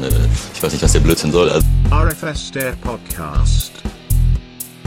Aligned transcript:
meine, 0.00 0.08
ich 0.54 0.62
weiß 0.62 0.72
nicht, 0.72 0.82
was 0.82 0.92
der 0.92 1.00
Blödsinn 1.00 1.32
soll. 1.32 1.48
Also 1.48 1.66
RFS 1.90 2.50
der 2.50 2.72
Podcast. 2.72 3.72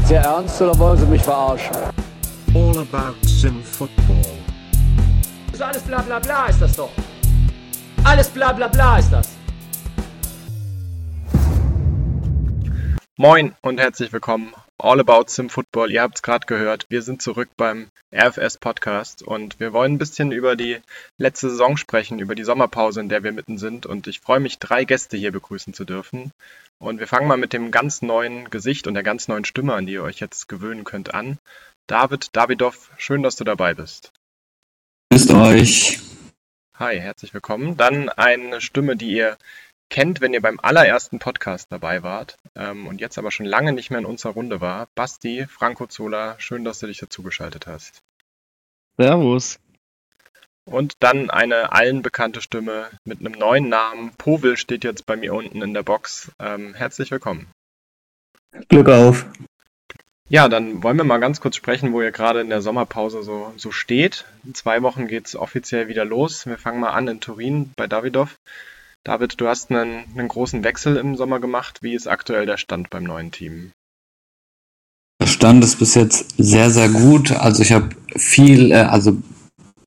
Sehr 0.06 0.22
ernst 0.22 0.62
oder 0.62 0.78
wollen 0.78 1.00
Sie 1.00 1.06
mich 1.06 1.22
verarschen? 1.22 1.76
All 2.54 2.78
about 2.78 3.16
Sim 3.26 3.64
Football. 3.64 4.24
So 5.54 5.64
alles 5.64 5.82
bla 5.82 6.02
bla 6.02 6.20
bla 6.20 6.48
ist 6.48 6.62
das 6.62 6.76
doch. 6.76 6.92
Alles 8.04 8.30
bla 8.30 8.54
bla 8.54 8.68
bla 8.68 9.00
ist 9.00 9.12
das. 9.12 9.30
Moin 13.18 13.56
und 13.62 13.80
herzlich 13.80 14.14
willkommen. 14.14 14.54
All 14.82 15.02
About 15.02 15.26
Sim 15.28 15.50
Football. 15.50 15.92
Ihr 15.92 16.02
habt 16.02 16.16
es 16.16 16.22
gerade 16.22 16.46
gehört. 16.46 16.86
Wir 16.88 17.02
sind 17.02 17.22
zurück 17.22 17.50
beim 17.58 17.92
RFS 18.14 18.58
Podcast 18.60 19.22
und 19.22 19.60
wir 19.60 19.74
wollen 19.74 19.96
ein 19.96 19.98
bisschen 19.98 20.32
über 20.32 20.56
die 20.56 20.80
letzte 21.18 21.50
Saison 21.50 21.76
sprechen, 21.76 22.20
über 22.20 22.34
die 22.34 22.46
Sommerpause, 22.46 23.02
in 23.02 23.10
der 23.10 23.22
wir 23.22 23.34
mitten 23.34 23.58
sind. 23.58 23.86
Und 23.86 24.08
ich 24.08 24.22
freue 24.22 24.40
mich, 24.40 24.58
drei 24.58 24.86
Gäste 24.86 25.18
hier 25.18 25.34
begrüßen 25.34 25.74
zu 25.74 25.84
dürfen. 25.84 26.32
Und 26.78 27.02
wir 27.02 27.08
fangen 27.08 27.28
mal 27.28 27.36
mit 27.36 27.52
dem 27.52 27.72
ganz 27.72 28.02
neuen 28.02 28.50
Gesicht 28.50 28.88
und 28.88 28.94
der 28.94 29.04
ganz 29.04 29.28
neuen 29.28 29.44
Stimme, 29.44 29.74
an 29.74 29.86
die 29.86 29.94
ihr 29.94 30.04
euch 30.04 30.22
jetzt 30.22 30.48
gewöhnen 30.48 30.86
könnt, 30.86 31.14
an. 31.14 31.40
David 31.88 32.34
Davidoff, 32.34 32.90
schön, 32.98 33.22
dass 33.22 33.36
du 33.36 33.44
dabei 33.44 33.74
bist. 33.74 34.14
Grüßt 35.12 35.34
euch. 35.34 36.00
Hi, 36.78 36.98
herzlich 36.98 37.34
willkommen. 37.34 37.76
Dann 37.76 38.08
eine 38.08 38.62
Stimme, 38.62 38.96
die 38.96 39.12
ihr 39.12 39.38
kennt, 39.90 40.22
wenn 40.22 40.34
ihr 40.34 40.42
beim 40.42 40.60
allerersten 40.62 41.20
Podcast 41.20 41.72
dabei 41.72 42.04
wart 42.04 42.38
ähm, 42.56 42.88
und 42.88 43.02
jetzt 43.02 43.18
aber 43.18 43.32
schon 43.32 43.46
lange 43.46 43.74
nicht 43.74 43.90
mehr 43.90 44.00
in 44.00 44.06
unserer 44.06 44.34
Runde 44.34 44.62
war. 44.62 44.88
Basti, 44.96 45.46
Franco 45.48 45.88
Zola, 45.88 46.36
schön, 46.40 46.64
dass 46.64 46.80
du 46.80 46.88
dich 46.88 47.00
dazugeschaltet 47.00 47.68
hast. 47.68 48.02
Servus. 48.98 49.60
Und 50.66 50.94
dann 51.00 51.30
eine 51.30 51.72
allen 51.72 52.02
bekannte 52.04 52.42
Stimme 52.42 52.90
mit 53.04 53.20
einem 53.20 53.34
neuen 53.34 53.70
Namen. 53.70 54.12
Povil 54.18 54.56
steht 54.56 54.84
jetzt 54.84 55.06
bei 55.06 55.16
mir 55.16 55.34
unten 55.34 55.62
in 55.62 55.74
der 55.74 55.84
Box. 55.84 56.32
Ähm, 56.40 56.76
herzlich 56.76 57.10
willkommen. 57.10 57.48
Glück 58.68 58.90
auf. 58.90 59.26
Ja, 60.28 60.48
dann 60.48 60.84
wollen 60.84 60.98
wir 60.98 61.06
mal 61.06 61.18
ganz 61.18 61.42
kurz 61.42 61.56
sprechen, 61.56 61.92
wo 61.92 62.04
ihr 62.04 62.12
gerade 62.12 62.42
in 62.42 62.50
der 62.50 62.62
Sommerpause 62.62 63.24
so, 63.24 63.52
so 63.58 63.72
steht. 63.72 64.26
In 64.44 64.54
zwei 64.54 64.84
Wochen 64.84 65.08
geht 65.08 65.26
es 65.26 65.36
offiziell 65.36 65.88
wieder 65.88 66.06
los. 66.06 66.46
Wir 66.46 66.60
fangen 66.60 66.80
mal 66.80 66.92
an 66.92 67.08
in 67.08 67.20
Turin 67.20 67.72
bei 67.76 67.88
Davidoff. 67.88 68.36
David, 69.04 69.40
du 69.40 69.48
hast 69.48 69.72
einen, 69.72 70.04
einen 70.16 70.28
großen 70.28 70.64
Wechsel 70.64 70.98
im 70.98 71.16
Sommer 71.16 71.40
gemacht. 71.40 71.80
Wie 71.82 71.94
ist 71.94 72.08
aktuell 72.08 72.46
der 72.46 72.58
Stand 72.58 72.90
beim 72.90 73.04
neuen 73.04 73.32
Team? 73.32 73.72
Der 75.22 75.28
Stand 75.28 75.64
ist 75.64 75.80
bis 75.80 75.96
jetzt 75.96 76.36
sehr, 76.38 76.70
sehr 76.70 76.90
gut. 76.90 77.32
Also 77.32 77.62
ich 77.62 77.72
habe 77.72 77.90
viel, 78.16 78.72
äh, 78.72 78.76
also 78.76 79.18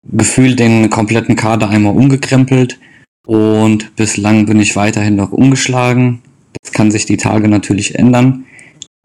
gefühlt 0.04 0.58
den 0.58 0.90
kompletten 0.90 1.36
Kader 1.36 1.68
einmal 1.68 1.96
umgekrempelt 1.96 2.78
und 3.26 3.94
bislang 3.96 4.46
bin 4.46 4.60
ich 4.60 4.74
weiterhin 4.76 5.16
noch 5.16 5.32
umgeschlagen. 5.32 6.22
Das 6.60 6.72
kann 6.72 6.90
sich 6.90 7.06
die 7.06 7.16
Tage 7.16 7.48
natürlich 7.48 7.94
ändern, 7.94 8.44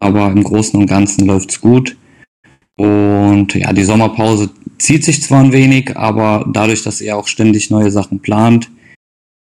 aber 0.00 0.30
im 0.30 0.42
Großen 0.42 0.78
und 0.78 0.86
Ganzen 0.86 1.26
läuft's 1.26 1.60
gut. 1.60 1.96
Und 2.76 3.54
ja, 3.54 3.72
die 3.72 3.84
Sommerpause 3.84 4.50
zieht 4.78 5.04
sich 5.04 5.22
zwar 5.22 5.42
ein 5.42 5.52
wenig, 5.52 5.96
aber 5.96 6.48
dadurch, 6.52 6.82
dass 6.82 7.00
ihr 7.00 7.16
auch 7.16 7.26
ständig 7.26 7.70
neue 7.70 7.90
Sachen 7.90 8.20
plant, 8.20 8.70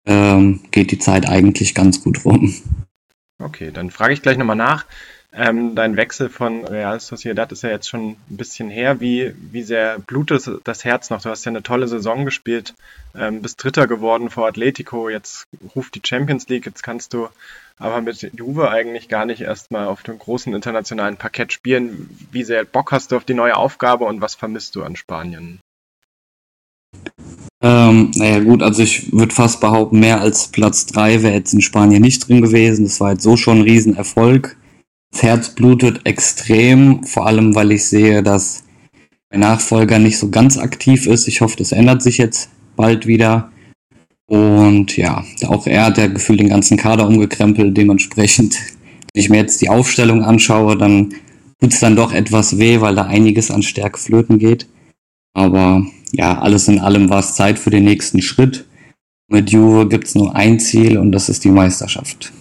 ähm, 0.07 0.61
geht 0.71 0.91
die 0.91 0.99
Zeit 0.99 1.29
eigentlich 1.29 1.75
ganz 1.75 2.03
gut 2.03 2.25
rum. 2.25 2.55
Okay, 3.39 3.71
dann 3.73 3.91
frage 3.91 4.15
ich 4.15 4.23
gleich 4.23 4.37
nochmal 4.37 4.57
nach. 4.57 4.87
Ähm, 5.35 5.75
dein 5.75 5.97
Wechsel 5.97 6.29
von 6.29 6.67
Real 6.67 7.01
Sociedad 7.01 7.51
ist 7.53 7.63
ja 7.63 7.71
jetzt 7.71 7.89
schon 7.89 8.11
ein 8.11 8.37
bisschen 8.37 8.69
her. 8.69 9.01
Wie, 9.01 9.35
wie 9.51 9.63
sehr 9.63 9.99
blutet 9.99 10.47
das 10.65 10.85
Herz 10.85 11.09
noch? 11.09 11.23
Du 11.23 11.31
hast 11.31 11.47
ja 11.47 11.51
eine 11.51 11.63
tolle 11.63 11.89
Saison 11.89 12.27
gespielt, 12.27 12.75
ähm, 13.15 13.41
bist 13.41 13.63
Dritter 13.63 13.87
geworden 13.87 14.29
vor 14.29 14.47
Atletico, 14.47 15.09
jetzt 15.09 15.47
ruft 15.75 15.95
die 15.95 16.03
Champions 16.05 16.49
League, 16.49 16.67
jetzt 16.67 16.83
kannst 16.83 17.15
du 17.15 17.29
aber 17.79 18.03
mit 18.03 18.31
Juve 18.35 18.71
eigentlich 18.71 19.09
gar 19.09 19.25
nicht 19.25 19.41
erstmal 19.41 19.87
auf 19.87 20.03
dem 20.03 20.19
großen 20.19 20.55
internationalen 20.55 21.17
Parkett 21.17 21.53
spielen. 21.53 22.11
Wie 22.31 22.45
sehr 22.45 22.65
Bock 22.65 22.93
hast 22.93 23.11
du 23.11 23.17
auf 23.17 23.25
die 23.25 23.35
neue 23.35 23.57
Aufgabe 23.57 24.05
und 24.05 24.21
was 24.21 24.35
vermisst 24.35 24.77
du 24.77 24.83
an 24.83 24.97
Spanien? 24.97 25.61
Ähm, 27.63 28.11
naja 28.17 28.41
gut, 28.41 28.61
also 28.61 28.83
ich 28.83 29.13
würde 29.13 29.33
fast 29.33 29.61
behaupten, 29.61 30.01
mehr 30.01 30.21
als 30.21 30.49
Platz 30.49 30.85
drei 30.87 31.23
wäre 31.23 31.35
jetzt 31.35 31.55
in 31.55 31.61
Spanien 31.61 32.03
nicht 32.03 32.29
drin 32.29 32.43
gewesen. 32.43 32.85
Das 32.85 33.01
war 33.01 33.13
jetzt 33.13 33.23
so 33.23 33.37
schon 33.37 33.59
ein 33.59 33.63
Riesenerfolg. 33.63 34.57
Das 35.13 35.23
Herz 35.23 35.51
blutet 35.51 36.01
extrem, 36.05 37.05
vor 37.05 37.27
allem 37.27 37.55
weil 37.55 37.71
ich 37.71 37.85
sehe, 37.85 38.23
dass 38.23 38.65
mein 39.31 39.41
Nachfolger 39.41 39.99
nicht 39.99 40.19
so 40.19 40.31
ganz 40.31 40.59
aktiv 40.59 41.07
ist. 41.07 41.29
Ich 41.29 41.41
hoffe, 41.41 41.57
das 41.57 41.71
ändert 41.71 42.03
sich 42.03 42.19
jetzt 42.19 42.51
bald 42.75 43.07
wieder. 43.07 43.53
Und 44.27 44.97
ja, 44.97 45.25
auch 45.47 45.67
er 45.67 45.85
hat 45.85 45.99
ja 45.99 46.07
gefühlt 46.09 46.41
den 46.41 46.49
ganzen 46.49 46.77
Kader 46.77 47.07
umgekrempelt. 47.07 47.77
Dementsprechend, 47.77 48.57
wenn 49.13 49.23
ich 49.23 49.29
mir 49.29 49.37
jetzt 49.37 49.61
die 49.61 49.69
Aufstellung 49.69 50.23
anschaue, 50.25 50.77
dann 50.77 51.15
tut 51.61 51.75
es 51.75 51.81
dann 51.81 51.95
doch 51.95 52.13
etwas 52.13 52.59
weh, 52.59 52.81
weil 52.81 52.97
da 52.97 53.03
einiges 53.03 53.51
an 53.51 53.63
Stärke 53.63 54.01
flöten 54.01 54.39
geht. 54.39 54.67
Aber 55.35 55.87
ja, 56.13 56.39
alles 56.39 56.69
in 56.69 56.79
allem 56.79 57.09
war 57.09 57.21
es 57.21 57.35
Zeit 57.35 57.59
für 57.59 57.71
den 57.71 57.85
nächsten 57.85 58.23
Schritt. 58.23 58.67
Mit 59.29 59.51
Juve 59.51 59.89
gibt 59.89 60.07
es 60.07 60.15
nur 60.15 60.37
ein 60.37 60.61
Ziel 60.61 60.99
und 60.99 61.13
das 61.13 61.29
ist 61.29 61.45
die 61.45 61.51
Meisterschaft. 61.51 62.33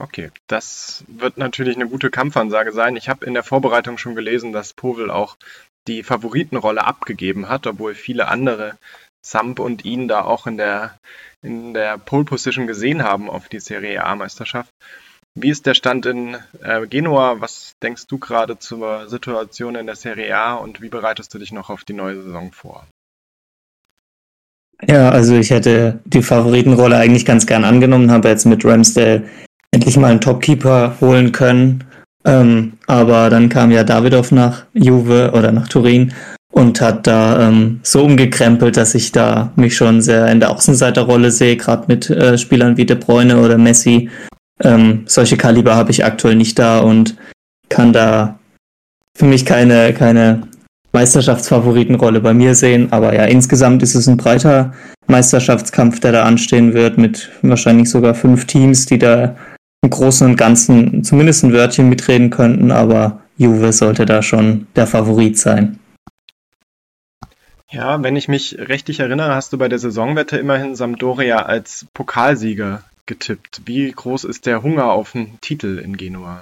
Okay, 0.00 0.30
das 0.46 1.04
wird 1.08 1.38
natürlich 1.38 1.76
eine 1.76 1.88
gute 1.88 2.08
Kampfansage 2.08 2.72
sein. 2.72 2.96
Ich 2.96 3.08
habe 3.08 3.26
in 3.26 3.34
der 3.34 3.42
Vorbereitung 3.42 3.98
schon 3.98 4.14
gelesen, 4.14 4.52
dass 4.52 4.72
Powell 4.72 5.10
auch 5.10 5.36
die 5.88 6.02
Favoritenrolle 6.02 6.84
abgegeben 6.84 7.48
hat, 7.48 7.66
obwohl 7.66 7.94
viele 7.94 8.28
andere 8.28 8.78
Samp 9.24 9.58
und 9.58 9.84
ihn 9.84 10.06
da 10.06 10.22
auch 10.22 10.46
in 10.46 10.56
der, 10.56 10.98
in 11.42 11.74
der 11.74 11.98
Pole 11.98 12.24
Position 12.24 12.66
gesehen 12.66 13.02
haben 13.02 13.28
auf 13.28 13.48
die 13.48 13.60
Serie 13.60 14.04
A-Meisterschaft. 14.04 14.70
Wie 15.40 15.50
ist 15.50 15.66
der 15.66 15.74
Stand 15.74 16.04
in 16.06 16.36
äh, 16.62 16.86
Genua? 16.88 17.36
Was 17.38 17.74
denkst 17.80 18.06
du 18.08 18.18
gerade 18.18 18.58
zur 18.58 19.08
Situation 19.08 19.76
in 19.76 19.86
der 19.86 19.94
Serie 19.94 20.36
A 20.36 20.54
und 20.54 20.82
wie 20.82 20.88
bereitest 20.88 21.32
du 21.32 21.38
dich 21.38 21.52
noch 21.52 21.70
auf 21.70 21.84
die 21.84 21.92
neue 21.92 22.20
Saison 22.20 22.50
vor? 22.50 22.86
Ja, 24.86 25.10
also 25.10 25.36
ich 25.36 25.50
hätte 25.50 26.00
die 26.04 26.22
Favoritenrolle 26.22 26.96
eigentlich 26.96 27.24
ganz 27.24 27.46
gern 27.46 27.64
angenommen, 27.64 28.10
habe 28.10 28.28
jetzt 28.28 28.46
mit 28.46 28.64
Ramsdale 28.64 29.24
endlich 29.70 29.96
mal 29.96 30.10
einen 30.10 30.20
Topkeeper 30.20 30.96
holen 31.00 31.30
können. 31.30 31.84
Ähm, 32.24 32.74
aber 32.86 33.30
dann 33.30 33.48
kam 33.48 33.70
ja 33.70 33.84
Davidoff 33.84 34.32
nach 34.32 34.66
Juve 34.74 35.32
oder 35.34 35.52
nach 35.52 35.68
Turin 35.68 36.14
und 36.50 36.80
hat 36.80 37.06
da 37.06 37.48
ähm, 37.48 37.80
so 37.84 38.04
umgekrempelt, 38.04 38.76
dass 38.76 38.94
ich 38.96 39.12
da 39.12 39.52
mich 39.54 39.76
schon 39.76 40.02
sehr 40.02 40.26
in 40.28 40.40
der 40.40 40.50
Außenseiterrolle 40.50 41.30
sehe, 41.30 41.56
gerade 41.56 41.84
mit 41.86 42.10
äh, 42.10 42.38
Spielern 42.38 42.76
wie 42.76 42.86
De 42.86 42.96
Bruyne 42.96 43.40
oder 43.40 43.56
Messi. 43.56 44.10
Ähm, 44.62 45.04
solche 45.06 45.36
Kaliber 45.36 45.76
habe 45.76 45.90
ich 45.90 46.04
aktuell 46.04 46.34
nicht 46.34 46.58
da 46.58 46.80
und 46.80 47.16
kann 47.68 47.92
da 47.92 48.38
für 49.16 49.24
mich 49.24 49.44
keine, 49.44 49.92
keine 49.94 50.42
Meisterschaftsfavoritenrolle 50.92 52.20
bei 52.20 52.34
mir 52.34 52.54
sehen. 52.54 52.92
Aber 52.92 53.14
ja, 53.14 53.24
insgesamt 53.24 53.82
ist 53.82 53.94
es 53.94 54.06
ein 54.06 54.16
breiter 54.16 54.72
Meisterschaftskampf, 55.06 56.00
der 56.00 56.12
da 56.12 56.22
anstehen 56.24 56.74
wird, 56.74 56.98
mit 56.98 57.30
wahrscheinlich 57.42 57.90
sogar 57.90 58.14
fünf 58.14 58.46
Teams, 58.46 58.86
die 58.86 58.98
da 58.98 59.36
im 59.82 59.90
Großen 59.90 60.26
und 60.26 60.36
Ganzen 60.36 61.04
zumindest 61.04 61.44
ein 61.44 61.52
Wörtchen 61.52 61.88
mitreden 61.88 62.30
könnten, 62.30 62.70
aber 62.72 63.20
Juve 63.36 63.72
sollte 63.72 64.06
da 64.06 64.22
schon 64.22 64.66
der 64.74 64.86
Favorit 64.86 65.38
sein. 65.38 65.78
Ja, 67.70 68.02
wenn 68.02 68.16
ich 68.16 68.28
mich 68.28 68.58
richtig 68.58 69.00
erinnere, 69.00 69.34
hast 69.34 69.52
du 69.52 69.58
bei 69.58 69.68
der 69.68 69.78
Saisonwette 69.78 70.38
immerhin 70.38 70.74
Sampdoria 70.74 71.42
als 71.42 71.86
Pokalsieger 71.92 72.82
getippt. 73.08 73.62
Wie 73.64 73.90
groß 73.90 74.22
ist 74.22 74.46
der 74.46 74.62
Hunger 74.62 74.92
auf 74.92 75.16
einen 75.16 75.38
Titel 75.40 75.80
in 75.82 75.96
Genua? 75.96 76.40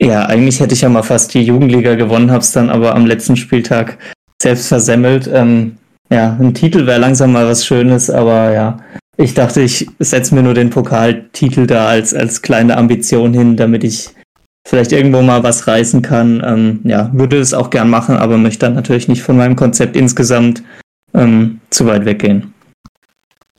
Ja, 0.00 0.26
eigentlich 0.26 0.60
hätte 0.60 0.74
ich 0.74 0.82
ja 0.82 0.88
mal 0.88 1.02
fast 1.02 1.34
die 1.34 1.42
Jugendliga 1.42 1.96
gewonnen, 1.96 2.30
hab's 2.30 2.52
dann 2.52 2.70
aber 2.70 2.94
am 2.94 3.06
letzten 3.06 3.36
Spieltag 3.36 3.98
selbst 4.40 4.68
versemmelt. 4.68 5.28
Ähm, 5.32 5.78
ja, 6.10 6.36
ein 6.38 6.54
Titel 6.54 6.86
wäre 6.86 7.00
langsam 7.00 7.32
mal 7.32 7.48
was 7.48 7.66
Schönes, 7.66 8.10
aber 8.10 8.52
ja, 8.52 8.78
ich 9.16 9.34
dachte, 9.34 9.62
ich 9.62 9.88
setze 9.98 10.34
mir 10.34 10.42
nur 10.42 10.54
den 10.54 10.70
Pokaltitel 10.70 11.66
da 11.66 11.88
als, 11.88 12.12
als 12.12 12.42
kleine 12.42 12.76
Ambition 12.76 13.32
hin, 13.32 13.56
damit 13.56 13.82
ich 13.82 14.10
vielleicht 14.68 14.92
irgendwo 14.92 15.22
mal 15.22 15.42
was 15.42 15.66
reißen 15.66 16.02
kann. 16.02 16.42
Ähm, 16.44 16.80
ja, 16.84 17.10
würde 17.14 17.38
es 17.38 17.54
auch 17.54 17.70
gern 17.70 17.88
machen, 17.88 18.16
aber 18.16 18.36
möchte 18.36 18.66
dann 18.66 18.74
natürlich 18.74 19.08
nicht 19.08 19.22
von 19.22 19.38
meinem 19.38 19.56
Konzept 19.56 19.96
insgesamt 19.96 20.62
ähm, 21.14 21.60
zu 21.70 21.86
weit 21.86 22.04
weggehen. 22.04 22.52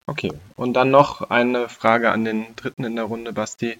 Okay, 0.10 0.32
und 0.56 0.74
dann 0.74 0.90
noch 0.90 1.30
eine 1.30 1.68
Frage 1.68 2.12
an 2.12 2.24
den 2.24 2.56
dritten 2.56 2.86
in 2.86 2.96
der 2.96 3.06
Runde, 3.06 3.34
Basti. 3.34 3.78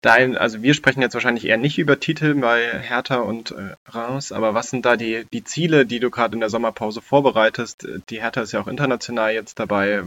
Dein, 0.00 0.36
also 0.36 0.62
wir 0.62 0.74
sprechen 0.74 1.02
jetzt 1.02 1.14
wahrscheinlich 1.14 1.46
eher 1.46 1.56
nicht 1.56 1.78
über 1.78 1.98
Titel 1.98 2.34
bei 2.34 2.78
Hertha 2.80 3.16
und 3.16 3.50
äh, 3.50 3.74
Reims, 3.86 4.30
aber 4.30 4.54
was 4.54 4.70
sind 4.70 4.86
da 4.86 4.96
die, 4.96 5.26
die 5.32 5.42
Ziele, 5.42 5.84
die 5.84 5.98
du 5.98 6.10
gerade 6.10 6.34
in 6.34 6.40
der 6.40 6.50
Sommerpause 6.50 7.02
vorbereitest? 7.02 7.88
Die 8.10 8.20
Hertha 8.20 8.42
ist 8.42 8.52
ja 8.52 8.60
auch 8.60 8.68
international 8.68 9.32
jetzt 9.32 9.58
dabei. 9.58 10.04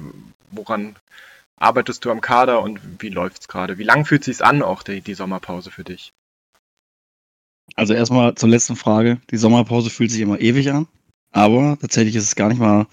Woran 0.52 0.96
arbeitest 1.58 2.06
du 2.06 2.12
am 2.12 2.22
Kader 2.22 2.62
und 2.62 2.80
wie 3.02 3.10
läuft 3.10 3.42
es 3.42 3.48
gerade? 3.50 3.78
Wie 3.78 3.84
lang 3.84 4.06
fühlt 4.06 4.22
es 4.22 4.38
sich 4.38 4.46
an, 4.46 4.62
auch 4.62 4.84
die, 4.84 5.02
die 5.02 5.14
Sommerpause 5.14 5.72
für 5.72 5.84
dich? 5.84 6.14
Also 7.76 7.94
erstmal 7.94 8.36
zur 8.36 8.50
letzten 8.50 8.78
Frage. 8.78 9.20
Die 9.32 9.38
Sommerpause 9.38 9.90
fühlt 9.90 10.12
sich 10.12 10.22
immer 10.22 10.40
ewig 10.40 10.72
an, 10.72 10.88
aber 11.32 11.78
tatsächlich 11.82 12.16
ist 12.16 12.24
es 12.24 12.36
gar 12.36 12.48
nicht 12.48 12.60
mal 12.60 12.88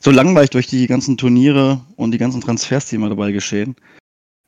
so 0.00 0.10
langweilig 0.10 0.50
durch 0.50 0.66
die 0.66 0.86
ganzen 0.86 1.16
Turniere 1.16 1.80
und 1.96 2.12
die 2.12 2.18
ganzen 2.18 2.40
Transfers, 2.40 2.86
die 2.86 2.96
immer 2.96 3.08
dabei 3.08 3.32
geschehen. 3.32 3.76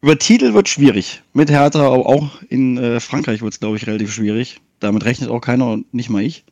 Über 0.02 0.19
Titel 0.19 0.55
wird 0.55 0.69
schwierig. 0.69 1.23
Mit 1.35 1.50
Hertha, 1.50 1.87
aber 1.87 2.06
auch 2.06 2.43
in 2.49 2.79
äh, 2.79 3.00
Frankreich 3.00 3.43
wird 3.43 3.52
es, 3.52 3.61
glaube 3.61 3.76
ich, 3.76 3.87
relativ 3.87 4.12
schwierig. 4.12 4.61
Damit 4.79 5.05
rechnet 5.05 5.29
auch 5.29 5.41
keiner 5.41 5.70
und 5.70 5.93
nicht 5.93 6.08
mal 6.08 6.23
ich. 6.23 6.44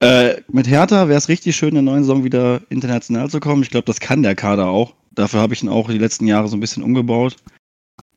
Äh, 0.00 0.40
mit 0.50 0.66
Hertha 0.66 1.08
wäre 1.08 1.18
es 1.18 1.28
richtig 1.28 1.56
schön, 1.56 1.70
in 1.70 1.74
der 1.74 1.82
neuen 1.82 2.04
Saison 2.04 2.24
wieder 2.24 2.62
international 2.70 3.28
zu 3.28 3.38
kommen. 3.38 3.62
Ich 3.62 3.70
glaube, 3.70 3.84
das 3.84 4.00
kann 4.00 4.22
der 4.22 4.34
Kader 4.34 4.68
auch. 4.68 4.94
Dafür 5.12 5.40
habe 5.40 5.52
ich 5.52 5.62
ihn 5.62 5.68
auch 5.68 5.90
die 5.90 5.98
letzten 5.98 6.26
Jahre 6.26 6.48
so 6.48 6.56
ein 6.56 6.60
bisschen 6.60 6.82
umgebaut. 6.82 7.36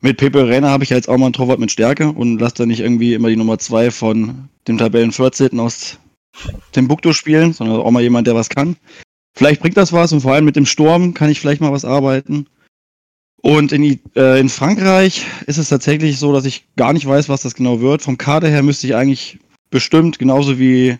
Mit 0.00 0.16
Pepe 0.16 0.48
Reina 0.48 0.70
habe 0.70 0.84
ich 0.84 0.90
jetzt 0.90 1.08
auch 1.08 1.18
mal 1.18 1.26
einen 1.26 1.34
Torwart 1.34 1.58
mit 1.58 1.70
Stärke 1.70 2.08
und 2.10 2.38
lasse 2.38 2.56
da 2.56 2.66
nicht 2.66 2.80
irgendwie 2.80 3.14
immer 3.14 3.28
die 3.28 3.36
Nummer 3.36 3.58
2 3.58 3.90
von 3.90 4.48
dem 4.66 4.78
Tabellen 4.78 5.12
14. 5.12 5.58
aus 5.60 5.98
Timbuktu 6.72 7.12
spielen, 7.12 7.52
sondern 7.52 7.80
auch 7.80 7.90
mal 7.90 8.02
jemand, 8.02 8.26
der 8.26 8.34
was 8.34 8.48
kann. 8.48 8.76
Vielleicht 9.36 9.60
bringt 9.60 9.76
das 9.76 9.92
was 9.92 10.12
und 10.12 10.20
vor 10.20 10.32
allem 10.32 10.44
mit 10.44 10.56
dem 10.56 10.66
Sturm 10.66 11.12
kann 11.14 11.30
ich 11.30 11.40
vielleicht 11.40 11.60
mal 11.60 11.72
was 11.72 11.84
arbeiten. 11.84 12.46
Und 13.42 13.72
in, 13.72 14.00
äh, 14.16 14.40
in 14.40 14.48
Frankreich 14.48 15.26
ist 15.46 15.58
es 15.58 15.68
tatsächlich 15.68 16.18
so, 16.18 16.32
dass 16.32 16.46
ich 16.46 16.64
gar 16.76 16.92
nicht 16.92 17.06
weiß, 17.06 17.28
was 17.28 17.42
das 17.42 17.54
genau 17.54 17.80
wird. 17.80 18.00
Vom 18.00 18.16
Kader 18.16 18.48
her 18.48 18.62
müsste 18.62 18.86
ich 18.86 18.94
eigentlich 18.94 19.38
bestimmt 19.70 20.18
genauso 20.18 20.58
wie, 20.58 20.96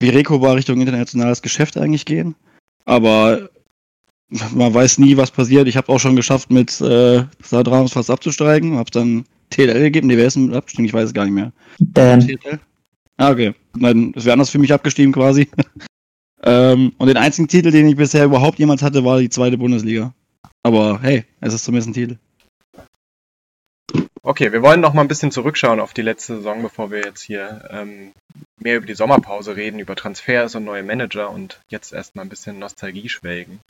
wie 0.00 0.08
Rekoba 0.10 0.52
Richtung 0.52 0.80
internationales 0.80 1.40
Geschäft 1.40 1.78
eigentlich 1.78 2.04
gehen. 2.04 2.34
Aber 2.84 3.48
man 4.52 4.74
weiß 4.74 4.98
nie, 4.98 5.16
was 5.16 5.30
passiert. 5.30 5.68
Ich 5.68 5.76
habe 5.76 5.90
auch 5.90 5.98
schon 5.98 6.16
geschafft, 6.16 6.50
mit 6.50 6.80
äh, 6.80 7.24
Sadrams 7.42 7.92
fast 7.92 8.10
abzusteigen. 8.10 8.76
Habe 8.76 8.90
dann 8.90 9.24
TLL 9.50 9.84
gegeben. 9.84 10.08
Nee, 10.08 10.16
wer 10.16 10.26
ist 10.26 10.36
mit 10.36 10.54
abgestiegen? 10.54 10.86
Ich 10.86 10.92
weiß 10.92 11.06
es 11.06 11.14
gar 11.14 11.24
nicht 11.24 11.34
mehr. 11.34 11.52
Ah, 13.16 13.30
okay. 13.30 13.54
Nein, 13.76 14.12
es 14.16 14.24
wäre 14.24 14.34
anders 14.34 14.50
für 14.50 14.58
mich 14.58 14.72
abgestiegen 14.72 15.12
quasi. 15.12 15.48
ähm, 16.42 16.92
und 16.98 17.06
den 17.08 17.16
einzigen 17.16 17.48
Titel, 17.48 17.70
den 17.70 17.88
ich 17.88 17.96
bisher 17.96 18.24
überhaupt 18.24 18.58
jemals 18.58 18.82
hatte, 18.82 19.04
war 19.04 19.18
die 19.18 19.30
zweite 19.30 19.58
Bundesliga. 19.58 20.14
Aber 20.62 21.00
hey, 21.00 21.24
es 21.40 21.54
ist 21.54 21.64
zumindest 21.64 21.90
ein 21.90 21.94
Titel. 21.94 22.18
Okay, 24.22 24.50
wir 24.50 24.60
wollen 24.60 24.80
noch 24.80 24.92
mal 24.92 25.02
ein 25.02 25.08
bisschen 25.08 25.30
zurückschauen 25.30 25.78
auf 25.78 25.94
die 25.94 26.02
letzte 26.02 26.38
Saison, 26.38 26.60
bevor 26.60 26.90
wir 26.90 27.00
jetzt 27.00 27.22
hier 27.22 27.68
ähm, 27.70 28.12
mehr 28.60 28.76
über 28.76 28.86
die 28.86 28.94
Sommerpause 28.94 29.54
reden, 29.54 29.78
über 29.78 29.94
Transfers 29.94 30.56
und 30.56 30.64
neue 30.64 30.82
Manager 30.82 31.30
und 31.30 31.60
jetzt 31.68 31.92
erstmal 31.92 32.24
ein 32.24 32.28
bisschen 32.28 32.58
Nostalgie 32.58 33.08
schwelgen. 33.08 33.60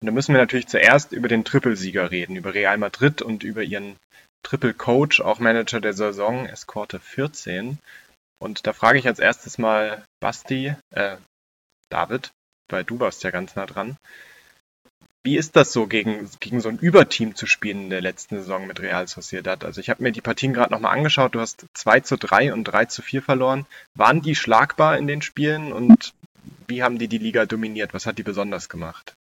Und 0.00 0.06
da 0.06 0.12
müssen 0.12 0.32
wir 0.32 0.40
natürlich 0.40 0.68
zuerst 0.68 1.12
über 1.12 1.28
den 1.28 1.44
Trippelsieger 1.44 2.10
reden, 2.10 2.36
über 2.36 2.54
Real 2.54 2.78
Madrid 2.78 3.20
und 3.20 3.44
über 3.44 3.62
ihren 3.62 3.96
Triple-Coach, 4.42 5.20
auch 5.20 5.38
Manager 5.38 5.82
der 5.82 5.92
Saison, 5.92 6.46
Escorte 6.46 6.98
14. 6.98 7.76
Und 8.38 8.66
da 8.66 8.72
frage 8.72 8.98
ich 8.98 9.06
als 9.06 9.18
erstes 9.18 9.58
mal 9.58 10.02
Basti, 10.20 10.74
äh, 10.94 11.16
David, 11.90 12.30
weil 12.68 12.84
du 12.84 13.00
warst 13.00 13.22
ja 13.24 13.30
ganz 13.30 13.56
nah 13.56 13.66
dran. 13.66 13.96
Wie 15.24 15.36
ist 15.36 15.56
das 15.56 15.72
so, 15.72 15.88
gegen, 15.88 16.30
gegen 16.38 16.60
so 16.60 16.68
ein 16.68 16.78
Überteam 16.78 17.34
zu 17.34 17.46
spielen 17.46 17.84
in 17.84 17.90
der 17.90 18.00
letzten 18.00 18.36
Saison 18.36 18.66
mit 18.66 18.80
Real 18.80 19.08
Sociedad? 19.08 19.64
Also 19.64 19.80
ich 19.80 19.90
habe 19.90 20.02
mir 20.02 20.12
die 20.12 20.20
Partien 20.20 20.54
gerade 20.54 20.72
nochmal 20.72 20.96
angeschaut, 20.96 21.34
du 21.34 21.40
hast 21.40 21.66
2 21.74 22.00
zu 22.00 22.16
3 22.16 22.52
und 22.52 22.62
3 22.64 22.84
zu 22.84 23.02
4 23.02 23.22
verloren. 23.22 23.66
Waren 23.94 24.22
die 24.22 24.36
schlagbar 24.36 24.96
in 24.98 25.08
den 25.08 25.22
Spielen 25.22 25.72
und 25.72 26.14
wie 26.68 26.84
haben 26.84 26.98
die 26.98 27.08
die 27.08 27.18
Liga 27.18 27.44
dominiert? 27.44 27.92
Was 27.92 28.06
hat 28.06 28.18
die 28.18 28.22
besonders 28.22 28.68
gemacht? 28.68 29.14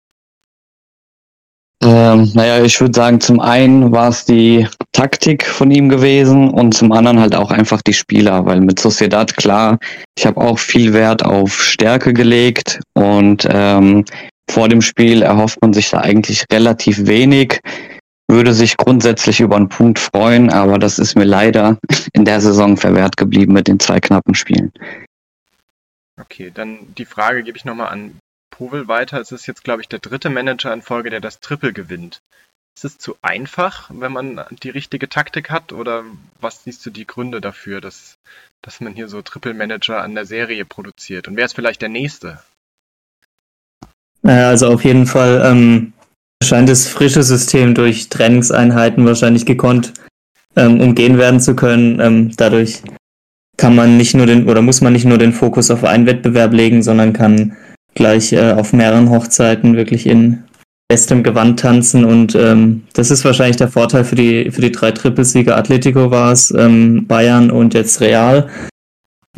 Ähm, 1.84 2.30
naja, 2.34 2.62
ich 2.62 2.80
würde 2.80 2.94
sagen, 2.94 3.20
zum 3.20 3.40
einen 3.40 3.90
war 3.90 4.08
es 4.08 4.24
die 4.24 4.68
Taktik 4.92 5.44
von 5.44 5.72
ihm 5.72 5.88
gewesen 5.88 6.48
und 6.50 6.74
zum 6.74 6.92
anderen 6.92 7.18
halt 7.18 7.34
auch 7.34 7.50
einfach 7.50 7.82
die 7.82 7.92
Spieler, 7.92 8.46
weil 8.46 8.60
mit 8.60 8.78
Sociedad, 8.78 9.36
klar, 9.36 9.78
ich 10.16 10.24
habe 10.24 10.40
auch 10.40 10.60
viel 10.60 10.92
Wert 10.92 11.24
auf 11.24 11.60
Stärke 11.60 12.12
gelegt 12.12 12.80
und 12.94 13.48
ähm, 13.50 14.04
vor 14.48 14.68
dem 14.68 14.80
Spiel 14.80 15.22
erhofft 15.22 15.58
man 15.60 15.72
sich 15.72 15.90
da 15.90 16.00
eigentlich 16.00 16.44
relativ 16.52 17.06
wenig, 17.06 17.58
würde 18.30 18.54
sich 18.54 18.76
grundsätzlich 18.76 19.40
über 19.40 19.56
einen 19.56 19.68
Punkt 19.68 19.98
freuen, 19.98 20.50
aber 20.50 20.78
das 20.78 21.00
ist 21.00 21.16
mir 21.16 21.24
leider 21.24 21.78
in 22.12 22.24
der 22.24 22.40
Saison 22.40 22.76
verwehrt 22.76 23.16
geblieben 23.16 23.54
mit 23.54 23.66
den 23.66 23.80
zwei 23.80 23.98
knappen 23.98 24.36
Spielen. 24.36 24.72
Okay, 26.20 26.52
dann 26.54 26.78
die 26.96 27.06
Frage 27.06 27.42
gebe 27.42 27.58
ich 27.58 27.64
nochmal 27.64 27.88
an 27.88 28.12
Powell 28.52 28.86
weiter. 28.86 29.20
Es 29.20 29.32
ist 29.32 29.46
jetzt, 29.46 29.64
glaube 29.64 29.82
ich, 29.82 29.88
der 29.88 29.98
dritte 29.98 30.30
Manager 30.30 30.72
in 30.72 30.82
Folge, 30.82 31.10
der 31.10 31.20
das 31.20 31.40
Triple 31.40 31.72
gewinnt. 31.72 32.22
Ist 32.76 32.84
es 32.84 32.98
zu 32.98 33.16
einfach, 33.20 33.90
wenn 33.92 34.12
man 34.12 34.40
die 34.62 34.70
richtige 34.70 35.08
Taktik 35.08 35.50
hat? 35.50 35.72
Oder 35.72 36.04
was 36.40 36.62
siehst 36.62 36.86
du 36.86 36.90
die 36.90 37.06
Gründe 37.06 37.40
dafür, 37.40 37.80
dass, 37.80 38.18
dass 38.62 38.80
man 38.80 38.94
hier 38.94 39.08
so 39.08 39.20
Triple-Manager 39.20 40.00
an 40.00 40.14
der 40.14 40.24
Serie 40.24 40.64
produziert? 40.64 41.26
Und 41.26 41.36
wer 41.36 41.44
ist 41.44 41.54
vielleicht 41.54 41.82
der 41.82 41.88
nächste? 41.88 42.40
Naja, 44.22 44.48
also 44.48 44.68
auf 44.68 44.84
jeden 44.84 45.06
Fall 45.06 45.42
ähm, 45.44 45.92
scheint 46.42 46.68
das 46.68 46.86
frische 46.86 47.24
System 47.24 47.74
durch 47.74 48.08
Trainingseinheiten 48.08 49.04
wahrscheinlich 49.04 49.44
gekonnt 49.44 49.92
ähm, 50.56 50.80
umgehen 50.80 51.18
werden 51.18 51.40
zu 51.40 51.56
können. 51.56 52.00
Ähm, 52.00 52.36
dadurch 52.36 52.82
kann 53.56 53.74
man 53.74 53.96
nicht 53.96 54.14
nur 54.14 54.26
den 54.26 54.48
oder 54.48 54.62
muss 54.62 54.80
man 54.80 54.92
nicht 54.92 55.04
nur 55.04 55.18
den 55.18 55.32
Fokus 55.32 55.70
auf 55.70 55.84
einen 55.84 56.06
Wettbewerb 56.06 56.52
legen, 56.52 56.82
sondern 56.82 57.12
kann 57.12 57.56
gleich 57.94 58.32
äh, 58.32 58.52
auf 58.52 58.72
mehreren 58.72 59.10
Hochzeiten 59.10 59.76
wirklich 59.76 60.06
in 60.06 60.44
bestem 60.88 61.22
Gewand 61.22 61.58
tanzen 61.58 62.04
und 62.04 62.34
ähm, 62.34 62.82
das 62.92 63.10
ist 63.10 63.24
wahrscheinlich 63.24 63.56
der 63.56 63.68
Vorteil 63.68 64.04
für 64.04 64.14
die 64.14 64.50
für 64.50 64.60
die 64.60 64.72
drei 64.72 64.90
Trippelsieger. 64.90 65.56
Atletico 65.56 66.10
war 66.10 66.32
es, 66.32 66.50
ähm, 66.50 67.06
Bayern 67.06 67.50
und 67.50 67.72
jetzt 67.72 68.00
Real. 68.02 68.48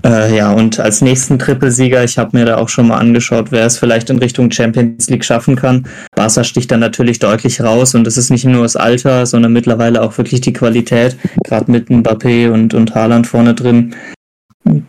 Äh, 0.04 0.36
ja, 0.36 0.52
und 0.52 0.80
als 0.80 1.00
nächsten 1.00 1.38
Trippelsieger, 1.38 2.02
ich 2.04 2.18
habe 2.18 2.36
mir 2.36 2.44
da 2.44 2.56
auch 2.56 2.68
schon 2.68 2.88
mal 2.88 2.98
angeschaut, 2.98 3.52
wer 3.52 3.64
es 3.64 3.78
vielleicht 3.78 4.10
in 4.10 4.18
Richtung 4.18 4.50
Champions 4.50 5.08
League 5.08 5.24
schaffen 5.24 5.56
kann. 5.56 5.86
Barca 6.14 6.44
sticht 6.44 6.70
dann 6.72 6.80
natürlich 6.80 7.20
deutlich 7.20 7.60
raus 7.62 7.94
und 7.94 8.06
es 8.06 8.16
ist 8.16 8.30
nicht 8.30 8.44
nur 8.44 8.62
das 8.62 8.76
Alter, 8.76 9.24
sondern 9.24 9.52
mittlerweile 9.52 10.02
auch 10.02 10.18
wirklich 10.18 10.40
die 10.40 10.52
Qualität, 10.52 11.16
gerade 11.44 11.70
mit 11.70 11.88
Mbappé 11.88 12.50
und, 12.50 12.74
und 12.74 12.94
Haaland 12.94 13.26
vorne 13.26 13.54
drin. 13.54 13.94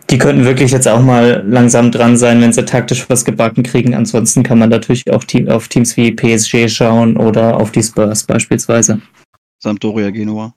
Die 0.10 0.18
könnten 0.18 0.46
wirklich 0.46 0.72
jetzt 0.72 0.88
auch 0.88 1.02
mal 1.02 1.44
langsam 1.48 1.92
dran 1.92 2.18
sein, 2.18 2.42
wenn 2.42 2.54
sie 2.54 2.66
taktisch 2.66 3.10
was 3.10 3.26
gebacken 3.26 3.64
kriegen. 3.64 3.94
Ansonsten 3.94 4.42
kann 4.42 4.58
man 4.58 4.70
natürlich 4.70 5.12
auch 5.12 5.24
Team, 5.24 5.50
auf 5.50 5.68
Teams 5.68 5.96
wie 5.98 6.12
PSG 6.12 6.70
schauen 6.70 7.18
oder 7.18 7.58
auf 7.58 7.72
die 7.72 7.84
Spurs 7.84 8.24
beispielsweise. 8.24 9.02
Sampdoria 9.60 10.10
Genua. 10.10 10.54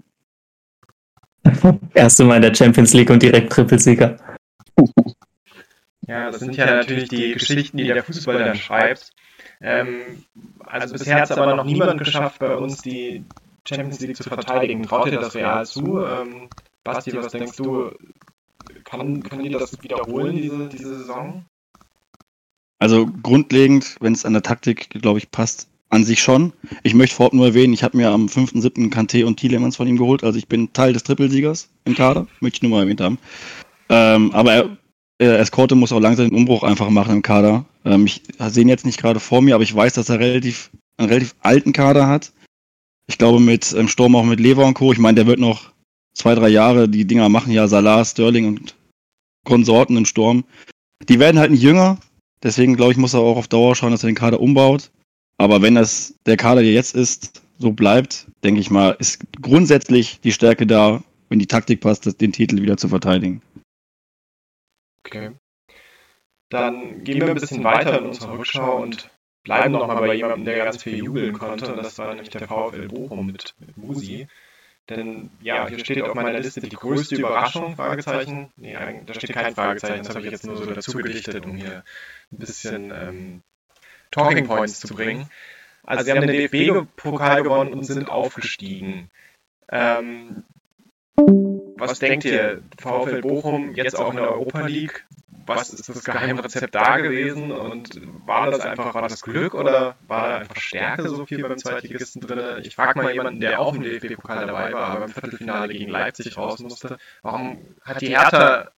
Erste 1.95 2.25
Mal 2.25 2.37
in 2.37 2.43
der 2.43 2.55
Champions 2.55 2.95
League 2.95 3.11
und 3.11 3.23
direkt 3.23 3.53
Trippelsieger. 3.53 4.17
Ja, 6.07 6.31
das 6.31 6.41
sind 6.41 6.57
ja 6.57 6.67
natürlich 6.67 7.09
die 7.09 7.33
Geschichten, 7.33 7.77
die 7.77 7.85
der 7.85 8.03
Fußball 8.03 8.39
dann 8.39 8.57
schreibt. 8.57 9.11
Ähm, 9.61 10.25
also 10.65 10.95
bisher 10.95 11.17
hat 11.17 11.31
es 11.31 11.37
aber 11.37 11.55
noch 11.55 11.65
niemand 11.65 11.99
geschafft, 11.99 12.39
bei 12.39 12.57
uns 12.57 12.81
die 12.81 13.25
Champions 13.69 14.01
League 14.01 14.17
zu 14.17 14.23
verteidigen. 14.23 14.85
Traut 14.85 15.07
ihr 15.11 15.21
das 15.21 15.35
Real 15.35 15.67
zu? 15.67 16.03
Ähm, 16.05 16.49
Basti, 16.85 17.15
was 17.15 17.33
denkst 17.33 17.57
du? 17.57 17.91
Kann, 18.89 19.23
können 19.23 19.45
die 19.45 19.51
das 19.51 19.83
wiederholen, 19.83 20.37
diese, 20.37 20.67
diese 20.69 20.99
Saison? 20.99 21.45
Also 22.79 23.07
grundlegend, 23.23 23.97
wenn 24.01 24.15
es 24.15 24.25
an 24.25 24.33
der 24.33 24.43
Taktik, 24.43 24.89
glaube 24.91 25.19
ich, 25.19 25.31
passt, 25.31 25.69
an 25.91 26.05
sich 26.05 26.23
schon. 26.23 26.55
Ich 26.83 26.95
möchte 26.95 27.17
vorab 27.17 27.35
nur 27.35 27.47
erwähnen, 27.47 27.75
ich 27.75 27.83
habe 27.83 27.99
mir 27.99 28.11
am 28.11 28.27
5.7. 28.27 28.91
Kanté 28.91 29.25
und 29.25 29.39
Tielemans 29.39 29.77
von 29.77 29.89
ihm 29.89 29.99
geholt. 29.99 30.25
Also 30.25 30.39
ich 30.39 30.49
bin 30.49 30.73
Teil 30.73 30.95
des 30.95 31.03
Trippelsiegers 31.03 31.69
im 31.85 31.95
Kader. 31.95 32.27
Möchte 32.41 32.59
ich 32.59 32.63
nur 32.63 32.71
mal 32.71 32.83
erwähnt 32.83 33.03
haben. 33.03 33.19
Ähm, 33.91 34.33
aber 34.33 34.53
er, 34.55 34.77
äh, 35.21 35.37
Escorte 35.37 35.75
muss 35.75 35.93
auch 35.93 36.01
langsam 36.01 36.31
den 36.31 36.37
Umbruch 36.37 36.63
einfach 36.63 36.89
machen 36.89 37.17
im 37.17 37.23
Kader. 37.23 37.67
Ähm, 37.85 38.07
ich 38.07 38.23
sehe 38.39 38.63
ihn 38.63 38.69
jetzt 38.69 38.87
nicht 38.87 39.01
gerade 39.01 39.21
vor 39.21 39.43
mir, 39.43 39.55
aber 39.55 39.65
ich 39.65 39.75
weiß, 39.75 39.93
dass 39.95 40.09
er 40.09 40.19
relativ, 40.19 40.71
einen 40.97 41.09
relativ 41.09 41.35
alten 41.41 41.73
Kader 41.73 42.07
hat. 42.07 42.33
Ich 43.07 43.19
glaube 43.19 43.41
mit 43.41 43.75
ähm, 43.75 43.89
Sturm 43.89 44.17
auch 44.17 44.25
mit 44.25 44.41
Lever 44.41 44.67
und 44.67 44.75
Co. 44.75 44.93
Ich 44.93 44.99
meine, 44.99 45.17
der 45.17 45.27
wird 45.27 45.41
noch 45.41 45.73
zwei, 46.15 46.35
drei 46.35 46.49
Jahre, 46.49 46.89
die 46.89 47.07
Dinger 47.07 47.29
machen 47.29 47.53
ja 47.53 47.69
Salah, 47.69 48.05
Sterling 48.05 48.47
und 48.47 48.75
Konsorten 49.49 49.97
im 49.97 50.05
Sturm. 50.05 50.45
Die 51.09 51.19
werden 51.19 51.39
halt 51.39 51.51
nicht 51.51 51.63
jünger, 51.63 51.99
deswegen 52.43 52.77
glaube 52.77 52.93
ich, 52.93 52.99
muss 52.99 53.15
er 53.15 53.21
auch 53.21 53.37
auf 53.37 53.49
Dauer 53.49 53.75
schauen, 53.75 53.93
dass 53.93 54.05
er 54.05 54.11
den 54.11 54.15
Kader 54.15 54.41
umbaut. 54.41 54.91
Aber 55.39 55.63
wenn 55.63 55.75
das 55.75 56.15
der 56.27 56.37
Kader, 56.37 56.63
der 56.63 56.73
jetzt 56.73 56.95
ist, 56.95 57.43
so 57.59 57.73
bleibt, 57.73 58.27
denke 58.45 58.61
ich 58.61 58.71
mal, 58.71 58.95
ist 58.99 59.21
grundsätzlich 59.41 60.21
die 60.21 60.33
Stärke 60.33 60.67
da, 60.67 61.03
wenn 61.29 61.39
die 61.39 61.47
Taktik 61.47 61.81
passt, 61.81 62.21
den 62.21 62.33
Titel 62.33 62.61
wieder 62.61 62.77
zu 62.77 62.89
verteidigen. 62.89 63.41
Okay. 65.07 65.31
Dann 66.51 67.05
gehen 67.05 67.21
wir 67.21 67.29
ein 67.29 67.35
bisschen 67.35 67.65
weiter 67.65 67.99
in 67.99 68.07
unserer 68.07 68.39
Rückschau 68.39 68.83
und 68.83 69.11
bleiben 69.45 69.73
nochmal 69.73 69.97
bei 69.97 70.15
jemandem, 70.15 70.45
der 70.45 70.65
ganz 70.65 70.83
viel 70.83 70.99
jubeln 70.99 71.33
konnte. 71.33 71.73
Und 71.73 71.79
das 71.79 71.99
war 71.99 72.09
nämlich 72.09 72.31
der 72.31 72.47
VfL 72.47 72.89
Bochum 72.89 73.27
mit, 73.27 73.55
mit 73.61 73.77
Musi. 73.77 74.27
Denn 74.89 75.31
ja, 75.43 75.69
hier 75.69 75.79
steht 75.81 76.03
auf 76.03 76.15
meiner 76.15 76.39
Liste 76.39 76.61
die 76.63 76.71
größte 76.71 77.17
Überraschung, 77.17 77.77
Fragezeichen. 77.77 78.51
Nee, 78.57 78.77
da 79.05 79.15
steht 79.15 79.33
kein 79.33 79.55
Fragezeichen, 79.55 80.05
das 80.05 80.15
habe 80.15 80.25
ich 80.25 80.33
jetzt 80.33 80.47
nur 80.47 80.57
so 80.57 80.67
dazu 80.67 80.93
gedichtet, 80.93 81.45
um 81.45 81.57
hier 81.57 81.85
ein 82.33 82.39
bisschen 82.39 82.91
ähm, 82.91 83.43
Talking 84.11 84.47
Points 84.47 84.81
zu 84.81 84.95
bringen. 84.95 85.29
Also 85.85 86.05
sie 86.05 86.13
haben 86.13 86.27
den 86.27 86.51
DFB-Pokal 86.51 87.43
gewonnen 87.43 87.73
und 87.73 87.85
sind 87.85 88.09
aufgestiegen. 88.09 89.11
Ähm, 89.71 90.45
was 91.77 91.99
denkt 91.99 92.25
ihr? 92.25 92.63
VfL 92.79 93.21
Bochum 93.21 93.75
jetzt 93.75 93.99
auch 93.99 94.11
in 94.11 94.17
der 94.17 94.31
Europa 94.31 94.67
League? 94.67 95.07
Was 95.49 95.71
ist 95.71 95.89
das 95.89 96.05
Geheimrezept 96.05 96.75
da 96.75 96.99
gewesen 96.99 97.51
und 97.51 98.01
war 98.27 98.51
das 98.51 98.61
einfach, 98.61 98.95
war 98.95 99.09
das 99.09 99.23
Glück 99.23 99.55
oder 99.55 99.97
war 100.07 100.29
da 100.29 100.39
einfach 100.39 100.57
Stärke 100.57 101.09
so 101.09 101.27
viel 101.27 101.43
beim 101.43 101.59
Zweitligisten 101.59 102.21
drin? 102.21 102.63
Ich 102.63 102.75
frage 102.75 103.01
mal 103.01 103.13
jemanden, 103.13 103.41
der 103.41 103.61
auch 103.61 103.75
im 103.75 103.83
DFB-Pokal 103.83 104.47
dabei 104.47 104.73
war, 104.73 104.89
aber 104.89 105.05
im 105.07 105.13
Viertelfinale 105.13 105.73
gegen 105.73 105.91
Leipzig 105.91 106.37
raus 106.37 106.61
musste. 106.61 106.99
Warum 107.23 107.59
hat 107.83 108.01
die 108.01 108.09
Hertha 108.09 108.71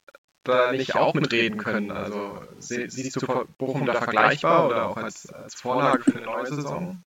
da 0.45 0.73
nicht 0.73 0.95
auch 0.95 1.15
mitreden 1.15 1.59
können? 1.59 1.91
Also 1.91 2.43
siehst 2.59 3.21
du 3.21 3.47
Bochum 3.59 3.87
da 3.87 3.95
vergleichbar 3.95 4.67
oder 4.67 4.89
auch 4.89 4.97
als, 4.97 5.31
als 5.33 5.55
Vorlage 5.55 6.03
für 6.05 6.17
eine 6.17 6.27
neue 6.27 6.47
Saison? 6.47 7.03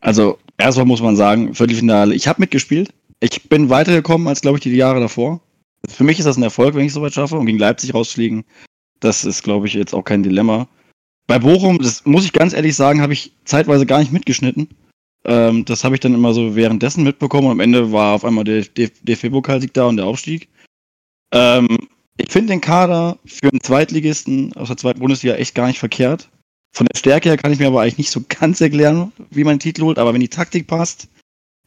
Also, 0.00 0.38
erstmal 0.58 0.86
muss 0.86 1.00
man 1.00 1.14
sagen, 1.14 1.54
Viertelfinale, 1.54 2.14
ich 2.14 2.26
habe 2.26 2.40
mitgespielt. 2.40 2.92
Ich 3.20 3.48
bin 3.48 3.70
weitergekommen 3.70 4.26
als, 4.26 4.40
glaube 4.40 4.58
ich, 4.58 4.62
die 4.64 4.74
Jahre 4.74 4.98
davor. 4.98 5.40
Für 5.88 6.04
mich 6.04 6.18
ist 6.18 6.26
das 6.26 6.36
ein 6.36 6.42
Erfolg, 6.42 6.74
wenn 6.74 6.82
ich 6.82 6.88
es 6.88 6.94
soweit 6.94 7.14
schaffe 7.14 7.36
und 7.36 7.46
gegen 7.46 7.58
Leipzig 7.58 7.94
rausfliegen. 7.94 8.44
Das 9.00 9.24
ist, 9.24 9.42
glaube 9.42 9.66
ich, 9.66 9.74
jetzt 9.74 9.94
auch 9.94 10.04
kein 10.04 10.22
Dilemma. 10.22 10.68
Bei 11.26 11.38
Bochum, 11.38 11.78
das 11.78 12.04
muss 12.04 12.24
ich 12.24 12.32
ganz 12.32 12.52
ehrlich 12.52 12.76
sagen, 12.76 13.00
habe 13.00 13.12
ich 13.12 13.32
zeitweise 13.44 13.86
gar 13.86 13.98
nicht 13.98 14.12
mitgeschnitten. 14.12 14.68
Ähm, 15.24 15.64
das 15.64 15.84
habe 15.84 15.94
ich 15.94 16.00
dann 16.00 16.14
immer 16.14 16.34
so 16.34 16.56
währenddessen 16.56 17.04
mitbekommen 17.04 17.46
und 17.46 17.52
am 17.52 17.60
Ende 17.60 17.92
war 17.92 18.14
auf 18.14 18.24
einmal 18.24 18.44
der 18.44 18.62
DFB-Pokalsieg 18.62 19.72
da 19.72 19.86
und 19.86 19.96
der 19.96 20.06
Aufstieg. 20.06 20.48
Ähm, 21.32 21.78
ich 22.16 22.30
finde 22.30 22.52
den 22.52 22.60
Kader 22.60 23.18
für 23.24 23.48
einen 23.48 23.60
Zweitligisten 23.60 24.52
aus 24.54 24.68
der 24.68 24.76
zweiten 24.76 25.00
Bundesliga 25.00 25.34
echt 25.36 25.54
gar 25.54 25.66
nicht 25.66 25.78
verkehrt. 25.78 26.28
Von 26.72 26.86
der 26.86 26.98
Stärke 26.98 27.28
her 27.28 27.38
kann 27.38 27.52
ich 27.52 27.58
mir 27.58 27.66
aber 27.66 27.82
eigentlich 27.82 27.98
nicht 27.98 28.10
so 28.10 28.22
ganz 28.28 28.60
erklären, 28.60 29.12
wie 29.30 29.44
man 29.44 29.54
den 29.54 29.60
Titel 29.60 29.82
holt, 29.82 29.98
aber 29.98 30.12
wenn 30.12 30.20
die 30.20 30.28
Taktik 30.28 30.66
passt. 30.66 31.08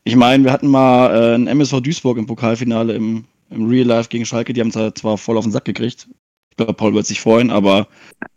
Ich 0.04 0.16
meine, 0.16 0.44
wir 0.44 0.52
hatten 0.52 0.68
mal 0.68 1.16
äh, 1.16 1.36
ein 1.36 1.48
MSV 1.48 1.82
Duisburg 1.82 2.18
im 2.18 2.28
Pokalfinale 2.28 2.94
im, 2.94 3.26
im 3.50 3.70
Real 3.70 3.86
Life 3.86 4.10
gegen 4.10 4.26
Schalke, 4.26 4.54
die 4.54 4.62
haben 4.62 4.70
es 4.70 4.94
zwar 4.96 5.18
voll 5.18 5.38
auf 5.38 5.46
den 5.46 5.52
Sack 5.52 5.66
gekriegt. 5.66 6.08
Ich 6.52 6.58
glaube, 6.58 6.74
Paul 6.74 6.94
wird 6.94 7.06
sich 7.06 7.20
freuen, 7.20 7.52
aber 7.52 7.88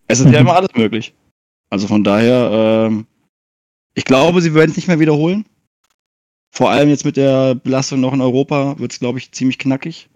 es 0.06 0.20
ist 0.20 0.26
mhm. 0.26 0.32
ja 0.32 0.40
immer 0.40 0.56
alles 0.56 0.74
möglich. 0.74 1.14
Also 1.70 1.86
von 1.86 2.04
daher, 2.04 2.88
ähm, 2.88 3.06
ich 3.94 4.04
glaube, 4.04 4.40
sie 4.40 4.54
werden 4.54 4.70
es 4.70 4.76
nicht 4.76 4.88
mehr 4.88 5.00
wiederholen. 5.00 5.44
Vor 6.50 6.70
allem 6.70 6.88
jetzt 6.88 7.04
mit 7.04 7.16
der 7.16 7.54
Belastung 7.54 8.00
noch 8.00 8.12
in 8.12 8.20
Europa 8.20 8.78
wird 8.78 8.92
es, 8.92 8.98
glaube 8.98 9.18
ich, 9.18 9.32
ziemlich 9.32 9.58
knackig. 9.58 10.08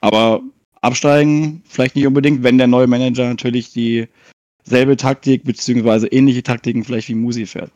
Aber 0.00 0.42
absteigen 0.80 1.62
vielleicht 1.66 1.96
nicht 1.96 2.06
unbedingt, 2.06 2.42
wenn 2.42 2.58
der 2.58 2.66
neue 2.66 2.86
Manager 2.86 3.26
natürlich 3.28 3.72
dieselbe 3.72 4.96
Taktik 4.96 5.44
beziehungsweise 5.44 6.06
ähnliche 6.08 6.42
Taktiken 6.42 6.84
vielleicht 6.84 7.08
wie 7.08 7.14
Musi 7.14 7.46
fährt. 7.46 7.72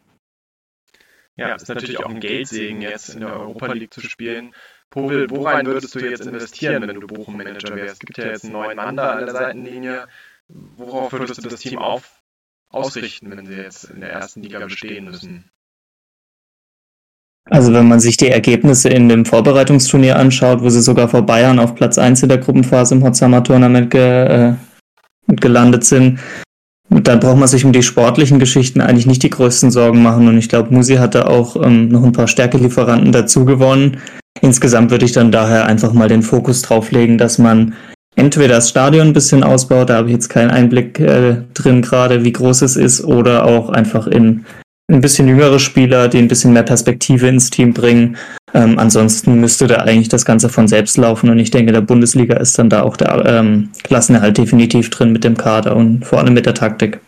Ja, 1.37 1.49
das 1.49 1.63
ist 1.63 1.69
natürlich 1.69 1.99
auch 1.99 2.11
ein 2.11 2.21
Geldsegen, 2.21 2.83
jetzt 2.83 3.09
in 3.09 3.21
der 3.21 3.33
Europa 3.33 3.73
League 3.73 3.95
zu 3.95 4.03
spielen. 4.03 4.55
Powell, 4.93 5.31
worein 5.31 5.65
würdest 5.65 5.95
du 5.95 6.01
jetzt 6.01 6.27
investieren, 6.27 6.87
wenn 6.87 7.01
du 7.01 7.07
Bochum-Manager 7.07 7.75
wärst? 7.75 7.95
Es 7.95 7.99
gibt 7.99 8.19
ja 8.19 8.27
jetzt 8.27 8.45
einen 8.45 8.53
neuen 8.53 8.77
Mann 8.77 8.99
an 8.99 9.25
der 9.25 9.33
Seitenlinie. 9.33 10.07
Worauf 10.49 11.13
würdest 11.13 11.43
du 11.43 11.49
das 11.49 11.61
Team 11.61 11.79
auf, 11.79 12.23
ausrichten, 12.69 13.31
wenn 13.31 13.47
sie 13.47 13.55
jetzt 13.55 13.85
in 13.85 14.03
der 14.03 14.11
ersten 14.11 14.43
Liga 14.43 14.59
bestehen 14.59 15.07
müssen? 15.07 15.51
Also 17.47 17.73
wenn 17.73 17.89
man 17.89 18.01
sich 18.01 18.19
die 18.19 18.29
Ergebnisse 18.29 18.91
in 18.91 19.09
dem 19.09 19.25
Vorbereitungsturnier 19.25 20.17
anschaut, 20.17 20.61
wo 20.61 20.69
sie 20.69 20.83
sogar 20.83 21.09
vor 21.09 21.23
Bayern 21.23 21.59
auf 21.59 21.75
Platz 21.75 21.97
1 21.97 22.23
in 22.23 22.29
der 22.29 22.39
Gruppenphase 22.39 22.95
im 22.95 23.03
Hotzamer 23.03 23.43
Tournament 23.43 23.91
ge, 23.91 24.01
äh, 24.01 24.55
gelandet 25.27 25.85
sind, 25.85 26.21
dann 27.01 27.21
braucht 27.21 27.39
man 27.39 27.49
sich 27.49 27.65
um 27.65 27.73
die 27.73 27.83
sportlichen 27.83 28.39
Geschichten 28.39 28.81
eigentlich 28.81 29.07
nicht 29.07 29.23
die 29.23 29.31
größten 29.31 29.71
Sorgen 29.71 30.03
machen. 30.03 30.29
Und 30.29 30.39
ich 30.39 30.49
glaube, 30.49 30.75
Musi 30.75 30.97
hatte 30.97 31.29
auch 31.29 31.57
ähm, 31.57 31.89
noch 31.89 32.05
ein 32.05 32.13
paar 32.13 32.29
Stärkelieferanten 32.29 33.13
dazu 33.13 33.45
gewonnen. 33.45 33.99
Insgesamt 34.41 34.91
würde 34.91 35.05
ich 35.05 35.13
dann 35.13 35.31
daher 35.31 35.67
einfach 35.67 35.93
mal 35.93 36.09
den 36.09 36.23
Fokus 36.23 36.63
drauf 36.63 36.91
legen, 36.91 37.19
dass 37.19 37.39
man 37.39 37.75
entweder 38.17 38.57
das 38.57 38.69
Stadion 38.69 39.09
ein 39.09 39.13
bisschen 39.13 39.43
ausbaut, 39.43 39.91
da 39.91 39.97
habe 39.97 40.09
ich 40.09 40.15
jetzt 40.15 40.29
keinen 40.29 40.51
Einblick 40.51 40.99
äh, 41.01 41.43
drin 41.55 41.83
gerade, 41.83 42.25
wie 42.25 42.33
groß 42.33 42.63
es 42.63 42.77
ist, 42.77 43.05
oder 43.05 43.45
auch 43.45 43.71
einfach 43.71 44.07
in 44.07 44.45
ein 44.93 45.01
bisschen 45.01 45.27
jüngere 45.27 45.59
Spieler, 45.59 46.09
die 46.09 46.19
ein 46.19 46.29
bisschen 46.29 46.53
mehr 46.53 46.63
Perspektive 46.63 47.27
ins 47.27 47.51
Team 47.51 47.73
bringen. 47.73 48.17
Ähm, 48.55 48.79
ansonsten 48.79 49.41
müsste 49.41 49.67
da 49.67 49.77
eigentlich 49.77 50.11
das 50.11 50.25
Ganze 50.25 50.49
von 50.49 50.69
selbst 50.69 50.97
laufen 50.99 51.31
und 51.31 51.39
ich 51.39 51.51
denke, 51.51 51.73
der 51.73 51.81
Bundesliga 51.81 52.37
ist 52.37 52.59
dann 52.59 52.69
da 52.69 52.83
auch 52.83 52.97
der 52.97 53.25
ähm, 53.25 53.71
Klassenerhalt 53.83 54.37
definitiv 54.37 54.91
drin 54.91 55.13
mit 55.13 55.25
dem 55.25 55.37
Kader 55.37 55.75
und 55.75 56.05
vor 56.05 56.19
allem 56.19 56.35
mit 56.35 56.45
der 56.45 56.55
Taktik. 56.55 57.01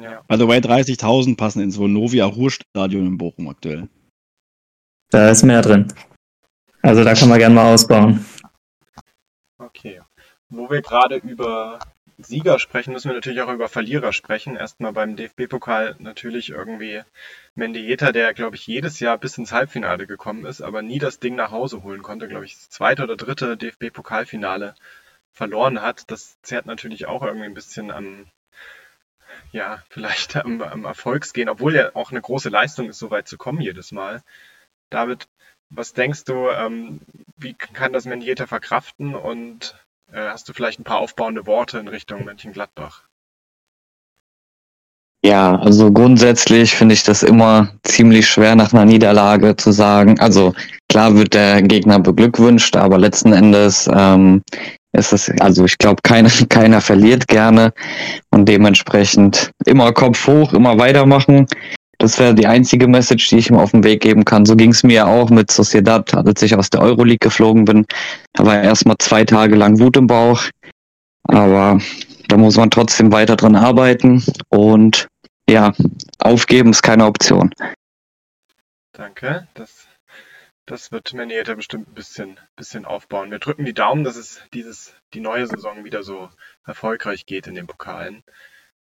Ja. 0.00 0.22
Also 0.26 0.48
bei 0.48 0.58
30.000 0.58 1.36
passen 1.36 1.62
ins 1.62 1.78
Vonovia 1.78 2.24
Ruhrstadion 2.26 3.06
in 3.06 3.18
Bochum 3.18 3.48
aktuell. 3.48 3.88
Da 5.10 5.30
ist 5.30 5.44
mehr 5.44 5.62
drin. 5.62 5.86
Also 6.82 7.04
da 7.04 7.14
kann 7.14 7.28
man 7.28 7.38
gerne 7.38 7.54
mal 7.54 7.72
ausbauen. 7.72 8.24
Okay. 9.58 10.00
Wo 10.48 10.68
wir 10.68 10.82
gerade 10.82 11.16
über 11.16 11.78
Sieger 12.18 12.58
sprechen, 12.58 12.92
müssen 12.92 13.08
wir 13.08 13.14
natürlich 13.14 13.40
auch 13.42 13.52
über 13.52 13.68
Verlierer 13.68 14.12
sprechen. 14.12 14.56
Erstmal 14.56 14.92
beim 14.92 15.16
DFB-Pokal 15.16 15.96
natürlich 15.98 16.50
irgendwie 16.50 17.02
Mendieta, 17.54 18.12
der, 18.12 18.34
glaube 18.34 18.56
ich, 18.56 18.66
jedes 18.66 19.00
Jahr 19.00 19.18
bis 19.18 19.36
ins 19.38 19.52
Halbfinale 19.52 20.06
gekommen 20.06 20.44
ist, 20.46 20.60
aber 20.60 20.82
nie 20.82 20.98
das 20.98 21.18
Ding 21.18 21.34
nach 21.34 21.50
Hause 21.50 21.82
holen 21.82 22.02
konnte. 22.02 22.28
Glaube 22.28 22.44
ich, 22.44 22.54
das 22.54 22.70
zweite 22.70 23.02
oder 23.02 23.16
dritte 23.16 23.56
DFB-Pokalfinale 23.56 24.74
verloren 25.32 25.82
hat. 25.82 26.10
Das 26.10 26.40
zerrt 26.42 26.66
natürlich 26.66 27.06
auch 27.06 27.22
irgendwie 27.22 27.46
ein 27.46 27.54
bisschen 27.54 27.90
am, 27.90 28.26
ja, 29.52 29.82
vielleicht 29.88 30.36
am, 30.36 30.62
am 30.62 30.84
Erfolgsgehen, 30.84 31.48
obwohl 31.48 31.74
ja 31.74 31.90
auch 31.94 32.10
eine 32.10 32.22
große 32.22 32.48
Leistung 32.48 32.88
ist, 32.88 32.98
so 32.98 33.10
weit 33.10 33.28
zu 33.28 33.36
kommen 33.36 33.60
jedes 33.60 33.92
Mal. 33.92 34.22
David, 34.90 35.28
was 35.70 35.92
denkst 35.92 36.24
du, 36.24 36.50
ähm, 36.50 37.00
wie 37.36 37.54
kann 37.54 37.92
das 37.92 38.04
Mendieta 38.04 38.46
verkraften 38.46 39.14
und 39.14 39.74
hast 40.12 40.48
du 40.48 40.52
vielleicht 40.52 40.80
ein 40.80 40.84
paar 40.84 40.98
aufbauende 40.98 41.46
Worte 41.46 41.78
in 41.78 41.88
Richtung 41.88 42.24
Mönchengladbach? 42.24 43.04
Ja, 45.24 45.56
also 45.58 45.90
grundsätzlich 45.90 46.74
finde 46.74 46.92
ich 46.92 47.02
das 47.02 47.22
immer 47.22 47.68
ziemlich 47.82 48.28
schwer 48.28 48.54
nach 48.56 48.74
einer 48.74 48.84
Niederlage 48.84 49.56
zu 49.56 49.72
sagen. 49.72 50.20
Also 50.20 50.52
klar 50.90 51.16
wird 51.16 51.32
der 51.32 51.62
Gegner 51.62 51.98
beglückwünscht, 51.98 52.76
aber 52.76 52.98
letzten 52.98 53.32
Endes 53.32 53.88
ähm, 53.90 54.42
ist 54.92 55.14
es, 55.14 55.30
also 55.40 55.64
ich 55.64 55.78
glaube, 55.78 56.02
keiner, 56.02 56.28
keiner 56.50 56.82
verliert 56.82 57.26
gerne 57.26 57.72
und 58.32 58.46
dementsprechend 58.50 59.50
immer 59.64 59.92
Kopf 59.92 60.26
hoch, 60.26 60.52
immer 60.52 60.78
weitermachen. 60.78 61.46
Das 62.04 62.18
wäre 62.18 62.34
die 62.34 62.46
einzige 62.46 62.86
Message, 62.86 63.30
die 63.30 63.38
ich 63.38 63.48
ihm 63.48 63.56
auf 63.56 63.70
den 63.70 63.82
Weg 63.82 64.02
geben 64.02 64.26
kann. 64.26 64.44
So 64.44 64.56
ging 64.56 64.72
es 64.72 64.82
mir 64.82 65.06
auch 65.06 65.30
mit 65.30 65.50
Sociedad, 65.50 66.12
als 66.14 66.42
ich 66.42 66.54
aus 66.54 66.68
der 66.68 66.82
Euroleague 66.82 67.16
geflogen 67.18 67.64
bin. 67.64 67.86
Da 68.34 68.44
war 68.44 68.62
erstmal 68.62 68.96
zwei 68.98 69.24
Tage 69.24 69.54
lang 69.54 69.80
Wut 69.80 69.96
im 69.96 70.06
Bauch. 70.06 70.42
Aber 71.22 71.80
da 72.28 72.36
muss 72.36 72.58
man 72.58 72.70
trotzdem 72.70 73.10
weiter 73.10 73.36
dran 73.36 73.56
arbeiten 73.56 74.22
und 74.50 75.08
ja, 75.48 75.72
aufgeben 76.18 76.72
ist 76.72 76.82
keine 76.82 77.06
Option. 77.06 77.54
Danke. 78.92 79.48
Das, 79.54 79.88
das 80.66 80.92
wird 80.92 81.14
Manieta 81.14 81.54
bestimmt 81.54 81.88
ein 81.88 81.94
bisschen, 81.94 82.38
bisschen 82.54 82.84
aufbauen. 82.84 83.30
Wir 83.30 83.38
drücken 83.38 83.64
die 83.64 83.72
Daumen, 83.72 84.04
dass 84.04 84.16
es 84.16 84.42
dieses, 84.52 84.92
die 85.14 85.20
neue 85.20 85.46
Saison 85.46 85.84
wieder 85.84 86.02
so 86.02 86.28
erfolgreich 86.66 87.24
geht 87.24 87.46
in 87.46 87.54
den 87.54 87.66
Pokalen. 87.66 88.22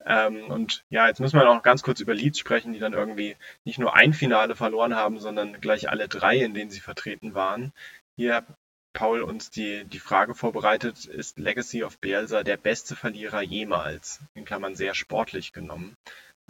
Ähm, 0.06 0.50
und 0.50 0.84
ja, 0.90 1.08
jetzt 1.08 1.20
müssen 1.20 1.40
wir 1.40 1.46
noch 1.46 1.64
ganz 1.64 1.84
kurz 1.84 2.00
über 2.00 2.14
Leeds 2.14 2.40
sprechen, 2.40 2.74
die 2.74 2.80
dann 2.80 2.94
irgendwie 2.94 3.36
nicht 3.66 3.80
nur 3.80 3.96
ein 3.96 4.14
Finale 4.14 4.56
verloren 4.56 4.96
haben, 4.96 5.20
sondern 5.20 5.60
gleich 5.60 5.90
alle 5.90 6.08
drei, 6.08 6.38
in 6.38 6.54
denen 6.54 6.72
sie 6.72 6.80
vertreten 6.80 7.34
waren. 7.34 7.74
Hier 8.16 8.36
hat 8.36 8.46
Paul 8.94 9.22
uns 9.22 9.50
die, 9.50 9.86
die 9.86 10.00
Frage 10.00 10.34
vorbereitet, 10.34 11.06
ist 11.06 11.38
Legacy 11.38 11.84
of 11.84 12.00
Bielsa 12.00 12.44
der 12.44 12.58
beste 12.58 12.96
Verlierer 12.96 13.42
jemals? 13.42 14.22
In 14.34 14.46
Klammern 14.46 14.76
sehr 14.76 14.96
sportlich 14.96 15.54
genommen. 15.54 15.96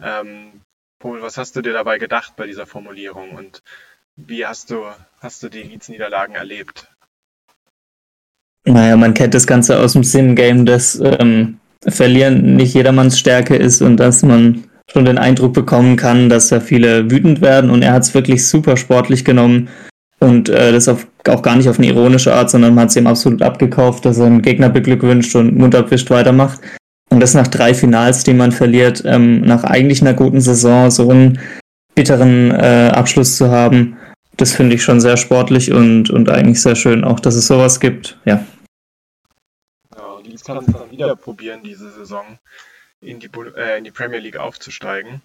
Ähm, 0.00 0.62
Paul, 0.98 1.22
was 1.22 1.36
hast 1.36 1.56
du 1.56 1.62
dir 1.62 1.72
dabei 1.72 1.98
gedacht 1.98 2.34
bei 2.36 2.46
dieser 2.46 2.66
Formulierung 2.66 3.32
und 3.32 3.62
wie 4.16 4.46
hast 4.46 4.70
du, 4.70 4.84
hast 5.20 5.42
du 5.42 5.48
die 5.48 5.62
Leeds-Niederlagen 5.62 6.34
erlebt? 6.34 6.88
Naja, 8.64 8.96
man 8.96 9.14
kennt 9.14 9.34
das 9.34 9.46
Ganze 9.46 9.78
aus 9.78 9.92
dem 9.92 10.02
Sim-Game, 10.02 10.66
dass 10.66 10.98
ähm, 10.98 11.60
Verlieren 11.86 12.56
nicht 12.56 12.74
jedermanns 12.74 13.18
Stärke 13.18 13.56
ist 13.56 13.82
und 13.82 13.98
dass 13.98 14.22
man 14.22 14.64
schon 14.90 15.04
den 15.04 15.18
Eindruck 15.18 15.52
bekommen 15.52 15.96
kann, 15.96 16.28
dass 16.28 16.48
da 16.48 16.60
viele 16.60 17.10
wütend 17.10 17.40
werden 17.40 17.70
und 17.70 17.82
er 17.82 17.92
hat 17.92 18.02
es 18.02 18.14
wirklich 18.14 18.46
super 18.46 18.76
sportlich 18.76 19.24
genommen 19.24 19.68
und 20.20 20.48
äh, 20.48 20.72
das 20.72 20.88
auf, 20.88 21.06
auch 21.28 21.42
gar 21.42 21.56
nicht 21.56 21.68
auf 21.68 21.78
eine 21.78 21.88
ironische 21.88 22.34
Art, 22.34 22.50
sondern 22.50 22.74
man 22.74 22.82
hat 22.82 22.90
es 22.90 22.96
ihm 22.96 23.06
absolut 23.06 23.42
abgekauft, 23.42 24.04
dass 24.04 24.18
er 24.18 24.26
einen 24.26 24.42
Gegner 24.42 24.68
beglückwünscht 24.68 25.36
und 25.36 25.56
munterwischt 25.56 26.10
weitermacht. 26.10 26.60
Und 27.10 27.20
das 27.20 27.34
nach 27.34 27.48
drei 27.48 27.72
Finals, 27.74 28.24
die 28.24 28.34
man 28.34 28.52
verliert, 28.52 29.02
ähm, 29.06 29.40
nach 29.42 29.64
eigentlich 29.64 30.02
einer 30.02 30.14
guten 30.14 30.40
Saison 30.40 30.90
so 30.90 31.08
einen 31.08 31.38
bitteren 31.94 32.50
äh, 32.50 32.90
Abschluss 32.92 33.36
zu 33.36 33.50
haben, 33.50 33.96
das 34.36 34.52
finde 34.52 34.74
ich 34.74 34.82
schon 34.82 35.00
sehr 35.00 35.16
sportlich 35.16 35.72
und, 35.72 36.10
und 36.10 36.30
eigentlich 36.30 36.60
sehr 36.62 36.76
schön, 36.76 37.04
auch 37.04 37.20
dass 37.20 37.34
es 37.34 37.46
sowas 37.46 37.80
gibt. 37.80 38.18
Ja, 38.24 38.44
Leeds 40.38 40.44
kann 40.44 40.58
es 40.58 40.66
dann 40.66 40.90
wieder 40.90 41.16
probieren, 41.16 41.62
diese 41.62 41.90
Saison 41.90 42.38
in 43.00 43.18
die, 43.18 43.30
äh, 43.56 43.78
in 43.78 43.84
die 43.84 43.90
Premier 43.90 44.20
League 44.20 44.36
aufzusteigen. 44.36 45.22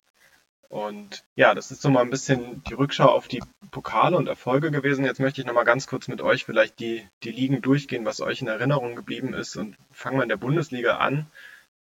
Und 0.70 1.24
ja, 1.36 1.54
das 1.54 1.70
ist 1.70 1.84
so 1.84 1.92
mal 1.92 2.02
ein 2.02 2.10
bisschen 2.10 2.64
die 2.64 2.74
Rückschau 2.74 3.08
auf 3.08 3.28
die 3.28 3.44
Pokale 3.70 4.18
und 4.18 4.28
Erfolge 4.28 4.72
gewesen. 4.72 5.06
Jetzt 5.06 5.20
möchte 5.20 5.40
ich 5.40 5.46
nochmal 5.46 5.66
ganz 5.66 5.86
kurz 5.86 6.08
mit 6.08 6.22
euch 6.22 6.46
vielleicht 6.46 6.80
die, 6.80 7.08
die 7.22 7.32
Ligen 7.32 7.62
durchgehen, 7.62 8.06
was 8.06 8.22
euch 8.22 8.42
in 8.42 8.48
Erinnerung 8.48 8.96
geblieben 8.96 9.36
ist. 9.36 9.56
Und 9.56 9.78
fangen 9.92 10.18
wir 10.18 10.24
in 10.24 10.30
der 10.30 10.38
Bundesliga 10.38 10.98
an. 10.98 11.28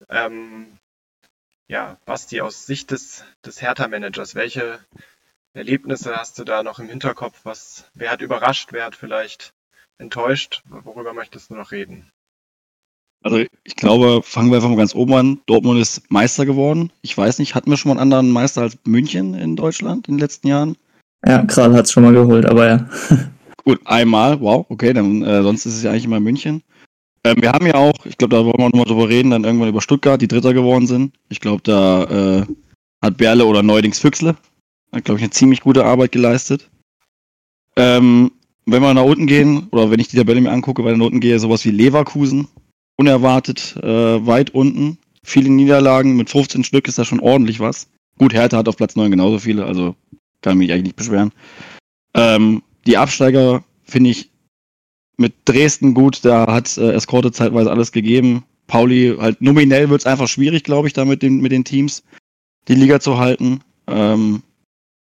Ähm, 0.09 0.77
ja, 1.69 1.97
Basti, 2.05 2.41
aus 2.41 2.65
Sicht 2.65 2.91
des, 2.91 3.23
des 3.45 3.61
Hertha-Managers, 3.61 4.35
welche 4.35 4.79
Erlebnisse 5.53 6.17
hast 6.17 6.37
du 6.37 6.43
da 6.43 6.63
noch 6.63 6.79
im 6.79 6.89
Hinterkopf? 6.89 7.39
Was, 7.45 7.89
wer 7.93 8.11
hat 8.11 8.21
überrascht, 8.21 8.73
wer 8.73 8.83
hat 8.83 8.95
vielleicht 8.97 9.53
enttäuscht? 9.99 10.63
Worüber 10.65 11.13
möchtest 11.13 11.49
du 11.49 11.55
noch 11.55 11.71
reden? 11.71 12.11
Also 13.23 13.37
ich 13.63 13.75
glaube, 13.75 14.21
fangen 14.23 14.49
wir 14.49 14.55
einfach 14.55 14.69
mal 14.69 14.77
ganz 14.77 14.95
oben 14.95 15.13
an. 15.13 15.39
Dortmund 15.45 15.79
ist 15.79 16.09
Meister 16.09 16.45
geworden. 16.45 16.91
Ich 17.01 17.15
weiß 17.15 17.37
nicht, 17.39 17.53
hatten 17.53 17.69
wir 17.69 17.77
schon 17.77 17.89
mal 17.89 17.93
einen 17.93 18.01
anderen 18.01 18.31
Meister 18.31 18.61
als 18.63 18.77
München 18.85 19.35
in 19.35 19.55
Deutschland 19.55 20.07
in 20.07 20.15
den 20.15 20.19
letzten 20.19 20.47
Jahren? 20.47 20.75
Ja, 21.25 21.43
Kral 21.45 21.73
hat 21.73 21.85
es 21.85 21.91
schon 21.91 22.03
mal 22.03 22.13
geholt, 22.13 22.45
aber 22.47 22.67
ja. 22.67 22.89
Gut, 23.63 23.79
einmal, 23.85 24.41
wow, 24.41 24.65
okay, 24.69 24.91
dann 24.91 25.21
äh, 25.21 25.43
sonst 25.43 25.67
ist 25.67 25.75
es 25.75 25.83
ja 25.83 25.91
eigentlich 25.91 26.05
immer 26.05 26.19
München. 26.19 26.63
Ähm, 27.23 27.35
wir 27.39 27.51
haben 27.51 27.67
ja 27.67 27.75
auch, 27.75 27.93
ich 28.05 28.17
glaube, 28.17 28.35
da 28.35 28.43
wollen 28.43 28.57
wir 28.57 28.69
nochmal 28.69 28.85
drüber 28.85 29.07
reden, 29.07 29.29
dann 29.29 29.43
irgendwann 29.43 29.69
über 29.69 29.81
Stuttgart, 29.81 30.19
die 30.19 30.27
Dritter 30.27 30.55
geworden 30.55 30.87
sind. 30.87 31.13
Ich 31.29 31.39
glaube, 31.39 31.61
da 31.63 32.39
äh, 32.39 32.45
hat 33.03 33.17
Berle 33.17 33.45
oder 33.45 33.61
Neudings 33.61 33.99
Füchsle, 33.99 34.35
hat, 34.91 35.05
glaube 35.05 35.19
ich, 35.19 35.23
eine 35.23 35.29
ziemlich 35.29 35.61
gute 35.61 35.85
Arbeit 35.85 36.11
geleistet. 36.11 36.71
Ähm, 37.75 38.31
wenn 38.65 38.81
wir 38.81 38.93
nach 38.95 39.03
unten 39.03 39.27
gehen, 39.27 39.67
oder 39.69 39.91
wenn 39.91 39.99
ich 39.99 40.07
die 40.07 40.17
Tabelle 40.17 40.41
mir 40.41 40.51
angucke, 40.51 40.83
weil 40.83 40.93
ich 40.93 40.97
nach 40.97 41.05
unten 41.05 41.19
gehe, 41.19 41.37
sowas 41.37 41.63
wie 41.65 41.71
Leverkusen, 41.71 42.47
unerwartet 43.01 43.75
äh, 43.81 44.25
weit 44.27 44.51
unten. 44.51 44.99
Viele 45.23 45.49
Niederlagen, 45.49 46.15
mit 46.15 46.29
15 46.29 46.63
Stück 46.63 46.87
ist 46.87 46.99
da 46.99 47.03
schon 47.03 47.19
ordentlich 47.19 47.59
was. 47.59 47.87
Gut, 48.19 48.31
Hertha 48.31 48.57
hat 48.57 48.67
auf 48.67 48.77
Platz 48.77 48.95
9 48.95 49.09
genauso 49.09 49.39
viele, 49.39 49.65
also 49.65 49.95
kann 50.41 50.59
mich 50.59 50.71
eigentlich 50.71 50.83
nicht 50.83 50.95
beschweren. 50.97 51.31
Ähm, 52.13 52.61
die 52.85 52.97
Absteiger 52.97 53.63
finde 53.83 54.11
ich 54.11 54.29
mit 55.17 55.33
Dresden 55.45 55.95
gut, 55.95 56.23
da 56.23 56.45
hat 56.53 56.77
äh, 56.77 56.91
Eskorte 56.91 57.31
zeitweise 57.31 57.71
alles 57.71 57.91
gegeben. 57.91 58.43
Pauli, 58.67 59.15
halt 59.19 59.41
nominell 59.41 59.89
wird 59.89 60.01
es 60.01 60.05
einfach 60.05 60.27
schwierig, 60.27 60.63
glaube 60.63 60.87
ich, 60.87 60.93
da 60.93 61.03
mit 61.03 61.23
den, 61.23 61.41
mit 61.41 61.51
den 61.51 61.63
Teams 61.63 62.03
die 62.67 62.75
Liga 62.75 62.99
zu 62.99 63.17
halten. 63.17 63.61
Ähm, 63.87 64.43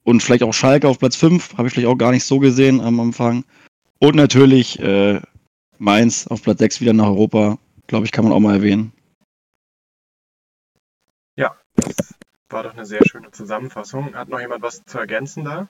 und 0.03 0.21
vielleicht 0.21 0.43
auch 0.43 0.53
Schalke 0.53 0.87
auf 0.87 0.99
Platz 0.99 1.15
5, 1.15 1.57
habe 1.57 1.67
ich 1.67 1.73
vielleicht 1.73 1.87
auch 1.87 1.97
gar 1.97 2.11
nicht 2.11 2.23
so 2.23 2.37
gesehen 2.37 2.81
am 2.81 2.99
Anfang. 2.99 3.45
Und 3.97 4.15
natürlich 4.15 4.77
äh, 4.79 5.19
Mainz 5.79 6.27
auf 6.27 6.43
Platz 6.43 6.59
6 6.59 6.81
wieder 6.81 6.93
nach 6.93 7.07
Europa, 7.07 7.57
glaube 7.89 8.05
ich, 8.05 8.13
kann 8.13 8.23
man 8.23 8.31
auch 8.31 8.39
mal 8.39 8.55
erwähnen. 8.55 8.93
Ja, 11.35 11.55
das 11.75 12.15
war 12.49 12.63
doch 12.63 12.73
eine 12.73 12.85
sehr 12.85 13.01
schöne 13.05 13.31
Zusammenfassung. 13.31 14.15
Hat 14.15 14.29
noch 14.29 14.39
jemand 14.39 14.61
was 14.61 14.85
zu 14.85 14.97
ergänzen 14.97 15.43
da? 15.43 15.67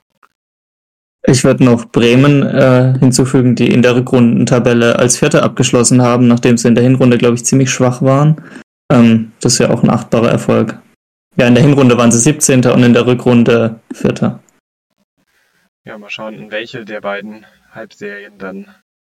Ich 1.26 1.44
würde 1.44 1.64
noch 1.64 1.86
Bremen 1.86 2.44
äh, 2.44 2.98
hinzufügen, 3.00 3.56
die 3.56 3.72
in 3.72 3.82
der 3.82 3.96
Rückrundentabelle 3.96 4.98
als 4.98 5.18
Vierte 5.18 5.44
abgeschlossen 5.44 6.02
haben, 6.02 6.28
nachdem 6.28 6.58
sie 6.58 6.68
in 6.68 6.76
der 6.76 6.84
Hinrunde, 6.84 7.18
glaube 7.18 7.36
ich, 7.36 7.46
ziemlich 7.46 7.72
schwach 7.72 8.02
waren. 8.02 8.42
Ähm, 8.92 9.34
das 9.42 9.54
ist 9.54 9.60
ja 9.60 9.70
auch 9.70 9.84
ein 9.84 9.90
achtbarer 9.90 10.30
Erfolg. 10.30 10.80
Ja, 11.36 11.48
in 11.48 11.56
der 11.56 11.64
Hinrunde 11.64 11.98
waren 11.98 12.12
sie 12.12 12.20
17. 12.20 12.66
und 12.68 12.84
in 12.84 12.94
der 12.94 13.06
Rückrunde 13.06 13.80
Vierter. 13.94 14.40
Ja, 15.84 15.98
mal 15.98 16.10
schauen, 16.10 16.36
in 16.36 16.52
welche 16.52 16.86
der 16.86 17.02
beiden 17.02 17.46
Halbserien 17.72 18.38
dann 18.38 18.68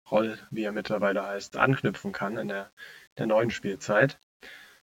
Roll, 0.09 0.37
wie 0.51 0.63
er 0.63 0.71
mittlerweile 0.71 1.25
heißt, 1.25 1.57
anknüpfen 1.57 2.13
kann 2.13 2.37
in 2.37 2.47
der, 2.47 2.69
der 3.17 3.27
neuen 3.27 3.51
Spielzeit. 3.51 4.19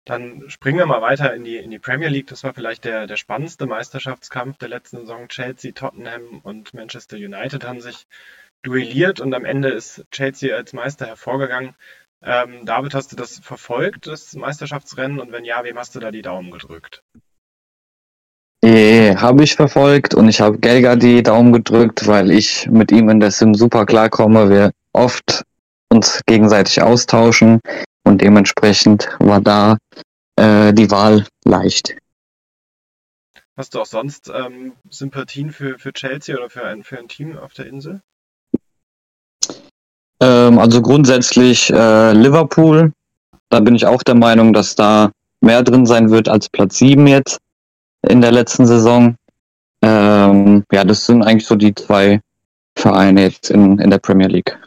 Dann 0.06 0.50
springen 0.50 0.80
wir 0.80 0.86
mal 0.86 1.02
weiter 1.02 1.34
in 1.36 1.44
die, 1.44 1.58
in 1.58 1.70
die 1.70 1.80
Premier 1.80 2.08
League. 2.08 2.28
Das 2.28 2.44
war 2.44 2.54
vielleicht 2.54 2.84
der, 2.84 3.06
der 3.06 3.18
spannendste 3.18 3.68
Meisterschaftskampf 3.68 4.58
der 4.58 4.70
letzten 4.70 5.02
Saison. 5.02 5.28
Chelsea, 5.28 5.72
Tottenham 5.72 6.40
und 6.42 6.74
Manchester 6.74 7.18
United 7.18 7.64
haben 7.64 7.82
sich 7.82 8.08
duelliert 8.64 9.20
und 9.20 9.34
am 9.34 9.46
Ende 9.46 9.70
ist 9.70 10.06
Chelsea 10.12 10.56
als 10.56 10.74
Meister 10.74 11.06
hervorgegangen. 11.06 11.76
Ähm, 12.24 12.66
David, 12.66 12.96
hast 12.96 13.12
du 13.12 13.16
das 13.16 13.40
verfolgt, 13.40 14.08
das 14.08 14.34
Meisterschaftsrennen? 14.34 15.20
Und 15.20 15.32
wenn 15.32 15.46
ja, 15.46 15.64
wem 15.64 15.78
hast 15.78 15.96
du 15.96 16.00
da 16.00 16.12
die 16.12 16.22
Daumen 16.22 16.52
gedrückt? 16.52 17.04
Eh, 18.62 19.16
habe 19.16 19.44
ich 19.44 19.56
verfolgt 19.56 20.16
und 20.16 20.28
ich 20.28 20.42
habe 20.42 20.58
Gelga 20.58 20.96
die 20.98 21.24
Daumen 21.24 21.54
gedrückt, 21.54 22.08
weil 22.08 22.32
ich 22.32 22.68
mit 22.70 22.92
ihm 22.92 23.10
in 23.10 23.20
der 23.20 23.32
Sim 23.32 23.54
super 23.54 23.86
klarkomme. 23.86 24.50
Wir 24.50 24.72
oft 24.92 25.44
uns 25.90 26.22
gegenseitig 26.26 26.82
austauschen 26.82 27.62
und 28.10 28.22
dementsprechend 28.22 29.08
war 29.20 29.40
da 29.40 29.78
äh, 30.36 30.74
die 30.74 30.90
Wahl 30.90 31.28
leicht. 31.46 31.96
Hast 33.56 33.76
du 33.76 33.82
auch 33.82 33.86
sonst 33.86 34.32
ähm, 34.34 34.74
Sympathien 34.90 35.52
für, 35.52 35.78
für 35.78 35.94
Chelsea 35.94 36.36
oder 36.36 36.50
für 36.50 36.66
ein, 36.66 36.84
für 36.84 36.98
ein 36.98 37.08
Team 37.08 37.38
auf 37.38 37.54
der 37.54 37.68
Insel? 37.68 38.02
Ähm, 40.22 40.58
also 40.58 40.82
grundsätzlich 40.82 41.70
äh, 41.70 42.14
Liverpool. 42.14 42.94
Da 43.50 43.60
bin 43.60 43.76
ich 43.76 43.86
auch 43.86 44.02
der 44.02 44.16
Meinung, 44.16 44.54
dass 44.54 44.76
da 44.76 45.12
mehr 45.42 45.62
drin 45.62 45.86
sein 45.86 46.10
wird 46.10 46.30
als 46.30 46.50
Platz 46.50 46.80
7 46.80 47.06
jetzt 47.06 47.38
in 48.08 48.22
der 48.22 48.32
letzten 48.32 48.66
Saison. 48.66 49.16
Ähm, 49.84 50.64
ja, 50.72 50.84
das 50.84 51.06
sind 51.06 51.22
eigentlich 51.22 51.46
so 51.46 51.56
die 51.56 51.76
zwei 51.76 52.22
Vereine 52.76 53.22
jetzt 53.22 53.52
in, 53.52 53.78
in 53.78 53.92
der 53.92 54.00
Premier 54.00 54.28
League. 54.28 54.58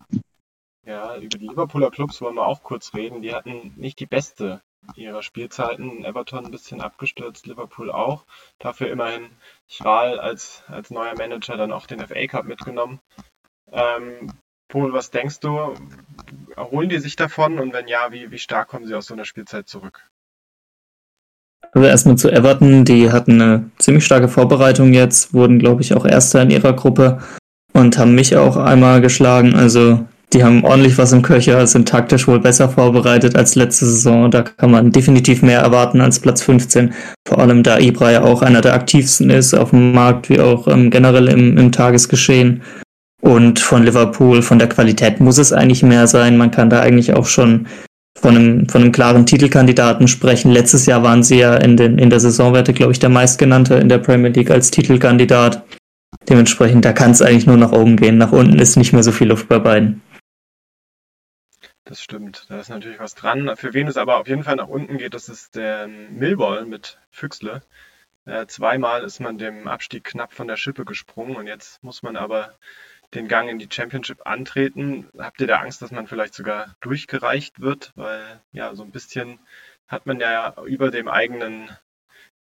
Ja, 0.92 1.16
über 1.16 1.38
die 1.38 1.48
Liverpooler 1.48 1.90
Clubs 1.90 2.20
wollen 2.20 2.34
wir 2.34 2.46
auch 2.46 2.62
kurz 2.62 2.92
reden. 2.92 3.22
Die 3.22 3.34
hatten 3.34 3.72
nicht 3.76 3.98
die 3.98 4.04
beste 4.04 4.60
ihrer 4.94 5.22
Spielzeiten. 5.22 6.04
Everton 6.04 6.44
ein 6.44 6.50
bisschen 6.50 6.82
abgestürzt, 6.82 7.46
Liverpool 7.46 7.90
auch. 7.90 8.26
Dafür 8.58 8.90
immerhin 8.90 9.30
Schral 9.68 10.20
als, 10.20 10.64
als 10.68 10.90
neuer 10.90 11.14
Manager 11.16 11.56
dann 11.56 11.72
auch 11.72 11.86
den 11.86 12.06
FA 12.06 12.26
Cup 12.26 12.44
mitgenommen. 12.44 13.00
Ähm, 13.72 14.34
Paul, 14.68 14.92
was 14.92 15.10
denkst 15.10 15.40
du? 15.40 15.72
Erholen 16.56 16.90
die 16.90 16.98
sich 16.98 17.16
davon? 17.16 17.58
Und 17.58 17.72
wenn 17.72 17.88
ja, 17.88 18.12
wie, 18.12 18.30
wie 18.30 18.38
stark 18.38 18.68
kommen 18.68 18.86
sie 18.86 18.94
aus 18.94 19.06
so 19.06 19.14
einer 19.14 19.24
Spielzeit 19.24 19.68
zurück? 19.68 20.06
Also 21.72 21.88
erstmal 21.88 22.18
zu 22.18 22.30
Everton, 22.30 22.84
die 22.84 23.10
hatten 23.10 23.40
eine 23.40 23.70
ziemlich 23.78 24.04
starke 24.04 24.28
Vorbereitung 24.28 24.92
jetzt, 24.92 25.32
wurden, 25.32 25.58
glaube 25.58 25.80
ich, 25.80 25.94
auch 25.94 26.04
Erster 26.04 26.42
in 26.42 26.50
ihrer 26.50 26.74
Gruppe 26.74 27.22
und 27.72 27.96
haben 27.96 28.14
mich 28.14 28.36
auch 28.36 28.58
einmal 28.58 29.00
geschlagen. 29.00 29.54
Also 29.54 30.06
die 30.32 30.42
haben 30.42 30.64
ordentlich 30.64 30.96
was 30.98 31.12
im 31.12 31.22
Köcher, 31.22 31.66
sind 31.66 31.88
taktisch 31.88 32.26
wohl 32.26 32.40
besser 32.40 32.68
vorbereitet 32.68 33.36
als 33.36 33.54
letzte 33.54 33.84
Saison. 33.84 34.30
Da 34.30 34.42
kann 34.42 34.70
man 34.70 34.90
definitiv 34.90 35.42
mehr 35.42 35.60
erwarten 35.60 36.00
als 36.00 36.20
Platz 36.20 36.42
15. 36.42 36.94
Vor 37.28 37.38
allem 37.38 37.62
da 37.62 37.78
Ibra 37.78 38.12
ja 38.12 38.22
auch 38.22 38.42
einer 38.42 38.62
der 38.62 38.74
aktivsten 38.74 39.30
ist 39.30 39.54
auf 39.54 39.70
dem 39.70 39.92
Markt, 39.92 40.30
wie 40.30 40.40
auch 40.40 40.68
ähm, 40.68 40.90
generell 40.90 41.28
im, 41.28 41.58
im 41.58 41.72
Tagesgeschehen. 41.72 42.62
Und 43.20 43.60
von 43.60 43.84
Liverpool, 43.84 44.42
von 44.42 44.58
der 44.58 44.68
Qualität 44.68 45.20
muss 45.20 45.38
es 45.38 45.52
eigentlich 45.52 45.82
mehr 45.82 46.06
sein. 46.06 46.36
Man 46.36 46.50
kann 46.50 46.70
da 46.70 46.80
eigentlich 46.80 47.14
auch 47.14 47.26
schon 47.26 47.68
von 48.18 48.36
einem, 48.36 48.68
von 48.68 48.82
einem 48.82 48.92
klaren 48.92 49.26
Titelkandidaten 49.26 50.08
sprechen. 50.08 50.50
Letztes 50.50 50.86
Jahr 50.86 51.02
waren 51.02 51.22
sie 51.22 51.38
ja 51.38 51.54
in, 51.56 51.76
den, 51.76 51.98
in 51.98 52.10
der 52.10 52.20
Saisonwerte, 52.20 52.72
glaube 52.72 52.92
ich, 52.92 52.98
der 52.98 53.10
meistgenannte 53.10 53.74
in 53.74 53.88
der 53.88 53.98
Premier 53.98 54.30
League 54.30 54.50
als 54.50 54.70
Titelkandidat. 54.70 55.62
Dementsprechend, 56.28 56.84
da 56.84 56.92
kann 56.92 57.10
es 57.10 57.22
eigentlich 57.22 57.46
nur 57.46 57.56
nach 57.56 57.72
oben 57.72 57.96
gehen. 57.96 58.18
Nach 58.18 58.32
unten 58.32 58.58
ist 58.58 58.76
nicht 58.76 58.92
mehr 58.92 59.02
so 59.02 59.12
viel 59.12 59.28
Luft 59.28 59.48
bei 59.48 59.58
beiden. 59.58 60.00
Das 61.84 62.00
stimmt, 62.00 62.46
da 62.48 62.60
ist 62.60 62.68
natürlich 62.68 63.00
was 63.00 63.14
dran. 63.14 63.56
Für 63.56 63.74
wen 63.74 63.88
es 63.88 63.96
aber 63.96 64.18
auf 64.18 64.28
jeden 64.28 64.44
Fall 64.44 64.56
nach 64.56 64.68
unten 64.68 64.98
geht, 64.98 65.14
das 65.14 65.28
ist 65.28 65.56
der 65.56 65.88
Millwall 65.88 66.64
mit 66.64 66.98
Füchsle. 67.10 67.62
Äh, 68.24 68.46
zweimal 68.46 69.02
ist 69.02 69.18
man 69.18 69.36
dem 69.36 69.66
Abstieg 69.66 70.04
knapp 70.04 70.32
von 70.32 70.46
der 70.46 70.56
Schippe 70.56 70.84
gesprungen 70.84 71.36
und 71.36 71.48
jetzt 71.48 71.82
muss 71.82 72.02
man 72.04 72.16
aber 72.16 72.56
den 73.14 73.26
Gang 73.26 73.50
in 73.50 73.58
die 73.58 73.68
Championship 73.70 74.26
antreten. 74.26 75.08
Habt 75.18 75.40
ihr 75.40 75.48
da 75.48 75.56
Angst, 75.56 75.82
dass 75.82 75.90
man 75.90 76.06
vielleicht 76.06 76.34
sogar 76.34 76.76
durchgereicht 76.80 77.60
wird? 77.60 77.92
Weil 77.96 78.40
ja, 78.52 78.74
so 78.74 78.84
ein 78.84 78.92
bisschen 78.92 79.40
hat 79.88 80.06
man 80.06 80.20
ja 80.20 80.54
über 80.64 80.90
dem 80.90 81.08
eigenen 81.08 81.68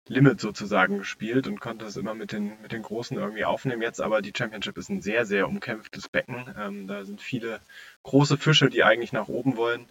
Limit 0.09 0.41
sozusagen 0.41 0.99
gespielt 0.99 1.49
und 1.49 1.61
konnte 1.61 1.85
es 1.85 1.97
immer 1.97 2.15
mit 2.15 2.33
den, 2.33 2.53
mit 2.63 2.73
den 2.73 2.83
Großen 2.83 3.17
irgendwie 3.17 3.45
aufnehmen. 3.45 3.83
Jetzt 3.83 4.01
aber 4.01 4.23
die 4.23 4.33
Championship 4.37 4.79
ist 4.79 4.89
ein 4.89 5.03
sehr, 5.03 5.27
sehr 5.27 5.49
umkämpftes 5.49 6.09
Becken. 6.09 6.55
Ähm, 6.59 6.87
da 6.87 7.05
sind 7.05 7.21
viele 7.21 7.61
große 8.05 8.37
Fische, 8.37 8.69
die 8.69 8.85
eigentlich 8.85 9.13
nach 9.13 9.29
oben 9.29 9.57
wollen. 9.57 9.87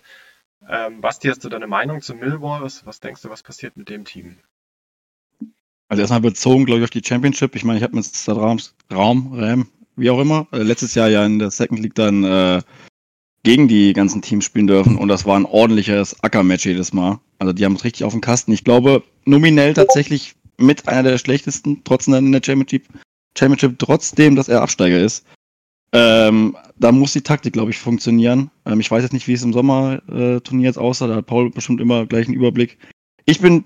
Ähm, 0.67 1.01
Basti, 1.01 1.27
hast 1.27 1.43
du 1.43 1.49
deine 1.49 1.67
Meinung 1.67 2.01
zu 2.01 2.15
Millwall? 2.15 2.61
Was, 2.61 2.85
was 2.85 3.01
denkst 3.01 3.21
du, 3.21 3.29
was 3.29 3.43
passiert 3.43 3.75
mit 3.75 3.89
dem 3.89 4.05
Team? 4.05 4.37
Also 5.89 6.01
erstmal 6.01 6.21
bezogen, 6.21 6.65
glaube 6.65 6.79
ich, 6.79 6.83
auf 6.85 6.89
die 6.89 7.03
Championship. 7.03 7.55
Ich 7.55 7.63
meine, 7.63 7.77
ich 7.77 7.83
habe 7.83 7.95
mit 7.95 8.27
Raum, 8.27 8.59
Raum, 8.91 9.33
Ram, 9.33 9.69
wie 9.95 10.09
auch 10.09 10.19
immer, 10.19 10.47
äh, 10.51 10.63
letztes 10.63 10.95
Jahr 10.95 11.09
ja 11.09 11.25
in 11.25 11.39
der 11.39 11.51
Second 11.51 11.79
League 11.79 11.95
dann 11.95 12.23
äh, 12.23 12.61
gegen 13.45 13.67
die 13.67 13.93
ganzen 13.93 14.23
Teams 14.23 14.43
spielen 14.43 14.67
dürfen 14.67 14.97
und 14.97 15.07
das 15.07 15.25
war 15.25 15.39
ein 15.39 15.45
ordentliches 15.45 16.21
Ackermatch 16.23 16.65
jedes 16.65 16.93
Mal. 16.93 17.19
Also 17.37 17.53
die 17.53 17.63
haben 17.63 17.75
es 17.75 17.83
richtig 17.83 18.03
auf 18.03 18.11
dem 18.11 18.21
Kasten. 18.21 18.51
Ich 18.51 18.63
glaube, 18.63 19.03
nominell 19.25 19.75
tatsächlich 19.75 20.35
mit 20.57 20.87
einer 20.87 21.03
der 21.03 21.17
schlechtesten, 21.19 21.81
trotzdem 21.83 22.15
in 22.15 22.31
der 22.31 22.41
Championship, 22.43 22.87
Championship 23.37 23.77
trotzdem, 23.77 24.35
dass 24.35 24.49
er 24.49 24.61
Absteiger 24.61 24.99
ist. 24.99 25.25
Ähm, 25.93 26.57
da 26.79 26.91
muss 26.91 27.13
die 27.13 27.21
Taktik, 27.21 27.53
glaube 27.53 27.69
ich, 27.69 27.77
funktionieren. 27.77 28.49
Ähm, 28.65 28.79
ich 28.79 28.89
weiß 28.89 29.03
jetzt 29.03 29.13
nicht, 29.13 29.27
wie 29.27 29.33
es 29.33 29.43
im 29.43 29.53
Sommerturnier 29.53 30.65
jetzt 30.65 30.79
aussah. 30.79 31.07
Da 31.07 31.15
hat 31.15 31.27
Paul 31.27 31.51
bestimmt 31.51 31.79
immer 31.79 32.07
gleich 32.07 32.25
einen 32.25 32.35
Überblick. 32.35 32.79
Ich 33.25 33.41
bin, 33.41 33.63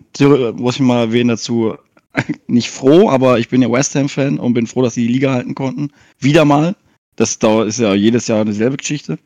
muss 0.55 0.75
ich 0.75 0.81
mal 0.81 0.99
erwähnen 0.99 1.29
dazu, 1.29 1.75
nicht 2.47 2.69
froh, 2.69 3.09
aber 3.09 3.39
ich 3.39 3.47
bin 3.47 3.61
ja 3.61 3.71
West 3.71 3.95
Ham-Fan 3.95 4.39
und 4.39 4.53
bin 4.53 4.67
froh, 4.67 4.81
dass 4.81 4.95
sie 4.95 5.07
die 5.07 5.13
Liga 5.13 5.31
halten 5.31 5.55
konnten. 5.55 5.91
Wieder 6.19 6.43
mal. 6.43 6.75
Das 7.15 7.37
ist 7.37 7.79
ja 7.79 7.93
jedes 7.93 8.27
Jahr 8.27 8.45
dieselbe 8.45 8.77
Geschichte. 8.77 9.19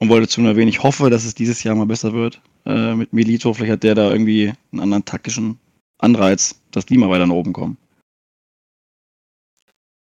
Und 0.00 0.08
wollte 0.08 0.28
zu 0.28 0.40
erwähnen, 0.42 0.68
ich 0.68 0.82
hoffe, 0.82 1.10
dass 1.10 1.24
es 1.24 1.34
dieses 1.34 1.64
Jahr 1.64 1.74
mal 1.74 1.86
besser 1.86 2.12
wird 2.12 2.40
äh, 2.64 2.94
mit 2.94 3.12
Milito. 3.12 3.52
Vielleicht 3.52 3.72
hat 3.72 3.82
der 3.82 3.96
da 3.96 4.10
irgendwie 4.10 4.52
einen 4.70 4.80
anderen 4.80 5.04
taktischen 5.04 5.58
Anreiz, 5.98 6.62
dass 6.70 6.86
die 6.86 6.98
mal 6.98 7.10
weiter 7.10 7.26
nach 7.26 7.34
oben 7.34 7.52
kommen. 7.52 7.78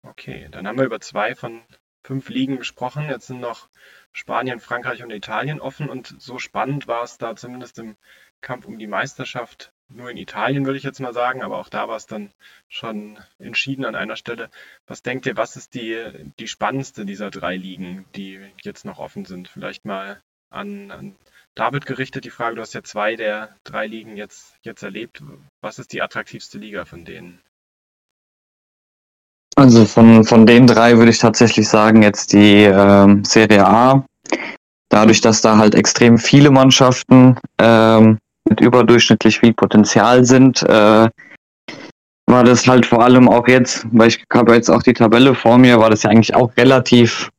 Okay, 0.02 0.48
dann 0.52 0.68
haben 0.68 0.78
wir 0.78 0.86
über 0.86 1.02
zwei 1.02 1.36
von 1.36 1.62
fünf 2.04 2.30
Ligen 2.30 2.58
gesprochen. 2.58 3.06
Jetzt 3.10 3.28
sind 3.28 3.42
noch 3.42 3.70
Spanien, 4.12 4.60
Frankreich 4.60 5.04
und 5.04 5.12
Italien 5.12 5.60
offen 5.60 5.90
und 5.90 6.16
so 6.20 6.40
spannend 6.40 6.88
war 6.88 7.04
es 7.04 7.18
da 7.18 7.36
zumindest 7.36 7.78
im 7.80 7.96
Kampf 8.42 8.66
um 8.66 8.80
die 8.80 8.88
Meisterschaft 8.88 9.74
nur 9.90 10.10
in 10.10 10.18
Italien, 10.18 10.66
würde 10.66 10.78
ich 10.78 10.84
jetzt 10.84 11.00
mal 11.00 11.14
sagen, 11.14 11.44
aber 11.44 11.58
auch 11.58 11.70
da 11.70 11.88
war 11.88 11.96
es 11.96 12.08
dann 12.08 12.32
schon 12.68 13.20
entschieden 13.40 13.86
an 13.86 13.96
einer 13.96 14.16
Stelle. 14.16 14.50
Was 14.88 15.04
denkt 15.04 15.26
ihr, 15.26 15.38
was 15.38 15.56
ist 15.56 15.74
die, 15.74 16.32
die 16.40 16.48
spannendste 16.48 17.06
dieser 17.06 17.30
drei 17.30 17.56
Ligen, 17.56 18.06
die 18.16 18.40
jetzt 18.64 18.86
noch 18.86 19.00
offen 19.00 19.26
sind? 19.26 19.48
Vielleicht 19.48 19.86
mal 19.86 20.22
an, 20.50 20.92
an 20.92 21.16
David 21.54 21.86
gerichtet 21.86 22.26
die 22.26 22.30
Frage, 22.32 22.56
du 22.56 22.62
hast 22.62 22.74
ja 22.74 22.84
zwei 22.84 23.16
der 23.16 23.56
drei 23.64 23.88
Ligen 23.88 24.18
jetzt, 24.18 24.56
jetzt 24.62 24.84
erlebt. 24.84 25.22
Was 25.62 25.80
ist 25.80 25.94
die 25.94 26.02
attraktivste 26.02 26.58
Liga 26.58 26.86
von 26.86 27.06
denen? 27.06 27.42
Also 29.56 29.86
von, 29.86 30.26
von 30.26 30.46
den 30.46 30.68
drei 30.68 30.98
würde 30.98 31.12
ich 31.12 31.20
tatsächlich 31.20 31.70
sagen, 31.70 32.04
jetzt 32.04 32.34
die 32.34 32.64
ähm, 32.64 33.24
Serie 33.24 33.66
A. 33.66 34.06
Dadurch, 34.90 35.22
dass 35.22 35.42
da 35.42 35.58
halt 35.58 35.76
extrem 35.76 36.18
viele 36.18 36.52
Mannschaften 36.52 37.40
ähm, 37.58 38.18
mit 38.48 38.62
überdurchschnittlich 38.62 39.40
viel 39.40 39.54
Potenzial 39.54 40.26
sind, 40.26 40.64
äh, 40.64 41.10
war 42.28 42.44
das 42.44 42.68
halt 42.68 42.86
vor 42.86 43.04
allem 43.04 43.30
auch 43.30 43.48
jetzt, 43.48 43.86
weil 43.92 44.08
ich 44.10 44.24
habe 44.34 44.56
jetzt 44.56 44.70
auch 44.70 44.84
die 44.84 44.94
Tabelle 44.94 45.36
vor 45.36 45.58
mir, 45.58 45.80
war 45.80 45.90
das 45.90 46.04
ja 46.04 46.10
eigentlich 46.10 46.36
auch 46.36 46.56
relativ 46.58 47.30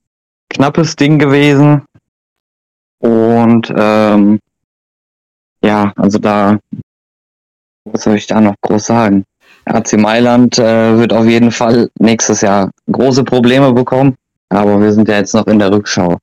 knappes 0.50 0.96
Ding 0.96 1.18
gewesen. 1.18 1.82
Und 2.98 3.72
ähm, 3.76 4.38
ja, 5.62 5.92
also 5.96 6.18
da, 6.18 6.58
was 7.84 8.02
soll 8.02 8.16
ich 8.16 8.26
da 8.26 8.40
noch 8.40 8.54
groß 8.62 8.86
sagen? 8.86 9.24
AC 9.64 9.94
Mailand 9.94 10.58
äh, 10.58 10.96
wird 10.96 11.12
auf 11.12 11.26
jeden 11.26 11.50
Fall 11.50 11.90
nächstes 11.98 12.40
Jahr 12.40 12.70
große 12.90 13.24
Probleme 13.24 13.72
bekommen, 13.72 14.14
aber 14.48 14.80
wir 14.80 14.92
sind 14.92 15.08
ja 15.08 15.16
jetzt 15.16 15.34
noch 15.34 15.46
in 15.48 15.58
der 15.58 15.72
Rückschau. 15.72 16.18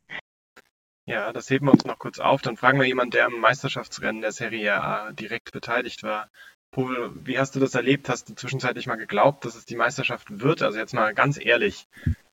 Ja, 1.06 1.34
das 1.34 1.50
heben 1.50 1.68
wir 1.68 1.74
uns 1.74 1.84
noch 1.84 2.00
kurz 2.00 2.20
auf. 2.20 2.42
Dann 2.42 2.56
fragen 2.56 2.80
wir 2.80 2.88
jemanden, 2.88 3.12
der 3.12 3.26
am 3.26 3.40
Meisterschaftsrennen 3.40 4.22
der 4.22 4.32
Serie 4.32 4.82
A 4.82 5.12
direkt 5.12 5.52
beteiligt 5.52 6.04
war. 6.04 6.30
Paul, 6.72 7.14
wie 7.26 7.38
hast 7.38 7.56
du 7.56 7.60
das 7.60 7.76
erlebt? 7.76 8.10
Hast 8.10 8.30
du 8.30 8.36
zwischenzeitlich 8.36 8.88
mal 8.88 8.96
geglaubt, 8.96 9.46
dass 9.46 9.56
es 9.56 9.66
die 9.66 9.76
Meisterschaft 9.76 10.40
wird? 10.40 10.62
Also 10.62 10.80
jetzt 10.80 10.94
mal 10.94 11.14
ganz 11.14 11.38
ehrlich, 11.40 11.88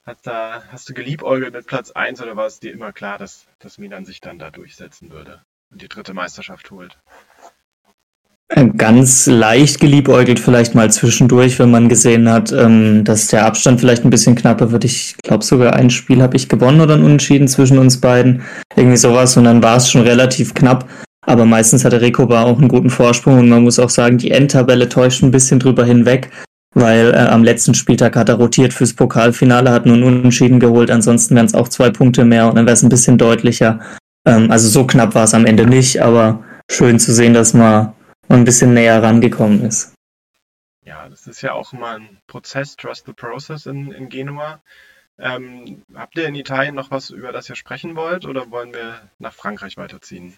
hast, 0.05 0.27
da, 0.27 0.63
hast 0.71 0.89
du 0.89 0.95
geliebäugelt 0.95 1.53
mit 1.53 1.67
Platz 1.67 1.91
1 1.91 2.23
oder 2.23 2.37
war 2.37 2.47
es 2.47 2.61
dir 2.61 2.73
immer 2.73 2.93
klar, 2.93 3.19
dass, 3.19 3.47
dass 3.59 3.79
Milan 3.79 4.05
sich 4.05 4.21
dann 4.21 4.39
da 4.39 4.51
durchsetzen 4.51 5.11
würde 5.11 5.45
und 5.71 5.83
die 5.83 5.89
dritte 5.89 6.15
Meisterschaft 6.15 6.71
holt? 6.71 6.99
Ganz 8.77 9.27
leicht 9.27 9.79
geliebäugelt 9.79 10.41
vielleicht 10.41 10.75
mal 10.75 10.91
zwischendurch, 10.91 11.61
wenn 11.61 11.71
man 11.71 11.89
gesehen 11.89 12.29
hat, 12.29 12.51
ähm, 12.51 13.05
dass 13.05 13.29
der 13.29 13.47
Abstand 13.47 13.79
vielleicht 13.79 14.05
ein 14.05 14.11
bisschen 14.11 14.35
knapper 14.35 14.73
wird. 14.73 14.85
Ich 14.85 15.15
glaube 15.23 15.45
sogar 15.45 15.75
ein 15.75 15.89
Spiel 15.89 16.21
habe 16.21 16.37
ich 16.37 16.49
gewonnen 16.49 16.81
oder 16.81 16.95
ein 16.95 17.05
Unentschieden 17.05 17.47
zwischen 17.47 17.79
uns 17.79 18.01
beiden. 18.01 18.43
Irgendwie 18.75 18.97
sowas 18.97 19.37
und 19.37 19.45
dann 19.45 19.63
war 19.63 19.77
es 19.77 19.89
schon 19.89 20.03
relativ 20.03 20.53
knapp. 20.53 20.89
Aber 21.25 21.45
meistens 21.45 21.85
hatte 21.85 22.01
Rekoba 22.01 22.43
auch 22.43 22.59
einen 22.59 22.67
guten 22.67 22.91
Vorsprung 22.91 23.39
und 23.39 23.49
man 23.49 23.63
muss 23.63 23.79
auch 23.79 23.89
sagen, 23.89 24.19
die 24.19 24.33
Endtabelle 24.33 24.89
täuscht 24.89 25.23
ein 25.23 25.31
bisschen 25.31 25.61
drüber 25.61 25.85
hinweg, 25.85 26.31
weil 26.75 27.13
äh, 27.15 27.19
am 27.19 27.45
letzten 27.45 27.75
Spieltag 27.75 28.17
hat 28.17 28.31
er 28.31 28.35
rotiert 28.35 28.73
fürs 28.73 28.95
Pokalfinale, 28.95 29.71
hat 29.71 29.87
nur 29.87 29.95
einen 29.95 30.05
Unentschieden 30.05 30.59
geholt. 30.59 30.91
Ansonsten 30.91 31.37
wären 31.37 31.47
es 31.47 31.55
auch 31.55 31.69
zwei 31.69 31.91
Punkte 31.91 32.25
mehr 32.25 32.49
und 32.49 32.57
dann 32.57 32.67
wäre 32.67 32.75
es 32.75 32.83
ein 32.83 32.89
bisschen 32.89 33.17
deutlicher. 33.17 33.79
Ähm, 34.27 34.51
also 34.51 34.69
so 34.69 34.85
knapp 34.89 35.15
war 35.15 35.25
es 35.25 35.35
am 35.35 35.47
Ende 35.47 35.67
nicht, 35.67 36.03
aber 36.03 36.43
schön 36.69 36.99
zu 36.99 37.13
sehen, 37.13 37.33
dass 37.33 37.55
man 37.55 37.93
ein 38.31 38.45
bisschen 38.45 38.75
näher 38.75 39.03
rangekommen 39.03 39.65
ist. 39.65 39.95
Ja, 40.83 41.09
das 41.09 41.27
ist 41.27 41.43
ja 41.43 41.53
auch 41.53 41.73
immer 41.73 41.97
ein 41.97 42.21
Prozess, 42.27 42.77
Trust 42.77 43.07
the 43.07 43.13
Process 43.13 43.67
in, 43.67 43.93
in 43.93 44.09
Genua. 44.09 44.63
Ähm, 45.19 45.83
habt 45.95 46.17
ihr 46.17 46.27
in 46.27 46.35
Italien 46.35 46.75
noch 46.75 46.91
was, 46.91 47.11
über 47.11 47.33
das 47.33 47.49
ihr 47.49 47.57
sprechen 47.57 47.95
wollt, 47.97 48.25
oder 48.25 48.51
wollen 48.51 48.73
wir 48.73 49.11
nach 49.19 49.35
Frankreich 49.35 49.77
weiterziehen? 49.77 50.35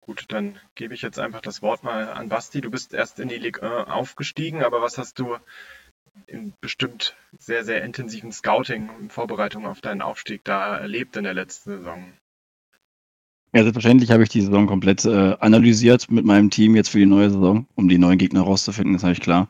Gut, 0.00 0.26
dann 0.28 0.60
gebe 0.74 0.92
ich 0.92 1.00
jetzt 1.00 1.18
einfach 1.18 1.40
das 1.40 1.62
Wort 1.62 1.82
mal 1.82 2.12
an 2.12 2.28
Basti. 2.28 2.60
Du 2.60 2.70
bist 2.70 2.92
erst 2.92 3.20
in 3.20 3.28
die 3.28 3.38
Ligue 3.38 3.62
1 3.62 3.88
aufgestiegen, 3.88 4.62
aber 4.62 4.82
was 4.82 4.98
hast 4.98 5.18
du 5.18 5.38
in 6.26 6.52
bestimmt 6.60 7.16
sehr, 7.38 7.64
sehr 7.64 7.82
intensiven 7.82 8.30
Scouting 8.30 8.90
und 8.90 9.12
Vorbereitung 9.12 9.66
auf 9.66 9.80
deinen 9.80 10.02
Aufstieg 10.02 10.44
da 10.44 10.76
erlebt 10.76 11.16
in 11.16 11.24
der 11.24 11.32
letzten 11.32 11.78
Saison? 11.78 12.12
Ja, 13.54 13.62
selbstverständlich 13.62 14.10
habe 14.10 14.24
ich 14.24 14.30
die 14.30 14.40
Saison 14.40 14.66
komplett 14.66 15.04
äh, 15.04 15.36
analysiert 15.38 16.10
mit 16.10 16.24
meinem 16.24 16.50
Team 16.50 16.74
jetzt 16.74 16.88
für 16.88 16.98
die 16.98 17.06
neue 17.06 17.30
Saison, 17.30 17.66
um 17.76 17.88
die 17.88 17.98
neuen 17.98 18.18
Gegner 18.18 18.40
rauszufinden, 18.40 18.96
ist 18.96 19.04
eigentlich 19.04 19.20
klar. 19.20 19.48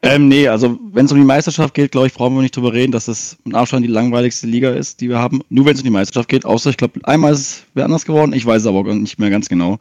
Ähm, 0.00 0.28
nee, 0.28 0.48
also 0.48 0.78
wenn 0.92 1.04
es 1.04 1.12
um 1.12 1.18
die 1.18 1.24
Meisterschaft 1.24 1.74
geht, 1.74 1.92
glaube 1.92 2.06
ich, 2.06 2.14
brauchen 2.14 2.34
wir 2.34 2.40
nicht 2.40 2.56
drüber 2.56 2.72
reden, 2.72 2.92
dass 2.92 3.08
es 3.08 3.36
mit 3.44 3.54
Abstand 3.54 3.84
die 3.84 3.90
langweiligste 3.90 4.46
Liga 4.46 4.70
ist, 4.70 5.02
die 5.02 5.10
wir 5.10 5.18
haben. 5.18 5.42
Nur 5.50 5.66
wenn 5.66 5.74
es 5.74 5.80
um 5.80 5.84
die 5.84 5.90
Meisterschaft 5.90 6.30
geht, 6.30 6.46
außer 6.46 6.70
ich 6.70 6.78
glaube, 6.78 6.98
einmal 7.04 7.34
ist 7.34 7.40
es 7.40 7.66
wer 7.74 7.84
anders 7.84 8.06
geworden, 8.06 8.32
ich 8.32 8.46
weiß 8.46 8.62
es 8.62 8.68
aber 8.68 8.94
nicht 8.94 9.18
mehr 9.18 9.30
ganz 9.30 9.50
genau. 9.50 9.80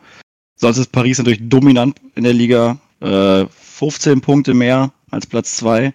Sonst 0.57 0.77
ist 0.77 0.91
Paris 0.91 1.17
natürlich 1.17 1.47
dominant 1.47 1.95
in 2.15 2.25
der 2.25 2.33
Liga, 2.33 2.77
äh, 2.99 3.45
15 3.45 4.19
Punkte 4.19 4.53
mehr 4.53 4.91
als 5.11 5.27
Platz 5.27 5.55
2. 5.57 5.93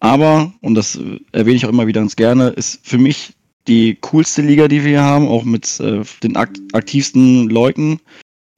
Aber, 0.00 0.54
und 0.62 0.74
das 0.74 0.96
äh, 0.96 1.20
erwähne 1.32 1.56
ich 1.56 1.66
auch 1.66 1.70
immer 1.70 1.86
wieder 1.86 2.00
ganz 2.00 2.16
gerne, 2.16 2.48
ist 2.48 2.80
für 2.82 2.98
mich 2.98 3.34
die 3.66 3.96
coolste 4.00 4.42
Liga, 4.42 4.68
die 4.68 4.82
wir 4.82 4.90
hier 4.90 5.02
haben, 5.02 5.28
auch 5.28 5.44
mit 5.44 5.80
äh, 5.80 6.02
den 6.22 6.36
akt 6.36 6.58
aktivsten 6.72 7.48
Leuten 7.48 8.00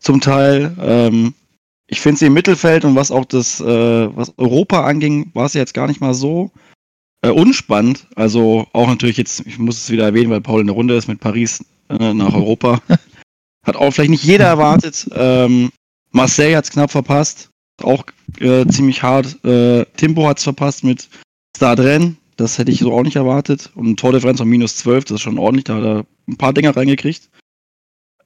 zum 0.01 0.21
Teil. 0.21 0.77
Ähm, 0.81 1.35
ich 1.87 2.01
finde 2.01 2.19
sie 2.19 2.27
im 2.27 2.35
Mittelfeld 2.35 2.85
und 2.85 2.97
was 2.97 3.11
auch 3.11 3.25
das, 3.25 3.61
äh, 3.61 4.17
was 4.17 4.37
Europa 4.39 4.85
anging, 4.85 5.31
war 5.35 5.47
es 5.47 5.55
jetzt 5.55 5.75
gar 5.75 5.87
nicht 5.87 6.01
mal 6.01 6.15
so 6.15 6.51
äh, 7.23 7.31
unspannend. 7.31 8.07
Also 8.17 8.67
auch 8.73 8.89
natürlich 8.89 9.17
jetzt, 9.17 9.47
ich 9.47 9.59
muss 9.59 9.79
es 9.79 9.91
wieder 9.91 10.05
erwähnen, 10.05 10.31
weil 10.31 10.41
Paul 10.41 10.61
in 10.61 10.67
der 10.67 10.75
Runde 10.75 10.97
ist 10.97 11.09
mit 11.09 11.21
Paris 11.21 11.65
äh, 11.89 12.13
nach 12.13 12.35
Europa. 12.35 12.81
hat 13.65 13.77
auch 13.77 13.93
vielleicht 13.93 14.11
nicht 14.11 14.25
jeder 14.25 14.47
erwartet. 14.47 15.09
Ähm, 15.15 15.71
Marseille 16.11 16.57
hat 16.57 16.65
es 16.65 16.71
knapp 16.71 16.91
verpasst. 16.91 17.51
Auch 17.83 18.05
äh, 18.41 18.67
ziemlich 18.67 19.03
hart. 19.03 19.45
Äh, 19.45 19.85
Timbo 19.97 20.27
hat 20.27 20.39
es 20.39 20.45
verpasst 20.45 20.83
mit 20.83 21.09
Stadren. 21.57 22.17
Das 22.37 22.59
hätte 22.59 22.71
ich 22.71 22.81
so 22.81 22.93
auch 22.93 23.03
nicht 23.03 23.17
erwartet. 23.17 23.71
Und 23.75 23.89
ein 23.89 23.97
Tordifferenz 23.97 24.39
von 24.39 24.49
minus 24.49 24.77
12, 24.77 25.07
das 25.07 25.15
ist 25.17 25.23
schon 25.23 25.39
ordentlich. 25.39 25.65
Da 25.65 25.77
hat 25.77 25.85
er 25.85 26.07
ein 26.29 26.37
paar 26.37 26.53
Dinger 26.53 26.77
reingekriegt. 26.77 27.31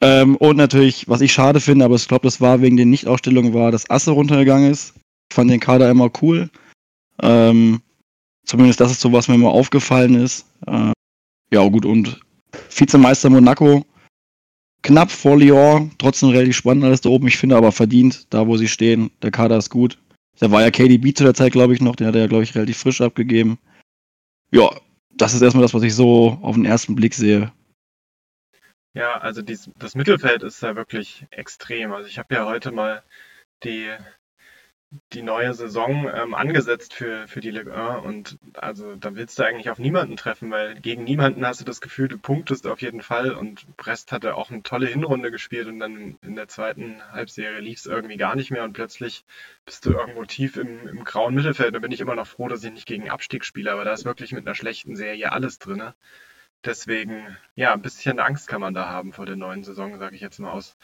Ähm, 0.01 0.37
und 0.37 0.57
natürlich, 0.57 1.09
was 1.09 1.21
ich 1.21 1.33
schade 1.33 1.61
finde, 1.61 1.85
aber 1.85 1.95
ich 1.95 2.09
glaube, 2.09 2.27
das 2.27 2.41
war 2.41 2.61
wegen 2.61 2.77
den 2.77 2.91
Nichtausstellungen, 2.91 3.55
war, 3.55 3.71
dass 3.71 3.89
Asse 3.89 4.11
runtergegangen 4.11 4.71
ist. 4.71 4.95
Ich 5.31 5.35
fand 5.35 5.51
den 5.51 5.61
Kader 5.61 5.91
immer 5.91 6.11
cool. 6.23 6.51
Ähm, 7.23 7.83
zumindest 8.45 8.81
das 8.81 8.91
ist 8.91 9.01
so, 9.01 9.13
was 9.13 9.29
mir 9.29 9.35
immer 9.35 9.51
aufgefallen 9.51 10.15
ist. 10.15 10.47
Äh, 10.67 10.93
ja, 11.53 11.69
gut, 11.69 11.85
und 11.85 12.21
Vizemeister 12.75 13.31
Monaco, 13.31 13.85
knapp 14.83 15.11
vor 15.11 15.37
Lyon, 15.37 15.93
trotzdem 15.99 16.31
relativ 16.31 16.57
spannend 16.57 16.85
alles 16.85 17.03
da 17.03 17.11
oben. 17.11 17.29
Ich 17.29 17.37
finde 17.37 17.57
aber 17.57 17.71
verdient, 17.71 18.27
da 18.31 18.47
wo 18.47 18.57
sie 18.57 18.69
stehen. 18.69 19.11
Der 19.23 19.31
Kader 19.31 19.59
ist 19.59 19.71
gut. 19.71 19.99
Da 20.39 20.51
war 20.51 20.63
ja 20.63 20.71
KDB 20.71 21.13
zu 21.13 21.25
der 21.25 21.35
Zeit, 21.35 21.53
glaube 21.53 21.75
ich, 21.75 21.83
noch. 21.83 21.95
Den 21.95 22.07
hat 22.07 22.15
er 22.15 22.23
ja, 22.23 22.27
glaube 22.27 22.45
ich, 22.45 22.55
relativ 22.55 22.79
frisch 22.79 23.03
abgegeben 23.03 23.59
ja, 24.51 24.71
das 25.11 25.35
ist 25.35 25.43
erstmal 25.43 25.63
das, 25.63 25.75
was 25.75 25.83
ich 25.83 25.95
so 25.95 26.39
auf 26.43 26.55
den 26.55 26.65
ersten 26.65 26.95
Blick 26.95 27.15
sehe. 27.15 27.53
Ja, 28.95 29.19
also 29.19 29.43
dies, 29.43 29.71
das 29.79 29.95
Mittelfeld 29.95 30.43
ist 30.43 30.63
da 30.63 30.75
wirklich 30.75 31.27
extrem. 31.31 31.93
Also 31.93 32.09
ich 32.09 32.19
habe 32.19 32.35
ja 32.35 32.47
heute 32.47 32.73
mal 32.73 33.03
die 33.63 33.89
die 35.13 35.23
neue 35.23 35.55
Saison 35.55 36.11
ähm, 36.13 36.35
angesetzt 36.35 36.95
für, 36.95 37.29
für 37.29 37.41
die 37.41 37.53
Ligue 37.53 37.73
1 37.75 38.05
und 38.05 38.39
also 38.55 38.97
da 38.97 39.15
willst 39.15 39.39
du 39.39 39.45
eigentlich 39.45 39.71
auf 39.71 39.79
niemanden 39.79 40.17
treffen, 40.17 40.51
weil 40.51 40.81
gegen 40.81 41.05
niemanden 41.05 41.47
hast 41.47 41.61
du 41.61 41.65
das 41.65 41.81
Gefühl, 41.81 42.09
du 42.09 42.19
punktest 42.19 42.67
auf 42.67 42.83
jeden 42.83 43.01
Fall 43.01 43.31
und 43.31 43.77
Brest 43.77 44.11
hatte 44.11 44.35
auch 44.35 44.51
eine 44.51 44.65
tolle 44.65 44.89
Hinrunde 44.89 45.31
gespielt 45.31 45.69
und 45.69 45.79
dann 45.79 46.19
in 46.23 46.35
der 46.35 46.49
zweiten 46.49 47.01
Halbserie 47.13 47.61
lief 47.61 47.79
es 47.79 47.87
irgendwie 47.87 48.17
gar 48.17 48.35
nicht 48.35 48.51
mehr 48.51 48.65
und 48.65 48.73
plötzlich 48.73 49.25
bist 49.65 49.87
du 49.87 49.93
irgendwo 49.93 50.25
tief 50.25 50.57
im, 50.57 50.89
im 50.89 51.05
grauen 51.05 51.35
Mittelfeld. 51.35 51.75
Da 51.75 51.79
bin 51.79 51.93
ich 51.93 52.01
immer 52.01 52.17
noch 52.17 52.27
froh, 52.27 52.49
dass 52.49 52.65
ich 52.65 52.73
nicht 52.73 52.87
gegen 52.87 53.11
Abstieg 53.11 53.45
spiele, 53.45 53.73
aber 53.73 53.85
da 53.85 53.93
ist 53.93 54.05
wirklich 54.05 54.33
mit 54.33 54.45
einer 54.47 54.57
schlechten 54.57 54.97
Serie 54.97 55.31
alles 55.31 55.61
drin. 55.61 55.93
Deswegen, 56.65 57.37
ja, 57.55 57.73
ein 57.73 57.81
bisschen 57.81 58.19
Angst 58.19 58.49
kann 58.49 58.61
man 58.61 58.75
da 58.75 58.89
haben 58.89 59.13
vor 59.13 59.25
der 59.25 59.37
neuen 59.37 59.65
Saison, 59.65 59.99
sage 59.99 60.15
ich 60.15 60.21
jetzt 60.21 60.41
mal 60.41 60.51
aus 60.51 60.77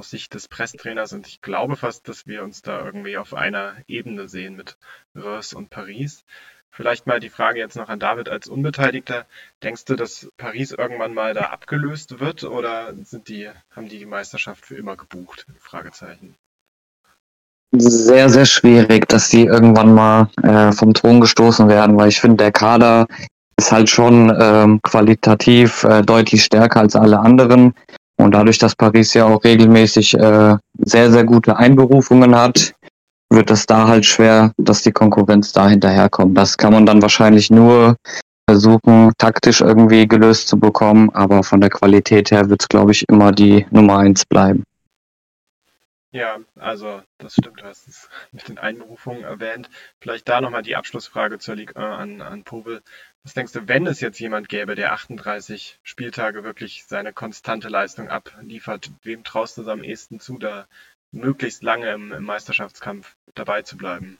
aus 0.00 0.08
Sicht 0.08 0.32
des 0.32 0.48
Pressetrainers 0.48 1.12
und 1.12 1.26
ich 1.26 1.42
glaube 1.42 1.76
fast, 1.76 2.08
dass 2.08 2.26
wir 2.26 2.42
uns 2.42 2.62
da 2.62 2.82
irgendwie 2.82 3.18
auf 3.18 3.34
einer 3.34 3.74
Ebene 3.86 4.28
sehen 4.28 4.56
mit 4.56 4.78
Reims 5.14 5.52
und 5.52 5.68
Paris. 5.68 6.24
Vielleicht 6.70 7.06
mal 7.06 7.20
die 7.20 7.28
Frage 7.28 7.58
jetzt 7.58 7.76
noch 7.76 7.90
an 7.90 8.00
David 8.00 8.30
als 8.30 8.48
Unbeteiligter. 8.48 9.26
Denkst 9.62 9.84
du, 9.84 9.96
dass 9.96 10.30
Paris 10.38 10.72
irgendwann 10.72 11.12
mal 11.12 11.34
da 11.34 11.50
abgelöst 11.50 12.18
wird 12.18 12.44
oder 12.44 12.94
sind 13.04 13.28
die, 13.28 13.50
haben 13.76 13.90
die 13.90 13.98
die 13.98 14.06
Meisterschaft 14.06 14.64
für 14.64 14.76
immer 14.76 14.96
gebucht? 14.96 15.46
Fragezeichen. 15.58 16.34
sehr, 17.72 18.30
sehr 18.30 18.46
schwierig, 18.46 19.06
dass 19.06 19.28
die 19.28 19.44
irgendwann 19.44 19.92
mal 19.92 20.30
äh, 20.42 20.72
vom 20.72 20.94
Thron 20.94 21.20
gestoßen 21.20 21.68
werden, 21.68 21.98
weil 21.98 22.08
ich 22.08 22.22
finde, 22.22 22.38
der 22.38 22.52
Kader 22.52 23.06
ist 23.58 23.70
halt 23.70 23.90
schon 23.90 24.34
ähm, 24.40 24.80
qualitativ 24.82 25.84
äh, 25.84 26.00
deutlich 26.00 26.42
stärker 26.42 26.80
als 26.80 26.96
alle 26.96 27.18
anderen. 27.18 27.74
Und 28.20 28.32
dadurch, 28.32 28.58
dass 28.58 28.76
Paris 28.76 29.14
ja 29.14 29.24
auch 29.24 29.42
regelmäßig 29.42 30.14
äh, 30.14 30.56
sehr, 30.78 31.10
sehr 31.10 31.24
gute 31.24 31.56
Einberufungen 31.56 32.36
hat, 32.36 32.74
wird 33.30 33.50
es 33.50 33.64
da 33.64 33.88
halt 33.88 34.04
schwer, 34.04 34.52
dass 34.58 34.82
die 34.82 34.92
Konkurrenz 34.92 35.52
da 35.52 35.68
hinterherkommt. 35.68 36.36
Das 36.36 36.58
kann 36.58 36.72
man 36.72 36.84
dann 36.84 37.00
wahrscheinlich 37.00 37.50
nur 37.50 37.96
versuchen, 38.48 39.12
taktisch 39.16 39.60
irgendwie 39.60 40.06
gelöst 40.06 40.48
zu 40.48 40.58
bekommen, 40.58 41.08
aber 41.10 41.42
von 41.44 41.60
der 41.60 41.70
Qualität 41.70 42.30
her 42.30 42.50
wird 42.50 42.62
es, 42.62 42.68
glaube 42.68 42.90
ich, 42.90 43.08
immer 43.08 43.32
die 43.32 43.66
Nummer 43.70 43.98
eins 43.98 44.26
bleiben. 44.26 44.64
Ja, 46.12 46.38
also 46.56 47.02
das 47.18 47.34
stimmt, 47.34 47.60
du 47.60 47.64
hast 47.64 47.86
es 47.86 48.08
mit 48.32 48.48
den 48.48 48.58
Einberufungen 48.58 49.22
erwähnt. 49.22 49.70
Vielleicht 50.00 50.28
da 50.28 50.40
nochmal 50.40 50.62
die 50.62 50.74
Abschlussfrage 50.74 51.38
zur 51.38 51.54
Liga 51.54 51.80
äh, 51.80 51.84
an, 51.84 52.20
an 52.20 52.42
Pobel. 52.42 52.82
Was 53.24 53.34
denkst 53.34 53.52
du, 53.52 53.68
wenn 53.68 53.86
es 53.86 54.00
jetzt 54.00 54.18
jemand 54.18 54.48
gäbe, 54.48 54.74
der 54.74 54.92
38 54.92 55.78
Spieltage 55.82 56.42
wirklich 56.42 56.84
seine 56.88 57.12
konstante 57.12 57.68
Leistung 57.68 58.08
abliefert, 58.08 58.90
wem 59.02 59.24
traust 59.24 59.58
du 59.58 59.62
es 59.62 59.68
am 59.68 59.84
ehesten 59.84 60.20
zu, 60.20 60.38
da 60.38 60.66
möglichst 61.12 61.62
lange 61.62 61.92
im, 61.92 62.12
im 62.12 62.24
Meisterschaftskampf 62.24 63.16
dabei 63.34 63.60
zu 63.60 63.76
bleiben? 63.76 64.18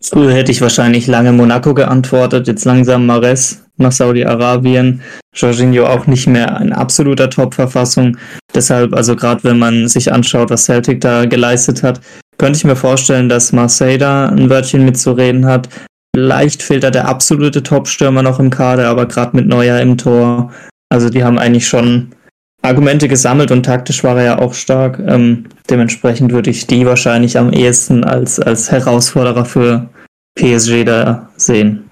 Früher 0.00 0.32
hätte 0.32 0.52
ich 0.52 0.60
wahrscheinlich 0.60 1.06
lange 1.06 1.32
Monaco 1.32 1.74
geantwortet, 1.74 2.46
jetzt 2.46 2.64
langsam 2.64 3.06
Mares 3.06 3.64
nach 3.76 3.92
Saudi-Arabien. 3.92 5.02
Jorginho 5.34 5.86
auch 5.86 6.06
nicht 6.06 6.26
mehr 6.26 6.60
in 6.60 6.72
absoluter 6.72 7.28
Top-Verfassung. 7.28 8.16
Deshalb, 8.54 8.94
also 8.94 9.16
gerade 9.16 9.44
wenn 9.44 9.58
man 9.58 9.88
sich 9.88 10.12
anschaut, 10.12 10.50
was 10.50 10.64
Celtic 10.64 11.00
da 11.00 11.26
geleistet 11.26 11.82
hat, 11.82 12.00
könnte 12.38 12.56
ich 12.56 12.64
mir 12.64 12.76
vorstellen, 12.76 13.28
dass 13.28 13.52
Marseille 13.52 13.98
da 13.98 14.28
ein 14.28 14.50
Wörtchen 14.50 14.84
mitzureden 14.84 15.46
hat. 15.46 15.68
Vielleicht 16.14 16.62
fehlt 16.62 16.84
da 16.84 16.90
der 16.90 17.08
absolute 17.08 17.62
Top-Stürmer 17.62 18.22
noch 18.22 18.38
im 18.38 18.50
Kader, 18.50 18.88
aber 18.88 19.06
gerade 19.06 19.34
mit 19.36 19.46
Neuer 19.46 19.80
im 19.80 19.96
Tor. 19.96 20.52
Also 20.90 21.08
die 21.08 21.24
haben 21.24 21.38
eigentlich 21.38 21.66
schon 21.66 22.14
Argumente 22.60 23.08
gesammelt 23.08 23.50
und 23.50 23.64
taktisch 23.64 24.04
war 24.04 24.18
er 24.18 24.24
ja 24.24 24.38
auch 24.38 24.52
stark. 24.52 24.98
Ähm, 24.98 25.48
dementsprechend 25.70 26.32
würde 26.32 26.50
ich 26.50 26.66
die 26.66 26.86
wahrscheinlich 26.86 27.38
am 27.38 27.52
ehesten 27.52 28.04
als, 28.04 28.38
als 28.38 28.70
Herausforderer 28.70 29.46
für 29.46 29.88
PSG 30.36 30.84
da 30.84 31.30
sehen. 31.36 31.90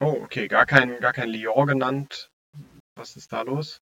Oh, 0.00 0.16
okay, 0.22 0.46
gar 0.46 0.64
kein, 0.64 0.98
gar 1.00 1.12
kein 1.12 1.28
Lyon 1.28 1.66
genannt. 1.66 2.30
Was 2.96 3.16
ist 3.16 3.32
da 3.32 3.42
los? 3.42 3.80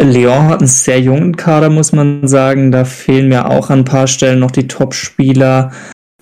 Lyon 0.00 0.48
hat 0.48 0.60
einen 0.60 0.68
sehr 0.68 1.00
jungen 1.00 1.36
Kader, 1.36 1.70
muss 1.70 1.92
man 1.92 2.26
sagen. 2.26 2.72
Da 2.72 2.84
fehlen 2.84 3.28
mir 3.28 3.50
auch 3.50 3.70
an 3.70 3.80
ein 3.80 3.84
paar 3.84 4.06
Stellen 4.06 4.40
noch 4.40 4.50
die 4.50 4.66
Top-Spieler. 4.66 5.72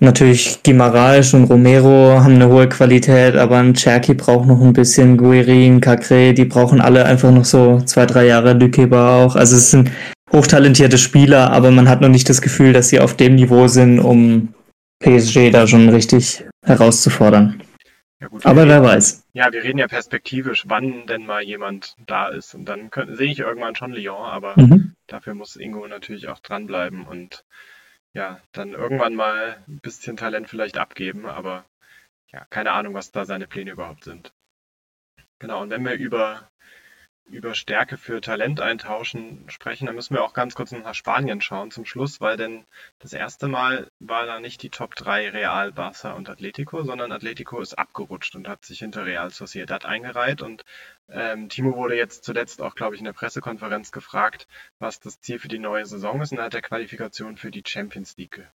Natürlich 0.03 0.63
Guimaraes 0.63 1.35
und 1.35 1.45
Romero 1.45 2.21
haben 2.23 2.37
eine 2.37 2.49
hohe 2.49 2.71
Qualität, 2.71 3.37
aber 3.37 3.59
ein 3.59 3.75
Cherky 3.75 4.15
braucht 4.15 4.49
noch 4.49 4.63
ein 4.63 4.73
bisschen, 4.73 5.19
Guerin, 5.19 5.83
Cacré, 5.83 6.33
die 6.33 6.47
brauchen 6.47 6.81
alle 6.81 7.05
einfach 7.05 7.31
noch 7.31 7.45
so 7.45 7.83
zwei, 7.83 8.07
drei 8.07 8.25
Jahre, 8.25 8.55
Lückeber 8.55 9.11
auch. 9.11 9.37
Also 9.37 9.57
es 9.57 9.71
sind 9.71 9.91
hochtalentierte 10.33 10.97
Spieler, 10.97 11.53
aber 11.53 11.71
man 11.71 11.87
hat 11.87 12.01
noch 12.01 12.09
nicht 12.09 12.31
das 12.31 12.41
Gefühl, 12.41 12.73
dass 12.73 12.89
sie 12.89 12.99
auf 12.99 13.15
dem 13.15 13.35
Niveau 13.35 13.69
sind, 13.69 14.01
um 14.01 14.55
PSG 15.01 15.51
da 15.51 15.67
schon 15.67 15.91
richtig 15.91 16.45
herauszufordern. 16.65 17.63
Ja 18.21 18.29
gut, 18.29 18.47
aber 18.47 18.67
wer 18.67 18.77
reden, 18.77 18.87
weiß. 18.87 19.25
Ja, 19.35 19.53
wir 19.53 19.63
reden 19.63 19.79
ja 19.79 19.89
perspektivisch, 19.89 20.65
wann 20.67 21.07
denn 21.09 21.27
mal 21.27 21.43
jemand 21.43 21.97
da 22.07 22.29
ist. 22.29 22.55
Und 22.55 22.67
dann 22.67 22.91
sehe 23.13 23.33
ich 23.33 23.41
irgendwann 23.41 23.77
schon 23.77 23.93
Lyon, 23.93 24.25
aber 24.31 24.55
mhm. 24.57 24.95
dafür 25.07 25.35
muss 25.35 25.57
Ingo 25.57 25.87
natürlich 25.87 26.29
auch 26.29 26.39
dranbleiben 26.39 27.05
und 27.05 27.45
ja, 28.15 28.41
dann 28.53 28.73
irgendwann 28.73 29.15
mal 29.15 29.65
ein 29.69 29.81
bisschen 29.81 30.17
Talent 30.17 30.49
vielleicht 30.49 30.79
abgeben, 30.79 31.27
aber 31.27 31.65
ja, 32.33 32.45
keine 32.51 32.73
Ahnung, 32.73 32.95
was 32.95 33.13
da 33.13 33.25
seine 33.25 33.47
Pläne 33.47 33.73
überhaupt 33.73 34.05
sind. 34.05 34.33
Genau, 35.39 35.63
und 35.63 35.71
wenn 35.71 35.85
wir 35.85 35.95
über, 35.95 36.51
über 37.31 37.55
Stärke 37.55 37.97
für 37.97 38.21
Talent 38.21 38.61
eintauschen 38.61 39.49
sprechen, 39.49 39.87
dann 39.87 39.95
müssen 39.95 40.15
wir 40.15 40.23
auch 40.23 40.35
ganz 40.35 40.55
kurz 40.55 40.73
nach 40.73 40.95
Spanien 40.95 41.41
schauen 41.41 41.71
zum 41.71 41.85
Schluss, 41.85 42.21
weil 42.21 42.37
denn 42.37 42.65
das 42.99 43.13
erste 43.13 43.49
Mal 43.49 43.91
war 43.99 44.27
da 44.27 44.41
nicht 44.41 44.63
die 44.63 44.71
Top 44.71 44.95
3 44.95 45.31
Real, 45.31 45.71
Barça 45.71 46.15
und 46.15 46.29
Atletico, 46.29 46.83
sondern 46.83 47.13
Atletico 47.13 47.61
ist 47.61 47.79
abgerutscht 47.79 48.35
und 48.35 48.49
hat 48.49 48.65
sich 48.65 48.81
hinter 48.81 49.07
Real 49.07 49.31
Sociedad 49.31 49.85
eingereiht 49.85 50.43
und 50.43 50.65
ähm, 51.09 51.49
Timo 51.49 51.77
wurde 51.77 51.97
jetzt 51.97 52.25
zuletzt 52.25 52.63
auch, 52.63 52.75
glaube 52.75 52.95
ich, 52.95 53.01
in 53.01 53.05
der 53.05 53.13
Pressekonferenz 53.13 53.91
gefragt, 53.93 54.47
was 54.79 55.01
das 55.01 55.21
Ziel 55.21 55.39
für 55.39 55.49
die 55.49 55.59
neue 55.59 55.87
Saison 55.87 56.21
ist. 56.21 56.33
Und 56.33 56.39
er 56.39 56.45
hat 56.45 56.55
der 56.55 56.63
Qualifikation 56.63 57.37
für 57.37 57.51
die 57.51 57.63
Champions 57.67 58.17
League 58.17 58.49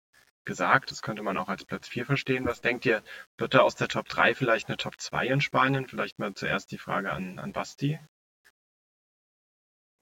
gesagt. 0.45 0.91
Das 0.91 1.01
könnte 1.01 1.23
man 1.23 1.37
auch 1.37 1.49
als 1.49 1.65
Platz 1.65 1.87
4 1.87 2.05
verstehen. 2.05 2.45
Was 2.45 2.61
denkt 2.61 2.85
ihr, 2.85 3.03
wird 3.37 3.53
da 3.53 3.59
aus 3.59 3.75
der 3.75 3.87
Top 3.87 4.07
3 4.07 4.35
vielleicht 4.35 4.67
eine 4.69 4.77
Top 4.77 4.99
2 4.99 5.27
in 5.27 5.41
Spanien? 5.41 5.87
Vielleicht 5.87 6.19
mal 6.19 6.33
zuerst 6.33 6.71
die 6.71 6.77
Frage 6.77 7.11
an, 7.11 7.39
an 7.39 7.51
Basti. 7.51 7.99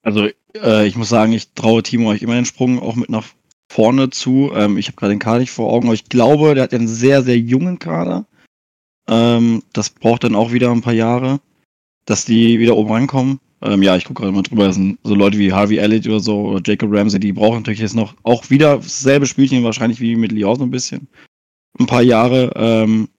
Also 0.03 0.27
äh, 0.55 0.85
ich 0.87 0.95
muss 0.95 1.09
sagen, 1.09 1.33
ich 1.33 1.53
traue 1.53 1.81
Timo 1.81 2.09
euch 2.09 2.21
immer 2.21 2.35
den 2.35 2.45
Sprung 2.45 2.79
auch 2.79 2.95
mit 2.95 3.09
nach 3.09 3.25
vorne 3.69 4.09
zu. 4.11 4.51
Ähm, 4.53 4.77
ich 4.77 4.87
habe 4.87 4.97
gerade 4.97 5.13
den 5.13 5.19
Kader 5.19 5.39
nicht 5.39 5.51
vor 5.51 5.71
Augen, 5.71 5.87
aber 5.87 5.95
ich 5.95 6.05
glaube, 6.05 6.53
der 6.53 6.63
hat 6.63 6.73
einen 6.73 6.87
sehr, 6.87 7.23
sehr 7.23 7.37
jungen 7.37 7.79
Kader. 7.79 8.25
Ähm, 9.07 9.63
das 9.73 9.89
braucht 9.89 10.23
dann 10.23 10.35
auch 10.35 10.51
wieder 10.51 10.71
ein 10.71 10.81
paar 10.81 10.93
Jahre 10.93 11.39
dass 12.05 12.25
die 12.25 12.59
wieder 12.59 12.75
oben 12.75 12.91
rankommen. 12.91 13.39
Ähm, 13.61 13.81
ja, 13.81 13.95
ich 13.95 14.05
gucke 14.05 14.21
gerade 14.21 14.35
mal 14.35 14.41
drüber. 14.41 14.65
Das 14.65 14.75
sind 14.75 14.99
so 15.03 15.15
Leute 15.15 15.37
wie 15.37 15.53
Harvey 15.53 15.77
Elliott 15.77 16.07
oder 16.07 16.19
so 16.19 16.41
oder 16.41 16.61
Jacob 16.65 16.91
Ramsey, 16.91 17.19
die 17.19 17.33
brauchen 17.33 17.57
natürlich 17.57 17.79
jetzt 17.79 17.95
noch 17.95 18.15
auch 18.23 18.49
wieder 18.49 18.77
dasselbe 18.77 19.25
Spielchen, 19.25 19.63
wahrscheinlich 19.63 19.99
wie 20.01 20.15
mit 20.15 20.31
Lyon 20.31 20.57
so 20.57 20.63
ein 20.63 20.71
bisschen. 20.71 21.07
Ein 21.79 21.85
paar 21.85 22.01
Jahre. 22.01 22.51
Ähm, 22.55 23.09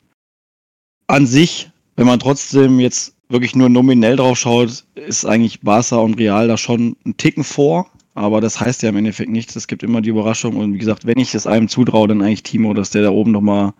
an 1.06 1.26
sich, 1.26 1.70
wenn 1.96 2.06
man 2.06 2.20
trotzdem 2.20 2.80
jetzt 2.80 3.13
wirklich 3.28 3.56
nur 3.56 3.68
nominell 3.68 4.16
drauf 4.16 4.38
schaut, 4.38 4.84
ist 4.94 5.24
eigentlich 5.24 5.60
Barca 5.60 5.96
und 5.96 6.14
Real 6.14 6.48
da 6.48 6.56
schon 6.56 6.96
ein 7.04 7.16
Ticken 7.16 7.44
vor. 7.44 7.90
Aber 8.14 8.40
das 8.40 8.60
heißt 8.60 8.82
ja 8.82 8.90
im 8.90 8.96
Endeffekt 8.96 9.30
nichts. 9.30 9.56
Es 9.56 9.66
gibt 9.66 9.82
immer 9.82 10.00
die 10.00 10.10
Überraschung. 10.10 10.56
Und 10.56 10.74
wie 10.74 10.78
gesagt, 10.78 11.06
wenn 11.06 11.18
ich 11.18 11.34
es 11.34 11.46
einem 11.46 11.68
zutraue, 11.68 12.08
dann 12.08 12.22
eigentlich 12.22 12.44
Timo, 12.44 12.72
dass 12.74 12.90
der 12.90 13.02
da 13.02 13.10
oben 13.10 13.32
nochmal 13.32 13.74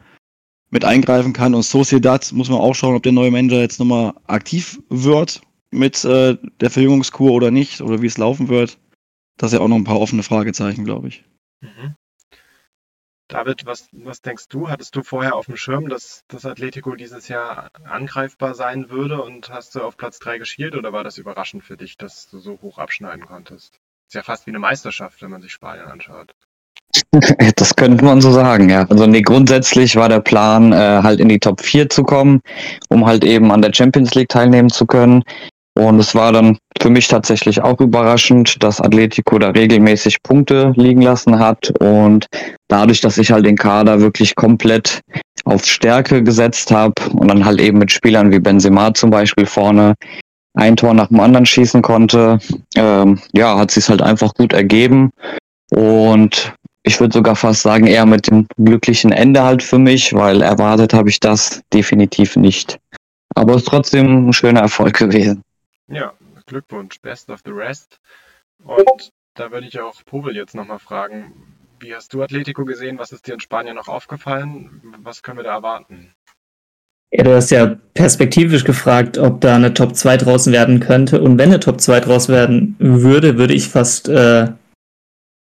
mit 0.71 0.85
eingreifen 0.85 1.33
kann. 1.33 1.55
Und 1.55 1.63
Sociedad 1.63 2.33
muss 2.33 2.51
man 2.51 2.59
auch 2.59 2.75
schauen, 2.75 2.97
ob 2.97 3.03
der 3.05 3.13
neue 3.13 3.31
Manager 3.31 3.61
jetzt 3.61 3.79
nochmal 3.79 4.15
aktiv 4.27 4.81
wird 4.89 5.41
mit 5.71 6.05
äh, 6.05 6.37
der 6.61 6.71
Verjüngungskur 6.71 7.33
oder 7.33 7.51
nicht, 7.51 7.81
oder 7.81 8.03
wie 8.03 8.07
es 8.07 8.19
laufen 8.19 8.49
wird. 8.49 8.79
Das 9.37 9.53
ist 9.53 9.59
ja 9.59 9.65
auch 9.65 9.69
noch 9.69 9.77
ein 9.77 9.85
paar 9.85 10.01
offene 10.01 10.23
Fragezeichen, 10.23 10.85
glaube 10.85 11.09
ich. 11.09 11.25
Mhm. 11.61 11.95
David, 13.29 13.65
was, 13.65 13.89
was 13.93 14.21
denkst 14.21 14.49
du? 14.49 14.69
Hattest 14.69 14.95
du 14.97 15.03
vorher 15.03 15.35
auf 15.35 15.47
dem 15.47 15.57
Schirm, 15.57 15.89
dass 15.89 16.25
das 16.29 16.45
Atletico 16.45 16.95
dieses 16.95 17.29
Jahr 17.29 17.71
angreifbar 17.85 18.55
sein 18.55 18.91
würde 18.91 19.23
und 19.23 19.49
hast 19.49 19.75
du 19.75 19.83
auf 19.83 19.97
Platz 19.97 20.19
3 20.19 20.39
geschielt 20.39 20.77
oder 20.77 20.93
war 20.93 21.05
das 21.05 21.17
überraschend 21.17 21.65
für 21.65 21.77
dich, 21.77 21.97
dass 21.97 22.29
du 22.29 22.39
so 22.39 22.59
hoch 22.61 22.79
abschneiden 22.79 23.25
konntest? 23.25 23.81
Ist 24.09 24.15
ja 24.15 24.23
fast 24.23 24.47
wie 24.47 24.51
eine 24.51 24.59
Meisterschaft, 24.59 25.23
wenn 25.23 25.31
man 25.31 25.41
sich 25.41 25.53
Spanien 25.53 25.87
anschaut. 25.87 26.35
Das 27.57 27.77
könnte 27.77 28.05
man 28.05 28.21
so 28.21 28.31
sagen, 28.31 28.69
ja. 28.69 28.87
Also 28.89 29.07
nee, 29.07 29.23
grundsätzlich 29.23 29.97
war 29.97 30.09
der 30.09 30.21
Plan, 30.21 30.73
äh, 30.73 31.01
halt 31.03 31.21
in 31.21 31.29
die 31.29 31.39
Top 31.39 31.61
4 31.61 31.89
zu 31.89 32.03
kommen, 32.03 32.41
um 32.89 33.07
halt 33.07 33.25
eben 33.25 33.53
an 33.53 33.63
der 33.63 33.73
Champions 33.73 34.15
League 34.15 34.29
teilnehmen 34.29 34.71
zu 34.71 34.87
können. 34.87 35.23
Und 35.77 35.99
es 35.99 36.15
war 36.15 36.33
dann 36.33 36.57
für 36.81 36.89
mich 36.89 37.09
tatsächlich 37.09 37.61
auch 37.63 37.81
überraschend, 37.81 38.63
dass 38.63 38.81
Atletico 38.81 39.39
da 39.39 39.51
regelmäßig 39.51 40.23
Punkte 40.23 40.73
liegen 40.77 41.03
lassen 41.03 41.39
hat. 41.39 41.73
Und 41.81 42.27
dadurch, 42.69 43.01
dass 43.01 43.19
ich 43.19 43.33
halt 43.33 43.47
den 43.47 43.57
Kader 43.57 44.01
wirklich 44.01 44.37
komplett 44.37 45.01
auf 45.45 45.65
Stärke 45.67 46.23
gesetzt 46.23 46.71
habe 46.71 46.95
und 47.13 47.29
dann 47.29 47.45
halt 47.45 47.61
eben 47.61 47.79
mit 47.79 47.91
Spielern 47.91 48.31
wie 48.31 48.39
Benzema 48.39 48.95
zum 48.95 49.11
Beispiel 49.11 49.47
vorne 49.47 49.95
ein 50.57 50.77
Tor 50.77 50.95
nach 50.95 51.09
dem 51.09 51.21
anderen 51.21 51.47
schießen 51.47 51.83
konnte, 51.83 52.39
ähm, 52.77 53.21
ja, 53.33 53.59
hat 53.59 53.73
sich 53.73 53.89
halt 53.89 54.01
einfach 54.01 54.33
gut 54.35 54.53
ergeben. 54.53 55.11
Und 55.71 56.55
ich 56.85 57.01
würde 57.01 57.15
sogar 57.15 57.35
fast 57.35 57.63
sagen, 57.63 57.87
eher 57.87 58.07
mit 58.07 58.29
dem 58.29 58.47
glücklichen 58.57 59.11
Ende 59.11 59.43
halt 59.43 59.63
für 59.63 59.79
mich, 59.79 60.15
weil 60.15 60.43
erwartet 60.43 60.95
habe 60.95 61.09
ich 61.09 61.19
das 61.19 61.63
definitiv 61.73 62.37
nicht. 62.37 62.79
Aber 63.35 63.55
es 63.55 63.63
ist 63.63 63.69
trotzdem 63.69 64.29
ein 64.29 64.33
schöner 64.33 64.61
Erfolg 64.61 64.95
gewesen. 64.99 65.43
Ja, 65.88 66.14
Glückwunsch, 66.47 67.01
best 67.01 67.31
of 67.31 67.40
the 67.44 67.51
rest. 67.51 68.01
Und 68.62 69.12
da 69.35 69.51
würde 69.51 69.66
ich 69.66 69.81
auch 69.81 70.05
Pobel 70.05 70.35
jetzt 70.37 70.55
nochmal 70.55 70.79
fragen, 70.79 71.33
wie 71.81 71.94
hast 71.94 72.14
du 72.14 72.23
Atletico 72.23 72.64
gesehen? 72.64 72.99
Was 72.99 73.12
ist 73.12 73.27
dir 73.27 73.35
in 73.35 73.40
Spanien 73.40 73.77
noch 73.77 73.88
aufgefallen? 73.88 74.81
Was 75.03 75.23
können 75.23 75.38
wir 75.38 75.44
da 75.44 75.55
erwarten? 75.55 76.14
Ja, 77.12 77.25
du 77.25 77.35
hast 77.35 77.51
ja 77.51 77.77
perspektivisch 77.94 78.64
gefragt, 78.64 79.18
ob 79.18 79.40
da 79.40 79.55
eine 79.55 79.75
Top 79.75 79.94
2 79.94 80.16
draußen 80.16 80.53
werden 80.53 80.81
könnte. 80.81 81.20
Und 81.20 81.38
wenn 81.38 81.51
eine 81.51 81.61
Top 81.61 81.81
2 81.81 82.01
draus 82.01 82.29
werden 82.29 82.75
würde, 82.79 83.37
würde 83.37 83.55
ich 83.55 83.68
fast 83.68 84.09
äh, 84.09 84.49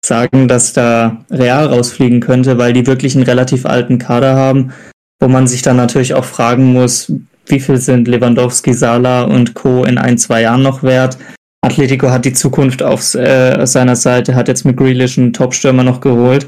sagen, 0.05 0.47
dass 0.47 0.73
da 0.73 1.25
Real 1.31 1.67
rausfliegen 1.67 2.19
könnte, 2.19 2.57
weil 2.57 2.73
die 2.73 2.85
wirklich 2.85 3.15
einen 3.15 3.25
relativ 3.25 3.65
alten 3.65 3.97
Kader 3.97 4.35
haben, 4.35 4.73
wo 5.19 5.27
man 5.27 5.47
sich 5.47 5.61
dann 5.61 5.77
natürlich 5.77 6.13
auch 6.13 6.25
fragen 6.25 6.73
muss, 6.73 7.11
wie 7.47 7.59
viel 7.59 7.77
sind 7.77 8.07
Lewandowski, 8.07 8.73
Sala 8.73 9.23
und 9.23 9.53
Co. 9.53 9.83
in 9.83 9.97
ein, 9.97 10.17
zwei 10.17 10.41
Jahren 10.41 10.63
noch 10.63 10.83
wert? 10.83 11.17
Atletico 11.61 12.09
hat 12.09 12.25
die 12.25 12.33
Zukunft 12.33 12.83
auf 12.83 13.13
äh, 13.15 13.65
seiner 13.65 13.95
Seite, 13.95 14.35
hat 14.35 14.47
jetzt 14.47 14.65
mit 14.65 14.77
Grealish 14.77 15.17
einen 15.17 15.33
Top-Stürmer 15.33 15.83
noch 15.83 16.01
geholt. 16.01 16.47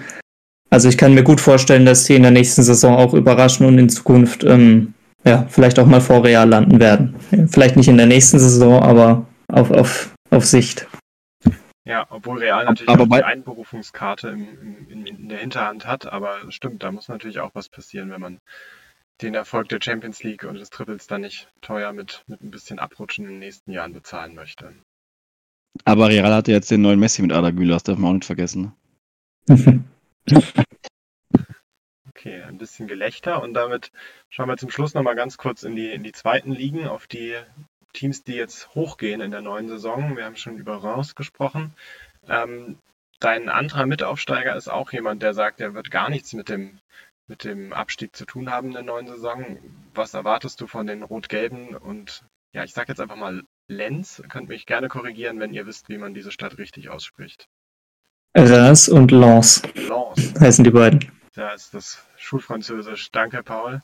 Also 0.70 0.90
ich 0.90 0.98
kann 0.98 1.14
mir 1.14 1.24
gut 1.24 1.40
vorstellen, 1.40 1.86
dass 1.86 2.06
sie 2.06 2.16
in 2.16 2.24
der 2.24 2.32
nächsten 2.32 2.64
Saison 2.64 2.96
auch 2.96 3.14
überraschen 3.14 3.66
und 3.66 3.78
in 3.78 3.88
Zukunft 3.88 4.44
ähm, 4.44 4.94
ja, 5.26 5.46
vielleicht 5.50 5.80
auch 5.80 5.86
mal 5.86 6.02
vor 6.02 6.24
Real 6.24 6.48
landen 6.48 6.80
werden. 6.80 7.16
Vielleicht 7.50 7.78
nicht 7.78 7.88
in 7.88 7.98
der 7.98 8.06
nächsten 8.06 8.40
Saison, 8.40 8.82
aber 8.82 9.26
auf, 9.48 9.72
auf, 9.72 10.14
auf 10.32 10.46
Sicht. 10.46 10.88
Ja, 11.86 12.06
obwohl 12.10 12.40
Real 12.40 12.66
natürlich 12.66 12.90
Aber 12.90 13.04
auch 13.04 13.18
die 13.18 13.24
Einberufungskarte 13.24 14.30
im, 14.30 14.48
im, 14.90 15.06
in, 15.06 15.06
in 15.06 15.30
der 15.30 15.38
Hinterhand 15.38 15.86
hat, 15.86 16.12
aber 16.12 16.38
stimmt, 16.50 16.84
da 16.84 16.92
muss 16.92 17.08
natürlich 17.08 17.40
auch 17.40 17.52
was 17.54 17.70
passieren, 17.70 18.10
wenn 18.10 18.22
man 18.22 18.40
den 19.22 19.34
Erfolg 19.34 19.70
der 19.70 19.80
Champions 19.82 20.24
League 20.24 20.44
und 20.44 20.56
des 20.56 20.70
Triples 20.70 21.08
dann 21.08 21.22
nicht 21.22 21.48
teuer 21.62 21.94
mit, 21.94 22.24
mit 22.28 22.42
ein 22.42 22.52
bisschen 22.52 22.80
Abrutschen 22.80 23.26
in 23.26 23.32
den 23.32 23.40
nächsten 23.40 23.72
Jahren 23.72 23.94
bezahlen 23.94 24.36
möchte. 24.36 24.74
Aber 25.84 26.10
Real 26.10 26.34
hatte 26.34 26.52
jetzt 26.52 26.72
den 26.72 26.82
neuen 26.82 27.00
Messi 27.00 27.22
mit 27.22 27.32
Ada 27.32 27.52
Güler, 27.52 27.76
das 27.76 27.84
darf 27.84 27.98
man 27.98 28.12
auch 28.12 28.14
nicht 28.16 28.26
vergessen. 28.26 28.74
Okay, 32.26 32.42
ein 32.42 32.58
bisschen 32.58 32.88
Gelächter 32.88 33.44
und 33.44 33.54
damit 33.54 33.92
schauen 34.30 34.50
wir 34.50 34.58
zum 34.58 34.72
Schluss 34.72 34.96
nochmal 34.96 35.16
ganz 35.16 35.38
kurz 35.38 35.62
in 35.62 35.76
die, 35.76 35.92
in 35.92 36.02
die 36.02 36.12
zweiten 36.12 36.52
Ligen, 36.52 36.88
auf 36.88 37.06
die 37.06 37.36
Teams, 37.94 38.24
die 38.24 38.34
jetzt 38.34 38.74
hochgehen 38.74 39.22
in 39.22 39.30
der 39.30 39.42
neuen 39.42 39.68
Saison. 39.68 40.18
Wir 40.18 40.26
haben 40.26 40.36
schon 40.36 40.58
über 40.58 40.84
Reims 40.84 41.14
gesprochen. 41.14 41.76
Ähm, 42.28 42.80
dein 43.20 43.48
anderer 43.48 43.86
Mitaufsteiger 43.86 44.56
ist 44.56 44.70
auch 44.70 44.92
jemand, 44.92 45.22
der 45.22 45.36
sagt, 45.36 45.62
er 45.62 45.76
wird 45.76 45.92
gar 45.92 46.10
nichts 46.10 46.34
mit 46.34 46.50
dem, 46.50 46.80
mit 47.28 47.44
dem 47.44 47.74
Abstieg 47.74 48.16
zu 48.16 48.26
tun 48.26 48.50
haben 48.50 48.68
in 48.68 48.74
der 48.74 48.84
neuen 48.84 49.08
Saison. 49.08 49.58
Was 49.94 50.14
erwartest 50.14 50.62
du 50.62 50.68
von 50.68 50.88
den 50.88 51.04
Rot-Gelben? 51.04 51.76
Und 51.76 52.24
ja, 52.54 52.64
ich 52.64 52.74
sage 52.74 52.90
jetzt 52.90 53.00
einfach 53.00 53.16
mal 53.16 53.44
Lenz. 53.68 54.22
Könnt 54.30 54.50
mich 54.50 54.66
gerne 54.66 54.88
korrigieren, 54.88 55.40
wenn 55.40 55.54
ihr 55.54 55.66
wisst, 55.66 55.90
wie 55.90 55.98
man 55.98 56.14
diese 56.14 56.32
Stadt 56.32 56.58
richtig 56.58 56.90
ausspricht. 56.90 57.48
Reims 58.36 58.90
und 58.90 59.12
Lens 59.12 59.62
Lens. 59.76 60.34
heißen 60.40 60.64
die 60.64 60.72
beiden. 60.72 61.12
Da 61.34 61.52
ist 61.54 61.74
das 61.74 62.06
Schulfranzösisch. 62.18 63.12
Danke, 63.12 63.44
Paul. 63.44 63.82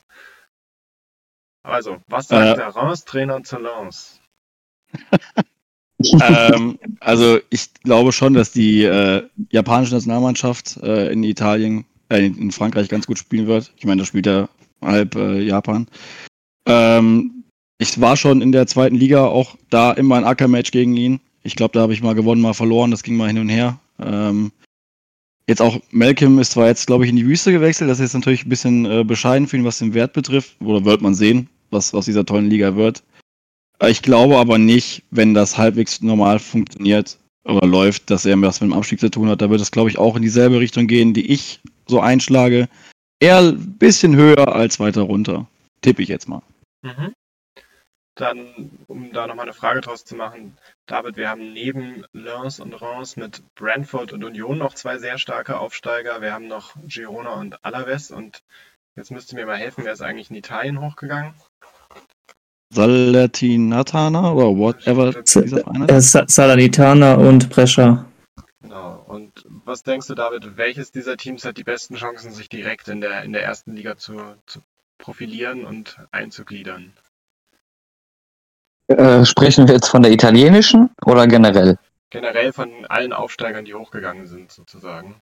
Also, 1.64 2.02
was 2.06 2.28
sagt 2.28 2.54
Äh. 2.54 2.56
der 2.56 2.68
Reims-Trainer 2.68 3.42
zu 3.44 3.58
Lens? 3.58 4.20
ähm, 6.20 6.78
also 7.00 7.38
ich 7.50 7.72
glaube 7.82 8.12
schon, 8.12 8.34
dass 8.34 8.52
die 8.52 8.84
äh, 8.84 9.28
japanische 9.50 9.94
Nationalmannschaft 9.94 10.76
äh, 10.78 11.12
in 11.12 11.22
Italien, 11.24 11.80
äh, 11.80 11.84
in 12.16 12.36
in 12.38 12.50
Frankreich 12.50 12.88
ganz 12.88 13.06
gut 13.06 13.18
spielen 13.18 13.46
wird. 13.46 13.72
Ich 13.76 13.84
meine, 13.84 14.00
da 14.00 14.06
spielt 14.06 14.26
ja 14.26 14.48
halb 14.80 15.14
äh, 15.14 15.40
Japan. 15.40 15.86
Ähm, 16.66 17.44
ich 17.78 18.00
war 18.00 18.16
schon 18.16 18.42
in 18.42 18.52
der 18.52 18.66
zweiten 18.66 18.94
Liga 18.94 19.26
auch 19.26 19.56
da 19.70 19.92
immer 19.92 20.16
ein 20.16 20.24
Acker-Match 20.24 20.70
gegen 20.70 20.96
ihn. 20.96 21.20
Ich 21.42 21.56
glaube, 21.56 21.74
da 21.74 21.80
habe 21.80 21.92
ich 21.92 22.02
mal 22.02 22.14
gewonnen, 22.14 22.40
mal 22.40 22.54
verloren. 22.54 22.90
Das 22.90 23.02
ging 23.02 23.16
mal 23.16 23.26
hin 23.26 23.38
und 23.38 23.48
her. 23.48 23.78
Ähm, 24.00 24.52
jetzt 25.48 25.60
auch 25.60 25.80
Malcolm 25.90 26.38
ist 26.38 26.52
zwar 26.52 26.68
jetzt, 26.68 26.86
glaube 26.86 27.04
ich, 27.04 27.10
in 27.10 27.16
die 27.16 27.26
Wüste 27.26 27.50
gewechselt. 27.50 27.90
Das 27.90 27.98
ist 27.98 28.14
natürlich 28.14 28.46
ein 28.46 28.48
bisschen 28.48 28.86
äh, 28.86 29.04
bescheiden 29.04 29.48
für 29.48 29.56
ihn, 29.56 29.64
was 29.64 29.78
den 29.78 29.94
Wert 29.94 30.12
betrifft. 30.12 30.56
Oder 30.60 30.84
wird 30.84 31.02
man 31.02 31.14
sehen, 31.14 31.48
was 31.70 31.92
aus 31.92 32.04
dieser 32.04 32.24
tollen 32.24 32.50
Liga 32.50 32.76
wird. 32.76 33.02
Ich 33.88 34.02
glaube 34.02 34.38
aber 34.38 34.58
nicht, 34.58 35.02
wenn 35.10 35.34
das 35.34 35.58
halbwegs 35.58 36.00
normal 36.02 36.38
funktioniert 36.38 37.18
oder 37.44 37.66
läuft, 37.66 38.10
dass 38.10 38.24
er 38.24 38.40
was 38.40 38.60
mit 38.60 38.70
dem 38.70 38.74
Abstieg 38.74 39.00
zu 39.00 39.10
tun 39.10 39.28
hat. 39.28 39.42
Da 39.42 39.50
wird 39.50 39.60
es, 39.60 39.72
glaube 39.72 39.90
ich, 39.90 39.98
auch 39.98 40.14
in 40.14 40.22
dieselbe 40.22 40.60
Richtung 40.60 40.86
gehen, 40.86 41.14
die 41.14 41.32
ich 41.32 41.58
so 41.86 42.00
einschlage. 42.00 42.68
Eher 43.20 43.38
ein 43.38 43.78
bisschen 43.78 44.16
höher 44.16 44.54
als 44.54 44.80
weiter 44.80 45.02
runter. 45.02 45.46
Tippe 45.80 46.02
ich 46.02 46.08
jetzt 46.08 46.28
mal. 46.28 46.42
Mhm. 46.82 47.14
Dann, 48.14 48.70
um 48.88 49.12
da 49.12 49.26
nochmal 49.26 49.46
eine 49.46 49.54
Frage 49.54 49.80
draus 49.80 50.04
zu 50.04 50.14
machen, 50.14 50.58
David, 50.86 51.16
wir 51.16 51.30
haben 51.30 51.54
neben 51.54 52.04
Lens 52.12 52.60
und 52.60 52.74
Reims 52.74 53.16
mit 53.16 53.42
Brentford 53.54 54.12
und 54.12 54.22
Union 54.22 54.58
noch 54.58 54.74
zwei 54.74 54.98
sehr 54.98 55.16
starke 55.16 55.58
Aufsteiger. 55.58 56.20
Wir 56.20 56.34
haben 56.34 56.46
noch 56.46 56.74
Girona 56.86 57.34
und 57.34 57.64
Alaves 57.64 58.10
und 58.10 58.42
jetzt 58.96 59.10
müsst 59.10 59.32
ihr 59.32 59.38
mir 59.38 59.46
mal 59.46 59.56
helfen, 59.56 59.84
wer 59.84 59.94
ist 59.94 60.02
eigentlich 60.02 60.28
in 60.28 60.36
Italien 60.36 60.82
hochgegangen? 60.82 61.32
Salatinatana 62.74 64.32
oder 64.32 64.56
whatever 64.56 65.12
Salernitana 65.24 67.14
und 67.14 67.48
Brescia. 67.50 68.04
Genau. 68.62 69.04
Und 69.08 69.31
was 69.64 69.82
denkst 69.82 70.06
du, 70.06 70.14
David, 70.14 70.56
welches 70.56 70.92
dieser 70.92 71.16
Teams 71.16 71.44
hat 71.44 71.56
die 71.56 71.64
besten 71.64 71.94
Chancen, 71.94 72.32
sich 72.32 72.48
direkt 72.48 72.88
in 72.88 73.00
der, 73.00 73.22
in 73.22 73.32
der 73.32 73.44
ersten 73.44 73.74
Liga 73.74 73.96
zu, 73.96 74.36
zu 74.46 74.60
profilieren 74.98 75.64
und 75.64 75.98
einzugliedern? 76.10 76.92
Äh, 78.88 79.24
sprechen 79.24 79.66
wir 79.68 79.74
jetzt 79.74 79.88
von 79.88 80.02
der 80.02 80.12
italienischen 80.12 80.90
oder 81.04 81.26
generell? 81.26 81.78
Generell 82.10 82.52
von 82.52 82.70
allen 82.86 83.12
Aufsteigern, 83.12 83.64
die 83.64 83.74
hochgegangen 83.74 84.26
sind, 84.26 84.52
sozusagen. 84.52 85.20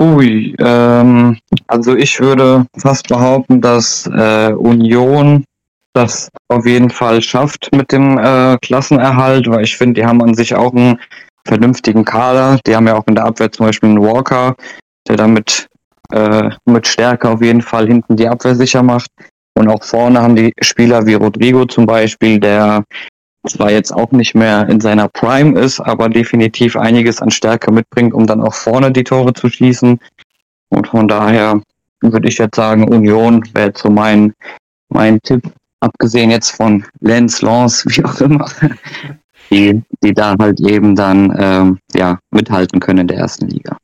Ui, 0.00 0.54
ähm, 0.58 1.38
also 1.66 1.94
ich 1.94 2.18
würde 2.20 2.66
fast 2.76 3.08
behaupten, 3.08 3.60
dass 3.60 4.06
äh, 4.06 4.52
Union 4.52 5.44
das 5.92 6.28
auf 6.48 6.66
jeden 6.66 6.90
Fall 6.90 7.22
schafft 7.22 7.70
mit 7.72 7.92
dem 7.92 8.18
äh, 8.18 8.58
Klassenerhalt, 8.58 9.48
weil 9.48 9.62
ich 9.62 9.76
finde, 9.76 10.00
die 10.00 10.06
haben 10.06 10.22
an 10.22 10.34
sich 10.34 10.54
auch 10.54 10.72
einen 10.72 10.98
vernünftigen 11.46 12.04
Kader. 12.04 12.58
Die 12.66 12.74
haben 12.74 12.86
ja 12.86 12.96
auch 12.96 13.06
in 13.06 13.14
der 13.14 13.24
Abwehr 13.24 13.52
zum 13.52 13.66
Beispiel 13.66 13.90
einen 13.90 14.02
Walker, 14.02 14.56
der 15.08 15.16
damit 15.16 15.68
äh, 16.12 16.50
mit 16.64 16.86
Stärke 16.86 17.28
auf 17.28 17.42
jeden 17.42 17.62
Fall 17.62 17.86
hinten 17.86 18.16
die 18.16 18.28
Abwehr 18.28 18.54
sicher 18.54 18.82
macht. 18.82 19.10
Und 19.56 19.68
auch 19.68 19.82
vorne 19.84 20.20
haben 20.20 20.36
die 20.36 20.52
Spieler 20.60 21.06
wie 21.06 21.14
Rodrigo 21.14 21.64
zum 21.64 21.86
Beispiel, 21.86 22.40
der 22.40 22.84
zwar 23.46 23.70
jetzt 23.70 23.92
auch 23.92 24.10
nicht 24.10 24.34
mehr 24.34 24.68
in 24.68 24.80
seiner 24.80 25.08
Prime 25.08 25.58
ist, 25.58 25.80
aber 25.80 26.08
definitiv 26.08 26.76
einiges 26.76 27.20
an 27.20 27.30
Stärke 27.30 27.70
mitbringt, 27.70 28.14
um 28.14 28.26
dann 28.26 28.40
auch 28.40 28.54
vorne 28.54 28.90
die 28.90 29.04
Tore 29.04 29.32
zu 29.34 29.48
schießen. 29.48 30.00
Und 30.70 30.88
von 30.88 31.08
daher 31.08 31.60
würde 32.00 32.28
ich 32.28 32.38
jetzt 32.38 32.56
sagen, 32.56 32.88
Union 32.88 33.42
wäre 33.52 33.72
so 33.76 33.90
mein, 33.90 34.32
mein 34.88 35.20
Tipp, 35.22 35.42
abgesehen 35.80 36.30
jetzt 36.30 36.50
von 36.50 36.84
Lenz, 37.00 37.42
Lens, 37.42 37.84
wie 37.88 38.04
auch 38.04 38.20
immer, 38.20 38.50
die, 39.50 39.82
die 40.02 40.14
da 40.14 40.36
halt 40.38 40.60
eben 40.60 40.94
dann 40.94 41.34
ähm, 41.38 41.78
ja, 41.94 42.18
mithalten 42.30 42.80
können 42.80 43.00
in 43.00 43.08
der 43.08 43.18
ersten 43.18 43.48
Liga. 43.48 43.76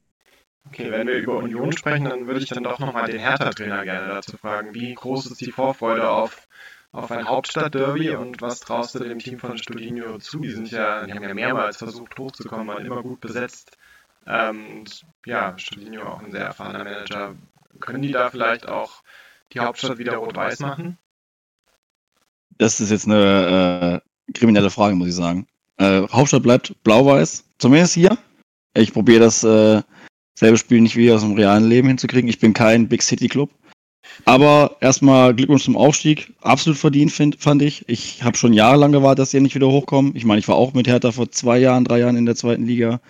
Okay, 0.67 0.91
wenn 0.91 1.09
wir 1.09 1.19
über 1.19 1.37
Union 1.37 1.73
sprechen, 1.73 2.09
dann 2.09 2.27
würde 2.27 2.41
ich 2.41 2.49
dann 2.49 2.63
doch 2.63 2.79
nochmal 2.79 3.11
den 3.11 3.19
Hertha-Trainer 3.19 3.85
gerne 3.85 4.09
dazu 4.09 4.37
fragen. 4.37 4.73
Wie 4.73 4.95
groß 4.95 5.27
ist 5.27 5.41
die 5.41 5.51
Vorfreude 5.51 6.09
auf, 6.09 6.47
auf 6.93 7.11
ein 7.11 7.29
Hauptstadtderby 7.29 8.11
und 8.11 8.41
was 8.41 8.61
traust 8.61 8.95
du 8.95 9.01
dem 9.01 9.19
Team 9.19 9.39
von 9.39 9.59
Studinho 9.59 10.19
zu? 10.19 10.39
Die 10.39 10.51
sind 10.51 10.71
ja, 10.71 11.05
die 11.05 11.13
haben 11.13 11.23
ja 11.23 11.35
mehrmals 11.35 11.79
versucht 11.79 12.17
hochzukommen, 12.19 12.69
waren 12.69 12.87
immer 12.87 13.03
gut 13.03 13.21
besetzt. 13.21 13.77
Ähm, 14.27 14.79
und 14.79 15.05
ja, 15.27 15.59
Studinho 15.59 16.05
auch 16.05 16.23
ein 16.23 16.31
sehr 16.31 16.45
erfahrener 16.45 16.85
Manager. 16.85 17.35
Können 17.81 18.03
die 18.03 18.13
da 18.13 18.31
vielleicht 18.31 18.69
auch 18.69 19.03
die 19.53 19.61
Hauptstadt 19.61 19.99
wieder 19.99 20.17
rot-weiß 20.17 20.61
machen? 20.61 20.99
Das 22.59 22.79
ist 22.79 22.91
jetzt 22.91 23.07
eine 23.07 24.03
äh, 24.05 24.10
kriminelle 24.35 24.71
Frage, 24.71 24.95
muss 24.95 25.09
ich 25.09 25.15
sagen. 25.15 25.47
Äh, 25.79 26.03
Hauptstadt 26.09 26.43
bleibt 26.43 26.75
blau-weiß, 26.85 27.45
zumindest 27.59 27.95
hier. 27.95 28.19
Ich 28.75 28.93
probiere 28.93 29.21
das 29.21 29.43
äh, 29.45 29.83
selbe 30.35 30.59
Spiel 30.59 30.81
nicht 30.81 30.97
wie 30.97 31.11
aus 31.11 31.23
dem 31.23 31.35
realen 31.35 31.69
Leben 31.69 31.89
hinzukriegen. 31.89 32.29
Ich 32.29 32.39
bin 32.39 32.53
kein 32.53 32.89
Big 32.89 33.03
City 33.03 33.29
Club. 33.29 33.51
Aber 34.25 34.77
erstmal 34.81 35.35
Glückwunsch 35.35 35.65
zum 35.65 35.77
Aufstieg. 35.77 36.33
Absolut 36.41 36.79
verdient, 36.79 37.13
find, 37.13 37.37
fand 37.41 37.63
ich. 37.63 37.89
Ich 37.89 38.23
habe 38.23 38.37
schon 38.37 38.53
jahrelang 38.53 38.93
gewartet, 38.93 39.21
dass 39.21 39.31
die 39.31 39.41
nicht 39.41 39.55
wieder 39.55 39.69
hochkommen. 39.69 40.15
Ich 40.15 40.25
meine, 40.25 40.41
ich 40.41 40.49
war 40.49 40.57
auch 40.57 40.75
mit 40.75 40.89
Hertha 40.89 41.13
vor 41.13 41.31
zwei 41.31 41.59
Jahren, 41.59 41.85
drei 41.85 42.01
Jahren 42.01 42.17
in 42.17 42.27
der 42.27 42.37
zweiten 42.37 42.67
Liga. 42.67 43.01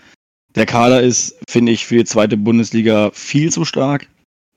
Der 0.55 0.67
Kader 0.67 1.01
ist, 1.01 1.37
finde 1.49 1.73
ich, 1.73 1.87
für 1.87 1.97
die 1.97 2.05
zweite 2.05 2.37
Bundesliga 2.37 3.11
viel 3.13 3.51
zu 3.53 3.65
stark. 3.65 4.09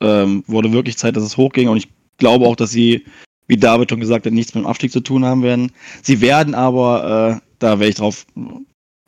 Ähm, 0.02 0.44
wurde 0.48 0.74
wirklich 0.74 0.98
Zeit, 0.98 1.16
dass 1.16 1.24
es 1.24 1.38
hochging. 1.38 1.70
Und 1.70 1.78
ich 1.78 1.88
glaube 2.18 2.46
auch, 2.46 2.56
dass 2.56 2.72
sie, 2.72 3.06
wie 3.48 3.58
David 3.58 3.90
schon 3.90 4.00
gesagt 4.00 4.26
hat, 4.26 4.34
nichts 4.34 4.54
mit 4.54 4.64
dem 4.64 4.68
Abstieg 4.68 4.92
zu 4.92 5.02
tun 5.02 5.26
haben 5.26 5.44
werden. 5.44 5.72
Sie 6.02 6.22
werden 6.22 6.56
aber, 6.56 7.42
äh, 7.42 7.48
da 7.60 7.80
wäre 7.80 7.90
ich 7.90 7.96
drauf, 7.96 8.26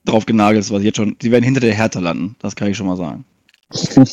drauf 0.06 0.26
genagelt, 0.26 0.64
das 0.64 0.72
was 0.72 0.80
ich 0.80 0.86
jetzt 0.86 0.98
schon, 0.98 1.16
sie 1.22 1.32
werden 1.32 1.44
hinter 1.44 1.62
der 1.62 1.74
Hertha 1.74 2.00
landen. 2.00 2.36
Das 2.40 2.56
kann 2.56 2.70
ich 2.70 2.78
schon 2.78 2.88
mal 2.88 2.98
sagen. 2.98 3.26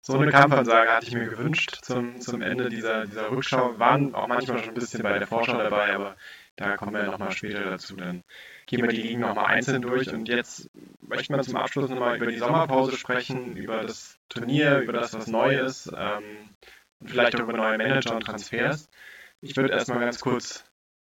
So 0.00 0.16
eine 0.16 0.30
Kampfansage 0.30 0.90
hatte 0.90 1.06
ich 1.06 1.12
mir 1.12 1.26
gewünscht 1.26 1.80
zum, 1.82 2.18
zum 2.18 2.40
Ende 2.40 2.70
dieser, 2.70 3.04
dieser 3.04 3.30
Rückschau. 3.30 3.72
Wir 3.72 3.78
waren 3.78 4.14
auch 4.14 4.26
manchmal 4.26 4.58
schon 4.60 4.70
ein 4.70 4.74
bisschen 4.74 5.02
bei 5.02 5.18
der 5.18 5.26
Vorschau 5.26 5.58
dabei, 5.58 5.94
aber 5.94 6.16
da 6.56 6.78
kommen 6.78 6.94
wir 6.94 7.02
nochmal 7.02 7.32
später 7.32 7.62
dazu. 7.62 7.94
Dann 7.94 8.24
gehen 8.64 8.80
wir 8.80 8.88
die 8.88 9.02
Ligen 9.02 9.20
nochmal 9.20 9.46
einzeln 9.46 9.82
durch. 9.82 10.10
Und 10.10 10.26
jetzt 10.26 10.70
möchten 11.02 11.34
wir 11.34 11.42
zum 11.42 11.56
Abschluss 11.56 11.90
nochmal 11.90 12.16
über 12.16 12.26
die 12.26 12.38
Sommerpause 12.38 12.96
sprechen, 12.96 13.54
über 13.54 13.82
das 13.82 14.18
Turnier, 14.30 14.78
über 14.78 14.94
das, 14.94 15.12
was 15.12 15.26
neu 15.26 15.58
ist 15.58 15.92
ähm, 15.94 16.22
und 17.00 17.10
vielleicht 17.10 17.36
auch 17.36 17.40
über 17.40 17.52
neue 17.52 17.76
Manager 17.76 18.16
und 18.16 18.24
Transfers. 18.24 18.88
Ich 19.40 19.56
würde 19.56 19.72
erstmal 19.72 20.00
ganz 20.00 20.20
kurz 20.20 20.64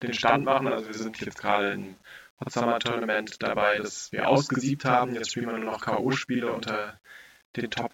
den 0.01 0.13
Stand 0.13 0.45
machen. 0.45 0.67
Also 0.67 0.87
wir 0.87 0.93
sind 0.93 1.19
jetzt 1.19 1.39
gerade 1.39 1.71
im 1.71 1.95
Hot 2.39 2.51
Summer 2.51 2.79
Tournament 2.79 3.41
dabei, 3.41 3.77
das 3.77 4.11
wir 4.11 4.27
ausgesiebt 4.27 4.85
haben. 4.85 5.13
Jetzt 5.15 5.31
spielen 5.31 5.47
wir 5.47 5.57
nur 5.57 5.71
noch 5.71 5.81
K.O.-Spiele 5.81 6.47
unter 6.47 6.99
den 7.55 7.69
Top 7.69 7.93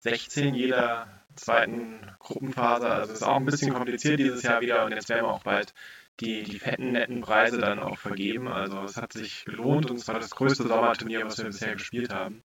16 0.00 0.54
jeder 0.54 1.22
zweiten 1.36 2.14
Gruppenphase. 2.18 2.88
Also 2.88 3.12
es 3.12 3.20
ist 3.20 3.26
auch 3.26 3.36
ein 3.36 3.44
bisschen 3.44 3.72
kompliziert 3.72 4.18
dieses 4.18 4.42
Jahr 4.42 4.60
wieder 4.60 4.84
und 4.84 4.92
jetzt 4.92 5.08
werden 5.08 5.24
wir 5.24 5.32
auch 5.32 5.44
bald 5.44 5.72
die, 6.20 6.42
die 6.42 6.58
fetten, 6.58 6.92
netten 6.92 7.22
Preise 7.22 7.58
dann 7.58 7.78
auch 7.78 7.98
vergeben. 7.98 8.48
Also 8.48 8.82
es 8.82 8.96
hat 8.96 9.12
sich 9.12 9.44
gelohnt 9.44 9.90
und 9.90 9.96
es 9.96 10.08
war 10.08 10.18
das 10.18 10.30
größte 10.30 10.64
Sommerturnier, 10.66 11.24
was 11.24 11.38
wir 11.38 11.46
bisher 11.46 11.72
gespielt 11.72 12.12
haben. 12.12 12.42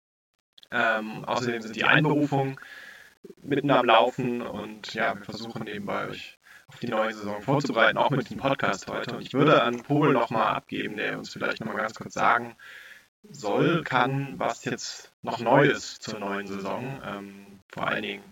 Ähm, 0.72 1.26
außerdem 1.26 1.62
sind 1.62 1.76
die 1.76 1.84
Einberufungen 1.84 2.60
mitten 3.44 3.70
am 3.70 3.86
Laufen 3.86 4.42
und 4.42 4.94
ja, 4.94 5.16
wir 5.16 5.24
versuchen 5.24 5.66
nebenbei 5.66 6.08
euch 6.08 6.40
die 6.80 6.88
neue 6.88 7.14
Saison 7.14 7.42
vorzubereiten, 7.42 7.98
auch 7.98 8.10
mit 8.10 8.30
dem 8.30 8.38
Podcast 8.38 8.88
heute. 8.88 9.16
Und 9.16 9.22
ich 9.22 9.34
würde 9.34 9.62
an 9.62 9.84
Pol 9.84 10.14
nochmal 10.14 10.56
abgeben, 10.56 10.98
der 10.98 11.18
uns 11.18 11.30
vielleicht 11.30 11.60
nochmal 11.60 11.78
ganz 11.78 11.94
kurz 11.94 12.14
sagen 12.14 12.56
soll, 13.30 13.84
kann, 13.84 14.34
was 14.38 14.66
jetzt 14.66 15.12
noch 15.22 15.40
neu 15.40 15.68
ist 15.68 16.02
zur 16.04 16.20
neuen 16.20 16.48
Saison. 16.48 17.02
Ähm, 17.06 17.46
vor 17.72 17.88
allen 17.88 18.04
Dingen, 18.04 18.24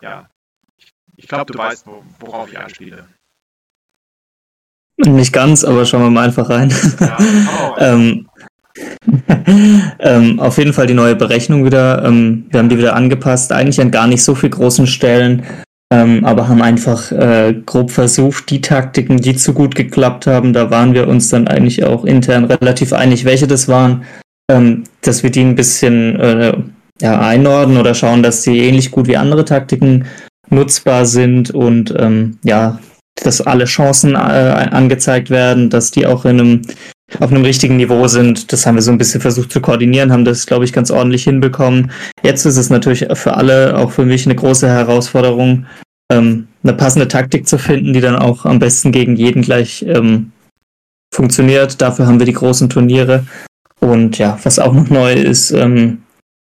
ja, 0.00 0.28
ich, 0.78 0.92
ich 1.16 1.28
glaube, 1.28 1.52
du 1.52 1.58
weißt, 1.58 1.86
wo, 1.86 2.04
worauf 2.20 2.50
ich 2.50 2.58
anspiele. 2.58 3.06
Nicht 4.96 5.32
ganz, 5.32 5.64
aber 5.64 5.84
schauen 5.84 6.02
wir 6.02 6.10
mal 6.10 6.24
einfach 6.24 6.48
rein. 6.48 6.72
Ja, 7.00 7.76
ähm, 7.78 8.28
ähm, 9.98 10.40
auf 10.40 10.58
jeden 10.58 10.72
Fall 10.72 10.86
die 10.86 10.94
neue 10.94 11.16
Berechnung 11.16 11.64
wieder. 11.64 12.04
Ähm, 12.04 12.46
wir 12.50 12.60
haben 12.60 12.68
die 12.68 12.78
wieder 12.78 12.96
angepasst, 12.96 13.52
eigentlich 13.52 13.80
an 13.80 13.90
gar 13.90 14.06
nicht 14.06 14.24
so 14.24 14.34
viel 14.34 14.50
großen 14.50 14.86
Stellen, 14.86 15.44
ähm, 15.94 16.24
aber 16.24 16.48
haben 16.48 16.60
einfach 16.60 17.12
äh, 17.12 17.54
grob 17.64 17.92
versucht, 17.92 18.50
die 18.50 18.60
Taktiken, 18.60 19.18
die 19.18 19.36
zu 19.36 19.54
gut 19.54 19.76
geklappt 19.76 20.26
haben, 20.26 20.52
da 20.52 20.68
waren 20.70 20.92
wir 20.92 21.06
uns 21.06 21.28
dann 21.28 21.46
eigentlich 21.46 21.84
auch 21.84 22.04
intern 22.04 22.46
relativ 22.46 22.92
einig, 22.92 23.24
welche 23.24 23.46
das 23.46 23.68
waren, 23.68 24.02
ähm, 24.50 24.82
dass 25.02 25.22
wir 25.22 25.30
die 25.30 25.42
ein 25.42 25.54
bisschen 25.54 26.18
äh, 26.18 26.56
ja, 27.00 27.20
einordnen 27.20 27.76
oder 27.76 27.94
schauen, 27.94 28.24
dass 28.24 28.42
sie 28.42 28.58
ähnlich 28.58 28.90
gut 28.90 29.06
wie 29.06 29.16
andere 29.16 29.44
Taktiken 29.44 30.06
nutzbar 30.50 31.06
sind 31.06 31.52
und 31.52 31.94
ähm, 31.96 32.38
ja, 32.42 32.80
dass 33.22 33.40
alle 33.40 33.66
Chancen 33.66 34.14
äh, 34.14 34.18
angezeigt 34.18 35.30
werden, 35.30 35.70
dass 35.70 35.92
die 35.92 36.08
auch 36.08 36.24
in 36.24 36.40
einem, 36.40 36.62
auf 37.20 37.30
einem 37.30 37.44
richtigen 37.44 37.76
Niveau 37.76 38.08
sind. 38.08 38.52
Das 38.52 38.66
haben 38.66 38.74
wir 38.74 38.82
so 38.82 38.90
ein 38.90 38.98
bisschen 38.98 39.20
versucht 39.20 39.52
zu 39.52 39.60
koordinieren, 39.60 40.12
haben 40.12 40.24
das, 40.24 40.46
glaube 40.46 40.64
ich, 40.64 40.72
ganz 40.72 40.90
ordentlich 40.90 41.22
hinbekommen. 41.22 41.92
Jetzt 42.24 42.44
ist 42.46 42.56
es 42.56 42.68
natürlich 42.68 43.06
für 43.12 43.34
alle, 43.34 43.78
auch 43.78 43.92
für 43.92 44.04
mich, 44.04 44.26
eine 44.26 44.34
große 44.34 44.68
Herausforderung, 44.68 45.66
ähm, 46.10 46.48
eine 46.62 46.74
passende 46.74 47.08
Taktik 47.08 47.46
zu 47.46 47.58
finden, 47.58 47.92
die 47.92 48.00
dann 48.00 48.16
auch 48.16 48.44
am 48.44 48.58
besten 48.58 48.92
gegen 48.92 49.16
jeden 49.16 49.42
gleich 49.42 49.84
ähm, 49.86 50.32
funktioniert. 51.12 51.80
Dafür 51.80 52.06
haben 52.06 52.18
wir 52.18 52.26
die 52.26 52.32
großen 52.32 52.68
Turniere. 52.68 53.26
Und 53.80 54.18
ja, 54.18 54.38
was 54.42 54.58
auch 54.58 54.72
noch 54.72 54.88
neu 54.88 55.12
ist, 55.12 55.50
ähm, 55.50 56.02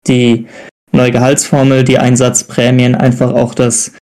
die 0.07 0.47
neue 0.91 1.11
Gehaltsformel, 1.11 1.83
die 1.83 1.97
Einsatzprämien, 1.97 2.95
einfach 2.95 3.33
auch 3.33 3.55
das 3.55 3.93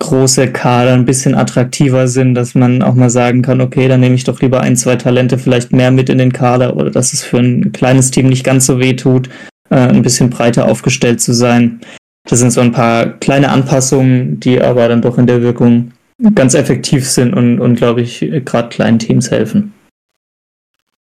große 0.00 0.50
Kader 0.52 0.94
ein 0.94 1.04
bisschen 1.04 1.34
attraktiver 1.34 2.08
sind, 2.08 2.34
dass 2.34 2.54
man 2.54 2.82
auch 2.82 2.94
mal 2.94 3.10
sagen 3.10 3.42
kann, 3.42 3.60
okay, 3.60 3.86
dann 3.86 4.00
nehme 4.00 4.14
ich 4.14 4.24
doch 4.24 4.40
lieber 4.40 4.60
ein, 4.60 4.76
zwei 4.76 4.96
Talente 4.96 5.38
vielleicht 5.38 5.72
mehr 5.72 5.90
mit 5.90 6.08
in 6.08 6.18
den 6.18 6.32
Kader 6.32 6.76
oder 6.76 6.90
dass 6.90 7.12
es 7.12 7.22
für 7.22 7.38
ein 7.38 7.72
kleines 7.72 8.10
Team 8.10 8.28
nicht 8.28 8.44
ganz 8.44 8.66
so 8.66 8.78
weh 8.78 8.94
tut, 8.94 9.28
äh, 9.68 9.76
ein 9.76 10.02
bisschen 10.02 10.30
breiter 10.30 10.66
aufgestellt 10.66 11.20
zu 11.20 11.34
sein. 11.34 11.80
Das 12.24 12.38
sind 12.38 12.50
so 12.50 12.60
ein 12.60 12.72
paar 12.72 13.18
kleine 13.18 13.50
Anpassungen, 13.50 14.40
die 14.40 14.60
aber 14.60 14.88
dann 14.88 15.02
doch 15.02 15.18
in 15.18 15.26
der 15.26 15.42
Wirkung 15.42 15.92
ganz 16.34 16.54
effektiv 16.54 17.08
sind 17.08 17.34
und, 17.34 17.60
und 17.60 17.76
glaube 17.76 18.02
ich, 18.02 18.20
gerade 18.44 18.68
kleinen 18.68 18.98
Teams 18.98 19.30
helfen. 19.30 19.72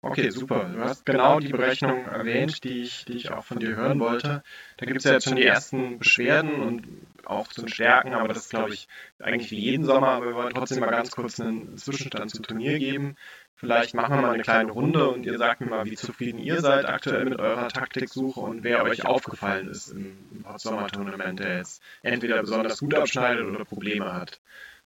Okay, 0.01 0.29
super. 0.29 0.69
Du 0.73 0.79
hast 0.79 1.05
genau 1.05 1.39
die 1.41 1.49
Berechnung 1.49 2.05
erwähnt, 2.05 2.63
die 2.63 2.83
ich, 2.83 3.03
die 3.03 3.17
ich 3.17 3.31
auch 3.31 3.43
von 3.43 3.59
dir 3.59 3.75
hören 3.75 3.99
wollte. 3.99 4.43
Da 4.77 4.85
gibt 4.85 4.99
es 4.99 5.03
ja 5.03 5.11
jetzt 5.11 5.25
schon 5.25 5.35
die 5.35 5.45
ersten 5.45 5.99
Beschwerden 5.99 6.61
und 6.61 6.87
auch 7.25 7.47
zu 7.49 7.61
den 7.61 7.69
Stärken, 7.69 8.13
aber 8.13 8.29
das 8.29 8.47
glaube 8.47 8.73
ich, 8.73 8.87
eigentlich 9.19 9.51
wie 9.51 9.59
jeden 9.59 9.83
Sommer. 9.83 10.07
Aber 10.07 10.27
wir 10.27 10.35
wollen 10.35 10.53
trotzdem 10.53 10.79
mal 10.79 10.89
ganz 10.89 11.11
kurz 11.11 11.39
einen 11.41 11.77
Zwischenstand 11.77 12.31
zum 12.31 12.43
Turnier 12.43 12.79
geben. 12.79 13.17
Vielleicht 13.59 13.93
machen 13.93 14.15
wir 14.15 14.21
mal 14.21 14.33
eine 14.33 14.43
kleine 14.43 14.71
Runde 14.71 15.09
und 15.09 15.25
ihr 15.25 15.37
sagt 15.37 15.59
mir 15.59 15.67
mal, 15.67 15.83
wie 15.83 15.95
zufrieden 15.95 16.39
ihr 16.39 16.61
seid 16.61 16.85
aktuell 16.85 17.25
mit 17.25 17.39
eurer 17.39 17.67
Taktiksuche 17.67 18.39
und 18.39 18.63
wer 18.63 18.83
euch 18.83 19.05
aufgefallen 19.05 19.67
ist 19.67 19.89
im, 19.89 20.17
im 20.33 21.35
der 21.35 21.57
jetzt 21.57 21.81
entweder 22.01 22.39
besonders 22.39 22.79
gut 22.79 22.95
abschneidet 22.95 23.45
oder 23.45 23.65
Probleme 23.65 24.13
hat. 24.13 24.39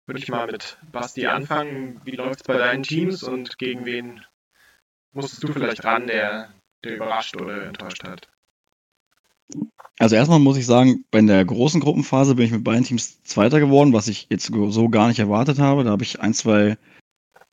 Würde 0.05 0.21
ich 0.21 0.29
mal 0.29 0.47
mit 0.47 0.77
Basti 0.93 1.27
anfangen. 1.27 2.03
Wie 2.05 2.17
läuft 2.17 2.41
es 2.41 2.47
bei 2.47 2.59
deinen 2.59 2.83
Teams 2.83 3.23
und 3.23 3.57
gegen 3.57 3.87
wen 3.87 4.23
musstest 5.13 5.43
du 5.45 5.51
vielleicht 5.51 5.85
ran, 5.85 6.07
der, 6.07 6.51
der 6.85 6.97
überrascht 6.97 7.41
oder 7.41 7.63
enttäuscht 7.63 8.05
hat? 8.05 8.29
Also 9.99 10.15
erstmal 10.15 10.41
muss 10.41 10.59
ich 10.59 10.67
sagen, 10.67 11.07
bei 11.11 11.23
der 11.23 11.43
großen 11.43 11.81
Gruppenphase 11.81 12.35
bin 12.35 12.45
ich 12.45 12.53
mit 12.53 12.65
beiden 12.65 12.85
Teams 12.85 13.23
Zweiter 13.23 13.61
geworden, 13.61 13.95
was 13.95 14.09
ich 14.09 14.27
jetzt 14.29 14.53
so 14.53 14.89
gar 14.91 15.09
nicht 15.09 15.21
erwartet 15.21 15.59
habe. 15.59 15.85
Da 15.85 15.91
habe 15.91 16.03
ich 16.03 16.21
ein, 16.21 16.35
zwei 16.35 16.77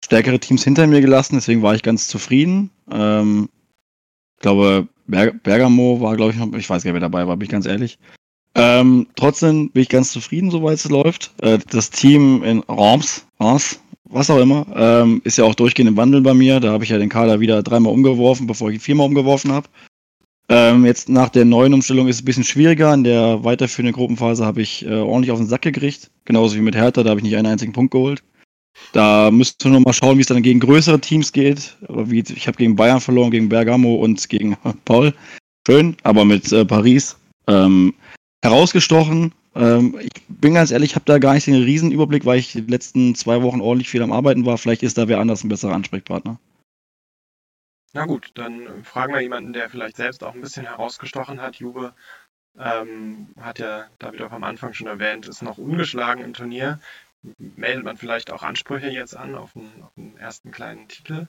stärkere 0.05 0.39
Teams 0.39 0.63
hinter 0.63 0.87
mir 0.87 1.01
gelassen, 1.01 1.35
deswegen 1.35 1.61
war 1.61 1.75
ich 1.75 1.83
ganz 1.83 2.07
zufrieden. 2.07 2.69
Ähm, 2.91 3.49
ich 4.37 4.41
glaube, 4.41 4.87
Ber 5.07 5.31
Bergamo 5.31 5.99
war, 6.01 6.15
glaube 6.15 6.31
ich, 6.31 6.37
noch, 6.37 6.53
ich 6.53 6.69
weiß 6.69 6.83
gar 6.83 6.91
nicht, 6.91 6.93
wer 6.93 7.09
dabei 7.09 7.27
war, 7.27 7.35
bin 7.37 7.45
ich 7.45 7.51
ganz 7.51 7.65
ehrlich. 7.65 7.97
Ähm, 8.55 9.07
trotzdem 9.15 9.71
bin 9.71 9.81
ich 9.81 9.89
ganz 9.89 10.11
zufrieden, 10.11 10.49
soweit 10.51 10.75
es 10.75 10.89
läuft. 10.89 11.33
Äh, 11.41 11.59
das 11.69 11.89
Team 11.89 12.43
in 12.43 12.63
Reims, 12.69 13.25
Reims 13.39 13.79
was 14.07 14.29
auch 14.29 14.39
immer, 14.39 14.67
ähm, 14.75 15.21
ist 15.23 15.37
ja 15.37 15.43
auch 15.43 15.55
durchgehend 15.55 15.89
im 15.89 15.97
Wandel 15.97 16.21
bei 16.21 16.33
mir. 16.33 16.59
Da 16.59 16.71
habe 16.71 16.83
ich 16.83 16.91
ja 16.91 16.97
den 16.99 17.09
Kader 17.09 17.39
wieder 17.39 17.63
dreimal 17.63 17.91
umgeworfen, 17.91 18.47
bevor 18.47 18.69
ich 18.69 18.75
ihn 18.75 18.81
viermal 18.81 19.07
umgeworfen 19.07 19.51
habe. 19.51 19.67
Ähm, 20.47 20.85
jetzt 20.85 21.09
nach 21.09 21.29
der 21.29 21.43
neuen 21.43 21.73
Umstellung 21.73 22.07
ist 22.07 22.17
es 22.17 22.21
ein 22.21 22.25
bisschen 22.25 22.43
schwieriger. 22.43 22.93
In 22.93 23.03
der 23.03 23.43
weiterführenden 23.43 23.95
Gruppenphase 23.95 24.45
habe 24.45 24.61
ich 24.61 24.85
äh, 24.85 24.93
ordentlich 24.93 25.31
auf 25.31 25.39
den 25.39 25.47
Sack 25.47 25.63
gekriegt. 25.63 26.11
Genauso 26.25 26.55
wie 26.55 26.61
mit 26.61 26.75
Hertha, 26.75 27.01
da 27.01 27.09
habe 27.09 27.19
ich 27.19 27.23
nicht 27.23 27.35
einen 27.35 27.47
einzigen 27.47 27.73
Punkt 27.73 27.91
geholt. 27.91 28.23
Da 28.93 29.31
müsst 29.31 29.65
ihr 29.65 29.71
noch 29.71 29.79
mal 29.79 29.93
schauen, 29.93 30.17
wie 30.17 30.21
es 30.21 30.27
dann 30.27 30.43
gegen 30.43 30.59
größere 30.59 30.99
Teams 30.99 31.31
geht. 31.31 31.77
Ich 32.11 32.47
habe 32.47 32.57
gegen 32.57 32.75
Bayern 32.75 33.01
verloren, 33.01 33.31
gegen 33.31 33.49
Bergamo 33.49 33.95
und 33.95 34.27
gegen 34.29 34.57
Paul. 34.85 35.13
Schön, 35.67 35.97
aber 36.03 36.25
mit 36.25 36.51
äh, 36.51 36.65
Paris 36.65 37.17
ähm, 37.47 37.93
herausgestochen. 38.43 39.33
Ähm, 39.55 39.97
ich 39.99 40.23
bin 40.27 40.53
ganz 40.53 40.71
ehrlich, 40.71 40.91
ich 40.91 40.95
habe 40.95 41.05
da 41.05 41.17
gar 41.17 41.33
nicht 41.33 41.47
den 41.47 41.55
Riesenüberblick, 41.55 42.25
weil 42.25 42.39
ich 42.39 42.51
die 42.51 42.61
letzten 42.61 43.15
zwei 43.15 43.41
Wochen 43.41 43.61
ordentlich 43.61 43.89
viel 43.89 44.03
am 44.03 44.11
Arbeiten 44.11 44.45
war. 44.45 44.57
Vielleicht 44.57 44.83
ist 44.83 44.97
da 44.97 45.07
wer 45.07 45.19
anders 45.19 45.43
ein 45.43 45.49
besserer 45.49 45.73
Ansprechpartner. 45.73 46.39
Na 47.93 48.05
gut, 48.05 48.31
dann 48.35 48.83
fragen 48.83 49.13
wir 49.13 49.21
jemanden, 49.21 49.53
der 49.53 49.69
vielleicht 49.69 49.95
selbst 49.95 50.23
auch 50.23 50.35
ein 50.35 50.41
bisschen 50.41 50.65
herausgestochen 50.65 51.41
hat. 51.41 51.55
Jube 51.55 51.93
ähm, 52.59 53.29
hat 53.39 53.59
ja 53.59 53.85
David 53.99 54.21
auch 54.21 54.33
am 54.33 54.43
Anfang 54.43 54.73
schon 54.73 54.87
erwähnt, 54.87 55.27
ist 55.27 55.41
noch 55.41 55.57
ungeschlagen 55.57 56.23
im 56.23 56.33
Turnier. 56.33 56.79
Meldet 57.37 57.83
man 57.83 57.97
vielleicht 57.97 58.31
auch 58.31 58.43
Ansprüche 58.43 58.89
jetzt 58.89 59.15
an 59.15 59.35
auf 59.35 59.55
einen, 59.55 59.83
auf 59.83 59.91
einen 59.97 60.17
ersten 60.17 60.51
kleinen 60.51 60.87
Titel. 60.87 61.27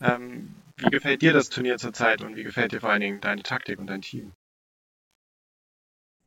Ähm, 0.00 0.54
wie 0.76 0.90
gefällt 0.90 1.22
dir 1.22 1.32
das 1.32 1.48
Turnier 1.48 1.78
zurzeit 1.78 2.22
und 2.22 2.36
wie 2.36 2.44
gefällt 2.44 2.72
dir 2.72 2.80
vor 2.80 2.90
allen 2.90 3.00
Dingen 3.00 3.20
deine 3.20 3.42
Taktik 3.42 3.78
und 3.78 3.88
dein 3.88 4.02
Team? 4.02 4.32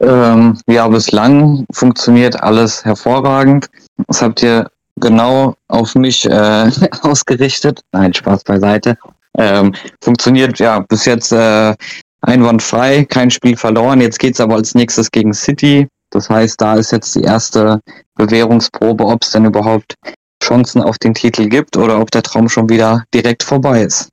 Ähm, 0.01 0.57
ja, 0.67 0.87
bislang 0.87 1.65
funktioniert 1.71 2.41
alles 2.41 2.83
hervorragend. 2.83 3.69
Das 4.07 4.21
habt 4.21 4.41
ihr 4.41 4.69
genau 4.97 5.55
auf 5.67 5.95
mich 5.95 6.25
äh, 6.25 6.69
ausgerichtet. 7.01 7.81
Nein, 7.91 8.13
Spaß 8.13 8.43
beiseite. 8.43 8.97
Ähm, 9.37 9.73
funktioniert 10.03 10.59
ja 10.59 10.79
bis 10.79 11.05
jetzt 11.05 11.31
äh, 11.31 11.75
einwandfrei, 12.21 13.05
kein 13.05 13.31
Spiel 13.31 13.55
verloren. 13.55 14.01
Jetzt 14.01 14.19
geht's 14.19 14.41
aber 14.41 14.55
als 14.55 14.75
nächstes 14.75 15.11
gegen 15.11 15.33
City. 15.33 15.87
Das 16.11 16.29
heißt, 16.29 16.61
da 16.61 16.75
ist 16.75 16.91
jetzt 16.91 17.15
die 17.15 17.23
erste 17.23 17.79
Bewährungsprobe, 18.15 19.05
ob 19.05 19.23
es 19.23 19.31
denn 19.31 19.45
überhaupt 19.45 19.95
Chancen 20.43 20.81
auf 20.81 20.97
den 20.97 21.13
Titel 21.13 21.47
gibt 21.47 21.77
oder 21.77 21.99
ob 21.99 22.11
der 22.11 22.23
Traum 22.23 22.49
schon 22.49 22.69
wieder 22.69 23.05
direkt 23.13 23.43
vorbei 23.43 23.81
ist. 23.81 24.09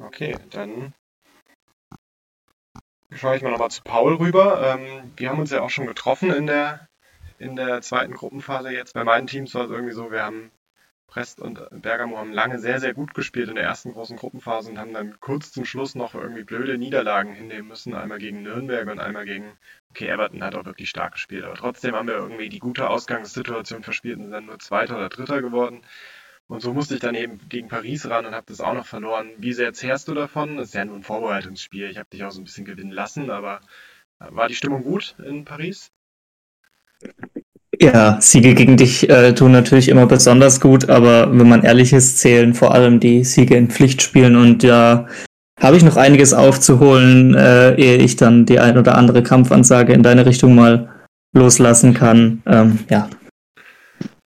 Okay, 0.00 0.36
dann 0.50 0.92
schaue 3.12 3.36
ich 3.36 3.42
mal 3.42 3.50
nochmal 3.50 3.70
zu 3.70 3.82
Paul 3.82 4.16
rüber. 4.16 4.60
Ähm, 4.62 5.12
wir 5.16 5.30
haben 5.30 5.38
uns 5.38 5.50
ja 5.50 5.60
auch 5.60 5.70
schon 5.70 5.86
getroffen 5.86 6.30
in 6.32 6.46
der, 6.46 6.88
in 7.38 7.56
der 7.56 7.80
zweiten 7.80 8.14
Gruppenphase 8.14 8.70
jetzt. 8.70 8.94
Bei 8.94 9.04
meinen 9.04 9.26
Teams 9.26 9.54
war 9.54 9.64
es 9.64 9.70
irgendwie 9.70 9.94
so, 9.94 10.10
wir 10.10 10.24
haben 10.24 10.50
Brest 11.12 11.42
und 11.42 11.60
Bergamo 11.70 12.16
haben 12.16 12.32
lange 12.32 12.58
sehr, 12.58 12.80
sehr 12.80 12.94
gut 12.94 13.12
gespielt 13.12 13.50
in 13.50 13.56
der 13.56 13.64
ersten 13.64 13.92
großen 13.92 14.16
Gruppenphase 14.16 14.70
und 14.70 14.78
haben 14.78 14.94
dann 14.94 15.20
kurz 15.20 15.52
zum 15.52 15.66
Schluss 15.66 15.94
noch 15.94 16.14
irgendwie 16.14 16.44
blöde 16.44 16.78
Niederlagen 16.78 17.34
hinnehmen 17.34 17.68
müssen. 17.68 17.92
Einmal 17.92 18.16
gegen 18.16 18.42
Nürnberg 18.42 18.88
und 18.88 18.98
einmal 18.98 19.26
gegen, 19.26 19.58
okay, 19.90 20.08
Everton 20.08 20.42
hat 20.42 20.54
auch 20.54 20.64
wirklich 20.64 20.88
stark 20.88 21.12
gespielt, 21.12 21.44
aber 21.44 21.54
trotzdem 21.54 21.94
haben 21.94 22.08
wir 22.08 22.14
irgendwie 22.14 22.48
die 22.48 22.60
gute 22.60 22.88
Ausgangssituation 22.88 23.82
verspielt 23.82 24.16
und 24.16 24.22
sind 24.22 24.32
dann 24.32 24.46
nur 24.46 24.58
Zweiter 24.58 24.96
oder 24.96 25.10
Dritter 25.10 25.42
geworden. 25.42 25.82
Und 26.46 26.60
so 26.60 26.72
musste 26.72 26.94
ich 26.94 27.00
dann 27.00 27.14
eben 27.14 27.46
gegen 27.46 27.68
Paris 27.68 28.08
ran 28.08 28.24
und 28.24 28.34
habe 28.34 28.46
das 28.46 28.62
auch 28.62 28.74
noch 28.74 28.86
verloren. 28.86 29.32
Wie 29.36 29.52
sehr 29.52 29.74
zehrst 29.74 30.08
du 30.08 30.14
davon? 30.14 30.56
Das 30.56 30.68
ist 30.68 30.74
ja 30.74 30.86
nur 30.86 30.96
ein 30.96 31.02
Vorbereitungsspiel. 31.02 31.90
Ich 31.90 31.98
habe 31.98 32.08
dich 32.08 32.24
auch 32.24 32.30
so 32.30 32.40
ein 32.40 32.44
bisschen 32.44 32.64
gewinnen 32.64 32.90
lassen, 32.90 33.28
aber 33.28 33.60
äh, 34.18 34.28
war 34.30 34.48
die 34.48 34.54
Stimmung 34.54 34.82
gut 34.82 35.14
in 35.18 35.44
Paris? 35.44 35.92
Ja, 37.82 38.20
Siege 38.20 38.54
gegen 38.54 38.76
dich 38.76 39.10
äh, 39.10 39.34
tun 39.34 39.50
natürlich 39.50 39.88
immer 39.88 40.06
besonders 40.06 40.60
gut, 40.60 40.88
aber 40.88 41.36
wenn 41.36 41.48
man 41.48 41.64
ehrlich 41.64 41.92
ist, 41.92 42.20
zählen 42.20 42.54
vor 42.54 42.72
allem 42.72 43.00
die 43.00 43.24
Siege 43.24 43.56
in 43.56 43.70
Pflichtspielen 43.70 44.36
und 44.36 44.62
ja, 44.62 45.08
habe 45.60 45.76
ich 45.76 45.82
noch 45.82 45.96
einiges 45.96 46.32
aufzuholen, 46.32 47.34
äh, 47.34 47.74
ehe 47.74 47.96
ich 47.96 48.14
dann 48.14 48.46
die 48.46 48.60
ein 48.60 48.78
oder 48.78 48.94
andere 48.94 49.24
Kampfansage 49.24 49.94
in 49.94 50.04
deine 50.04 50.26
Richtung 50.26 50.54
mal 50.54 50.94
loslassen 51.34 51.92
kann. 51.92 52.44
Ähm, 52.46 52.78
ja, 52.88 53.10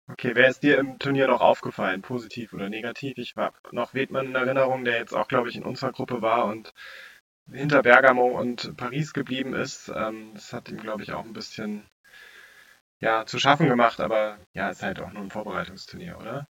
Okay, 0.09 0.31
wer 0.33 0.49
ist 0.49 0.61
dir 0.61 0.77
im 0.77 0.99
Turnier 0.99 1.27
noch 1.27 1.39
aufgefallen, 1.39 2.01
positiv 2.01 2.51
oder 2.51 2.67
negativ? 2.67 3.17
Ich 3.17 3.35
habe 3.37 3.55
noch 3.71 3.93
Wedmann 3.93 4.27
in 4.27 4.35
Erinnerung, 4.35 4.83
der 4.83 4.97
jetzt 4.97 5.13
auch, 5.13 5.29
glaube 5.29 5.47
ich, 5.47 5.55
in 5.55 5.63
unserer 5.63 5.93
Gruppe 5.93 6.21
war 6.21 6.45
und 6.47 6.73
hinter 7.49 7.83
Bergamo 7.83 8.37
und 8.37 8.75
Paris 8.75 9.13
geblieben 9.13 9.53
ist. 9.53 9.89
Ähm, 9.95 10.31
das 10.33 10.51
hat 10.51 10.67
ihm, 10.67 10.77
glaube 10.77 11.03
ich, 11.03 11.13
auch 11.13 11.23
ein 11.23 11.31
bisschen 11.31 11.85
ja, 13.05 13.25
zu 13.25 13.37
schaffen 13.37 13.69
gemacht, 13.69 13.99
aber 13.99 14.37
ja, 14.55 14.69
ist 14.69 14.81
halt 14.81 14.99
auch 14.99 15.13
nur 15.13 15.21
ein 15.21 15.29
Vorbereitungsturnier, 15.29 16.17
oder? 16.19 16.47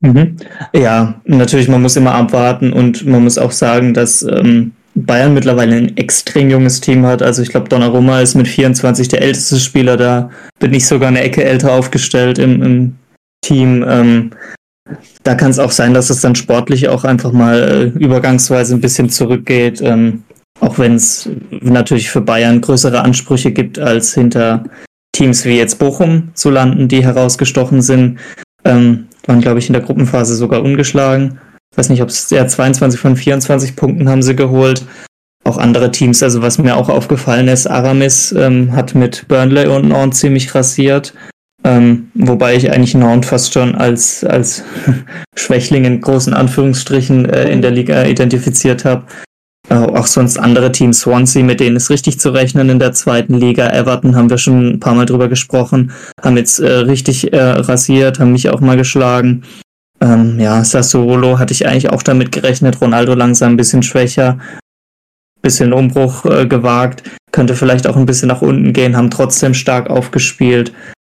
Mhm. 0.00 0.36
Ja, 0.74 1.20
natürlich, 1.24 1.68
man 1.68 1.80
muss 1.80 1.96
immer 1.96 2.14
abwarten 2.14 2.72
und 2.72 3.06
man 3.06 3.24
muss 3.24 3.38
auch 3.38 3.50
sagen, 3.50 3.94
dass 3.94 4.22
ähm, 4.22 4.72
Bayern 4.94 5.32
mittlerweile 5.32 5.76
ein 5.76 5.96
extrem 5.96 6.50
junges 6.50 6.80
Team 6.80 7.06
hat. 7.06 7.22
Also 7.22 7.42
ich 7.42 7.48
glaube, 7.48 7.68
Donnarumma 7.68 8.20
ist 8.20 8.34
mit 8.34 8.46
24 8.46 9.08
der 9.08 9.22
älteste 9.22 9.58
Spieler. 9.58 9.96
Da 9.96 10.30
bin 10.58 10.74
ich 10.74 10.86
sogar 10.86 11.08
eine 11.08 11.22
Ecke 11.22 11.42
älter 11.42 11.72
aufgestellt 11.72 12.38
im, 12.38 12.62
im 12.62 12.96
Team. 13.40 13.84
Ähm, 13.88 14.30
da 15.22 15.34
kann 15.34 15.50
es 15.50 15.58
auch 15.58 15.72
sein, 15.72 15.94
dass 15.94 16.10
es 16.10 16.20
dann 16.20 16.34
sportlich 16.34 16.88
auch 16.88 17.04
einfach 17.04 17.32
mal 17.32 17.92
äh, 17.96 17.98
übergangsweise 17.98 18.74
ein 18.74 18.80
bisschen 18.80 19.08
zurückgeht. 19.08 19.80
Ähm, 19.80 20.24
auch 20.60 20.78
wenn 20.78 20.94
es 20.94 21.28
natürlich 21.50 22.10
für 22.10 22.20
Bayern 22.20 22.60
größere 22.60 23.00
Ansprüche 23.00 23.52
gibt, 23.52 23.78
als 23.78 24.14
hinter 24.14 24.64
Teams 25.18 25.44
wie 25.44 25.56
jetzt 25.56 25.78
Bochum 25.78 26.30
zu 26.34 26.50
landen, 26.50 26.88
die 26.88 27.04
herausgestochen 27.04 27.82
sind. 27.82 28.18
Ähm, 28.64 29.06
waren, 29.26 29.40
glaube 29.40 29.58
ich, 29.58 29.68
in 29.68 29.74
der 29.74 29.82
Gruppenphase 29.82 30.34
sogar 30.34 30.62
ungeschlagen 30.62 31.38
weiß 31.78 31.88
nicht, 31.90 32.02
ob 32.02 32.08
es 32.08 32.28
ja 32.30 32.46
22 32.46 33.00
von 33.00 33.16
24 33.16 33.76
Punkten 33.76 34.08
haben 34.08 34.22
sie 34.22 34.36
geholt. 34.36 34.84
Auch 35.44 35.56
andere 35.56 35.90
Teams, 35.92 36.22
also 36.22 36.42
was 36.42 36.58
mir 36.58 36.76
auch 36.76 36.88
aufgefallen 36.88 37.48
ist, 37.48 37.66
Aramis 37.68 38.32
ähm, 38.32 38.72
hat 38.74 38.94
mit 38.94 39.28
Burnley 39.28 39.68
und 39.68 39.88
Nantes 39.88 40.18
ziemlich 40.20 40.54
rasiert. 40.54 41.14
Ähm, 41.64 42.10
wobei 42.14 42.56
ich 42.56 42.70
eigentlich 42.70 42.94
Nantes 42.94 43.30
fast 43.30 43.54
schon 43.54 43.74
als, 43.74 44.24
als 44.24 44.64
Schwächling 45.36 45.84
in 45.84 46.00
großen 46.00 46.34
Anführungsstrichen 46.34 47.30
äh, 47.30 47.48
in 47.48 47.62
der 47.62 47.70
Liga 47.70 48.04
identifiziert 48.04 48.84
habe. 48.84 49.04
Äh, 49.70 49.74
auch 49.74 50.06
sonst 50.06 50.38
andere 50.38 50.72
Teams, 50.72 51.00
Swansea, 51.00 51.44
mit 51.44 51.60
denen 51.60 51.76
ist 51.76 51.90
richtig 51.90 52.18
zu 52.18 52.30
rechnen 52.30 52.70
in 52.70 52.78
der 52.78 52.92
zweiten 52.92 53.34
Liga. 53.34 53.68
Everton 53.68 54.16
haben 54.16 54.30
wir 54.30 54.38
schon 54.38 54.68
ein 54.68 54.80
paar 54.80 54.94
Mal 54.94 55.04
drüber 55.06 55.28
gesprochen, 55.28 55.92
haben 56.22 56.36
jetzt 56.36 56.58
äh, 56.58 56.70
richtig 56.70 57.32
äh, 57.32 57.38
rasiert, 57.38 58.18
haben 58.18 58.32
mich 58.32 58.48
auch 58.48 58.60
mal 58.60 58.76
geschlagen. 58.76 59.42
Ähm, 60.00 60.38
ja, 60.38 60.64
Sassuolo 60.64 61.38
hatte 61.38 61.52
ich 61.52 61.66
eigentlich 61.66 61.90
auch 61.90 62.02
damit 62.02 62.32
gerechnet. 62.32 62.80
Ronaldo 62.80 63.14
langsam 63.14 63.52
ein 63.52 63.56
bisschen 63.56 63.82
schwächer, 63.82 64.38
bisschen 65.42 65.72
Umbruch 65.72 66.24
äh, 66.24 66.46
gewagt, 66.46 67.02
könnte 67.32 67.54
vielleicht 67.54 67.86
auch 67.86 67.96
ein 67.96 68.06
bisschen 68.06 68.28
nach 68.28 68.42
unten 68.42 68.72
gehen, 68.72 68.96
haben 68.96 69.10
trotzdem 69.10 69.54
stark 69.54 69.90
aufgespielt. 69.90 70.72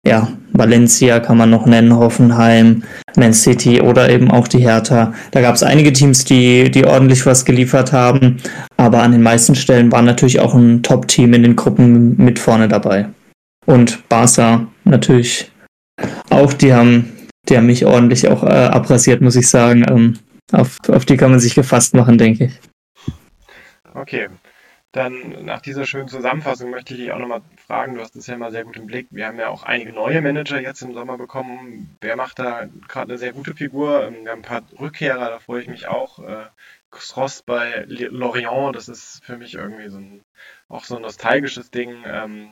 Ja, 0.06 0.30
Valencia 0.54 1.20
kann 1.20 1.38
man 1.38 1.50
noch 1.50 1.66
nennen, 1.66 1.96
Hoffenheim, 1.96 2.84
Man 3.16 3.34
City 3.34 3.82
oder 3.82 4.10
eben 4.10 4.32
auch 4.32 4.48
die 4.48 4.60
Hertha. 4.60 5.14
Da 5.32 5.42
gab 5.42 5.56
es 5.56 5.64
einige 5.64 5.94
Teams, 5.94 6.26
die, 6.26 6.70
die 6.70 6.86
ordentlich 6.86 7.26
was 7.26 7.46
geliefert 7.46 7.92
haben, 7.92 8.38
aber 8.78 9.02
an 9.04 9.12
den 9.12 9.24
meisten 9.24 9.56
Stellen 9.56 9.92
war 9.92 10.02
natürlich 10.02 10.40
auch 10.40 10.54
ein 10.54 10.84
Top-Team 10.84 11.34
in 11.34 11.44
den 11.44 11.56
Gruppen 11.56 12.16
mit 12.18 12.40
vorne 12.40 12.68
dabei. 12.68 13.08
Und 13.66 14.08
Barca 14.10 14.68
natürlich 14.84 15.52
auch, 16.30 16.54
die 16.54 16.74
haben 16.74 17.12
die 17.50 17.58
haben 17.58 17.66
mich 17.66 17.86
ordentlich 17.86 18.28
auch 18.28 18.44
äh, 18.44 18.48
abrasiert, 18.48 19.22
muss 19.22 19.36
ich 19.36 19.50
sagen. 19.50 19.84
Ähm, 19.90 20.20
auf, 20.52 20.78
auf 20.88 21.06
die 21.06 21.18
kann 21.18 21.32
man 21.32 21.40
sich 21.40 21.56
gefasst 21.56 21.94
machen, 21.96 22.18
denke 22.18 22.46
ich. 22.46 22.60
Okay. 23.94 24.28
Dann 24.94 25.46
nach 25.46 25.62
dieser 25.62 25.86
schönen 25.86 26.10
Zusammenfassung 26.10 26.70
möchte 26.70 26.94
ich 26.94 27.00
dich 27.00 27.12
auch 27.14 27.20
nochmal 27.20 27.42
fragen, 27.66 27.96
du 27.96 28.02
hast 28.02 28.16
es 28.18 28.28
ja 28.28 28.38
mal 28.38 28.52
sehr 28.52 28.66
gut 28.66 28.76
im 28.76 28.88
Blick. 28.88 29.08
Wir 29.10 29.28
haben 29.28 29.40
ja 29.40 29.48
auch 29.48 29.64
einige 29.64 29.94
neue 29.94 30.22
Manager 30.22 30.60
jetzt 30.60 30.82
im 30.82 30.94
Sommer 30.94 31.18
bekommen. 31.18 31.96
Wer 32.02 32.18
macht 32.18 32.40
da 32.40 32.68
gerade 32.90 33.12
eine 33.12 33.18
sehr 33.18 33.32
gute 33.32 33.54
Figur? 33.54 34.04
Ähm, 34.04 34.26
wir 34.26 34.32
haben 34.32 34.40
ein 34.40 34.42
paar 34.42 34.64
Rückkehrer, 34.80 35.30
da 35.30 35.40
freue 35.40 35.62
ich 35.62 35.70
mich 35.70 35.88
auch. 35.88 36.20
Äh, 36.20 36.46
Cross 36.90 37.44
bei 37.44 37.86
Lorient, 37.88 38.76
das 38.76 38.90
ist 38.90 39.24
für 39.24 39.38
mich 39.38 39.54
irgendwie 39.54 39.88
so 39.88 39.98
ein, 39.98 40.22
auch 40.68 40.84
so 40.84 40.98
ein 40.98 41.02
nostalgisches 41.02 41.72
Ding. 41.72 42.04
Ähm, 42.06 42.52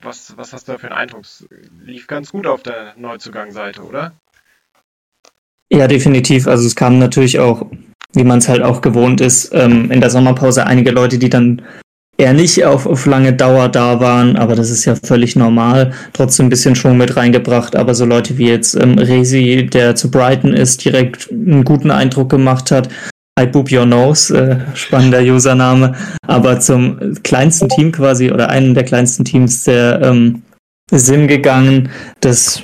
was, 0.00 0.38
was 0.38 0.54
hast 0.54 0.68
du 0.68 0.72
da 0.72 0.78
für 0.78 0.86
einen 0.86 0.96
Eindruck? 0.96 1.24
Es 1.24 1.46
lief 1.84 2.06
ganz 2.06 2.32
gut 2.32 2.46
auf 2.46 2.62
der 2.62 2.94
Neuzugangseite, 2.96 3.82
oder? 3.82 4.12
Ja, 5.70 5.86
definitiv. 5.86 6.46
Also 6.46 6.66
es 6.66 6.76
kamen 6.76 6.98
natürlich 6.98 7.38
auch, 7.40 7.68
wie 8.16 8.24
man 8.24 8.38
es 8.38 8.48
halt 8.48 8.62
auch 8.62 8.80
gewohnt 8.80 9.20
ist, 9.20 9.50
ähm, 9.52 9.90
in 9.90 10.00
der 10.00 10.10
Sommerpause 10.10 10.66
einige 10.66 10.90
Leute, 10.90 11.18
die 11.18 11.30
dann 11.30 11.62
eher 12.18 12.32
nicht 12.32 12.64
auf, 12.64 12.86
auf 12.86 13.06
lange 13.06 13.32
Dauer 13.32 13.68
da 13.68 14.00
waren, 14.00 14.36
aber 14.36 14.54
das 14.54 14.70
ist 14.70 14.84
ja 14.86 14.94
völlig 14.96 15.36
normal. 15.36 15.92
Trotzdem 16.12 16.46
ein 16.46 16.50
bisschen 16.50 16.74
Schwung 16.74 16.96
mit 16.96 17.16
reingebracht, 17.16 17.76
aber 17.76 17.94
so 17.94 18.04
Leute 18.04 18.38
wie 18.38 18.48
jetzt 18.48 18.74
ähm, 18.74 18.98
Resi, 18.98 19.68
der 19.70 19.94
zu 19.94 20.10
Brighton 20.10 20.54
ist, 20.54 20.84
direkt 20.84 21.30
einen 21.30 21.64
guten 21.64 21.90
Eindruck 21.90 22.30
gemacht 22.30 22.70
hat. 22.70 22.88
I 23.38 23.44
Boop 23.44 23.70
Your 23.70 23.84
Nose, 23.84 24.34
äh, 24.34 24.76
spannender 24.76 25.20
Username, 25.20 25.94
aber 26.26 26.58
zum 26.58 27.22
kleinsten 27.22 27.68
Team 27.68 27.92
quasi 27.92 28.30
oder 28.30 28.48
einem 28.48 28.72
der 28.72 28.84
kleinsten 28.84 29.26
Teams 29.26 29.64
der 29.64 30.00
ähm, 30.02 30.42
Sim 30.90 31.28
gegangen. 31.28 31.90
Das 32.20 32.62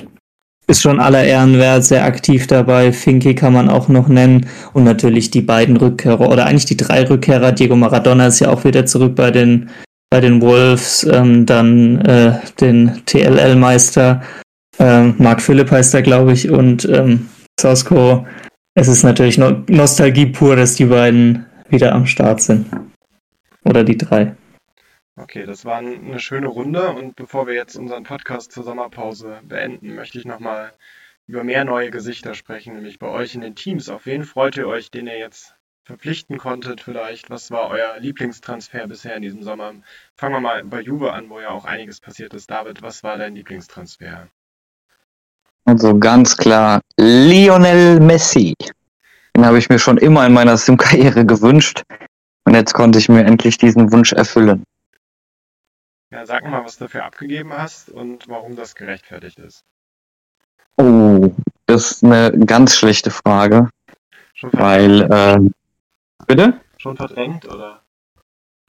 ist 0.67 0.81
schon 0.81 0.99
aller 0.99 1.23
Ehren 1.23 1.57
wert, 1.57 1.83
sehr 1.83 2.05
aktiv 2.05 2.47
dabei. 2.47 2.91
Finke 2.91 3.35
kann 3.35 3.53
man 3.53 3.69
auch 3.69 3.89
noch 3.89 4.07
nennen 4.07 4.47
und 4.73 4.83
natürlich 4.83 5.31
die 5.31 5.41
beiden 5.41 5.77
Rückkehrer 5.77 6.29
oder 6.29 6.45
eigentlich 6.45 6.65
die 6.65 6.77
drei 6.77 7.07
Rückkehrer. 7.07 7.51
Diego 7.51 7.75
Maradona 7.75 8.27
ist 8.27 8.39
ja 8.39 8.49
auch 8.49 8.63
wieder 8.63 8.85
zurück 8.85 9.15
bei 9.15 9.31
den 9.31 9.69
bei 10.09 10.21
den 10.21 10.41
Wolves, 10.41 11.03
ähm, 11.11 11.47
dann 11.47 11.99
äh, 12.01 12.39
den 12.61 13.01
TLL-Meister, 13.07 14.21
äh, 14.77 15.05
Mark 15.17 15.41
Philipp 15.41 15.71
heißt 15.71 15.95
er, 15.95 16.03
glaube 16.03 16.33
ich, 16.33 16.51
und 16.51 16.85
ähm, 16.85 17.29
Sosko 17.59 18.23
es 18.75 18.87
ist 18.87 19.03
natürlich 19.03 19.37
no 19.37 19.63
Nostalgie 19.67 20.25
pur, 20.25 20.55
dass 20.55 20.75
die 20.75 20.85
beiden 20.85 21.45
wieder 21.69 21.93
am 21.93 22.05
Start 22.05 22.41
sind. 22.41 22.65
Oder 23.63 23.83
die 23.83 23.97
drei. 23.97 24.35
Okay, 25.15 25.45
das 25.45 25.63
war 25.63 25.77
eine 25.77 26.19
schöne 26.19 26.47
Runde 26.47 26.89
und 26.89 27.15
bevor 27.15 27.45
wir 27.45 27.53
jetzt 27.53 27.75
unseren 27.75 28.03
Podcast 28.03 28.51
zur 28.51 28.63
Sommerpause 28.63 29.41
beenden, 29.43 29.93
möchte 29.93 30.17
ich 30.17 30.25
nochmal 30.25 30.73
über 31.27 31.43
mehr 31.43 31.65
neue 31.65 31.91
Gesichter 31.91 32.33
sprechen, 32.33 32.73
nämlich 32.73 32.97
bei 32.97 33.07
euch 33.07 33.35
in 33.35 33.41
den 33.41 33.55
Teams. 33.55 33.89
Auf 33.89 34.07
wen 34.07 34.23
freut 34.23 34.57
ihr 34.57 34.67
euch, 34.67 34.89
den 34.89 35.05
ihr 35.05 35.19
jetzt 35.19 35.55
verpflichten 35.83 36.39
konntet 36.39 36.81
vielleicht? 36.81 37.29
Was 37.29 37.51
war 37.51 37.69
euer 37.69 37.99
Lieblingstransfer 37.99 38.87
bisher 38.87 39.15
in 39.15 39.21
diesem 39.21 39.43
Sommer? 39.43 39.75
Fangen 40.15 40.33
wir 40.33 40.39
mal 40.39 40.63
bei 40.63 40.81
Juve 40.81 41.13
an, 41.13 41.29
wo 41.29 41.39
ja 41.39 41.49
auch 41.49 41.65
einiges 41.65 41.99
passiert 41.99 42.33
ist. 42.33 42.49
David, 42.49 42.81
was 42.81 43.03
war 43.03 43.17
dein 43.17 43.35
Lieblingstransfer? 43.35 44.27
Also 45.65 45.97
ganz 45.99 46.35
klar, 46.35 46.81
Lionel 46.97 47.99
Messi. 47.99 48.55
Den 49.35 49.45
habe 49.45 49.59
ich 49.59 49.69
mir 49.69 49.79
schon 49.79 49.97
immer 49.99 50.25
in 50.25 50.33
meiner 50.33 50.57
Sim-Karriere 50.57 51.23
gewünscht. 51.23 51.83
Und 52.45 52.55
jetzt 52.55 52.73
konnte 52.73 52.97
ich 52.99 53.09
mir 53.09 53.23
endlich 53.23 53.57
diesen 53.57 53.91
Wunsch 53.91 54.11
erfüllen. 54.11 54.63
Ja, 56.13 56.27
sag 56.27 56.47
mal, 56.47 56.63
was 56.63 56.77
du 56.77 56.83
dafür 56.83 57.05
abgegeben 57.05 57.51
hast 57.51 57.89
und 57.89 58.29
warum 58.29 58.55
das 58.55 58.75
gerechtfertigt 58.75 59.39
ist. 59.39 59.65
Oh, 60.77 61.31
das 61.65 61.89
ist 61.89 62.03
eine 62.03 62.31
ganz 62.45 62.75
schlechte 62.75 63.09
Frage. 63.09 63.69
weil, 64.51 65.11
äh, 65.11 65.39
bitte? 66.27 66.61
Schon 66.77 66.97
verdrängt, 66.97 67.47
oder? 67.47 67.81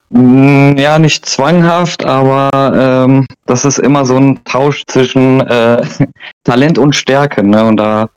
Mm, 0.09 0.75
ja, 0.77 0.97
nicht 0.97 1.27
zwanghaft, 1.27 2.03
aber 2.03 2.49
ähm, 2.75 3.27
das 3.45 3.63
ist 3.63 3.77
immer 3.77 4.07
so 4.07 4.17
ein 4.17 4.43
Tausch 4.45 4.83
zwischen 4.87 5.41
äh, 5.41 5.85
Talent 6.43 6.79
und 6.79 6.95
Stärke. 6.95 7.43
Ne? 7.43 7.63
Und 7.63 7.77
da 7.77 8.09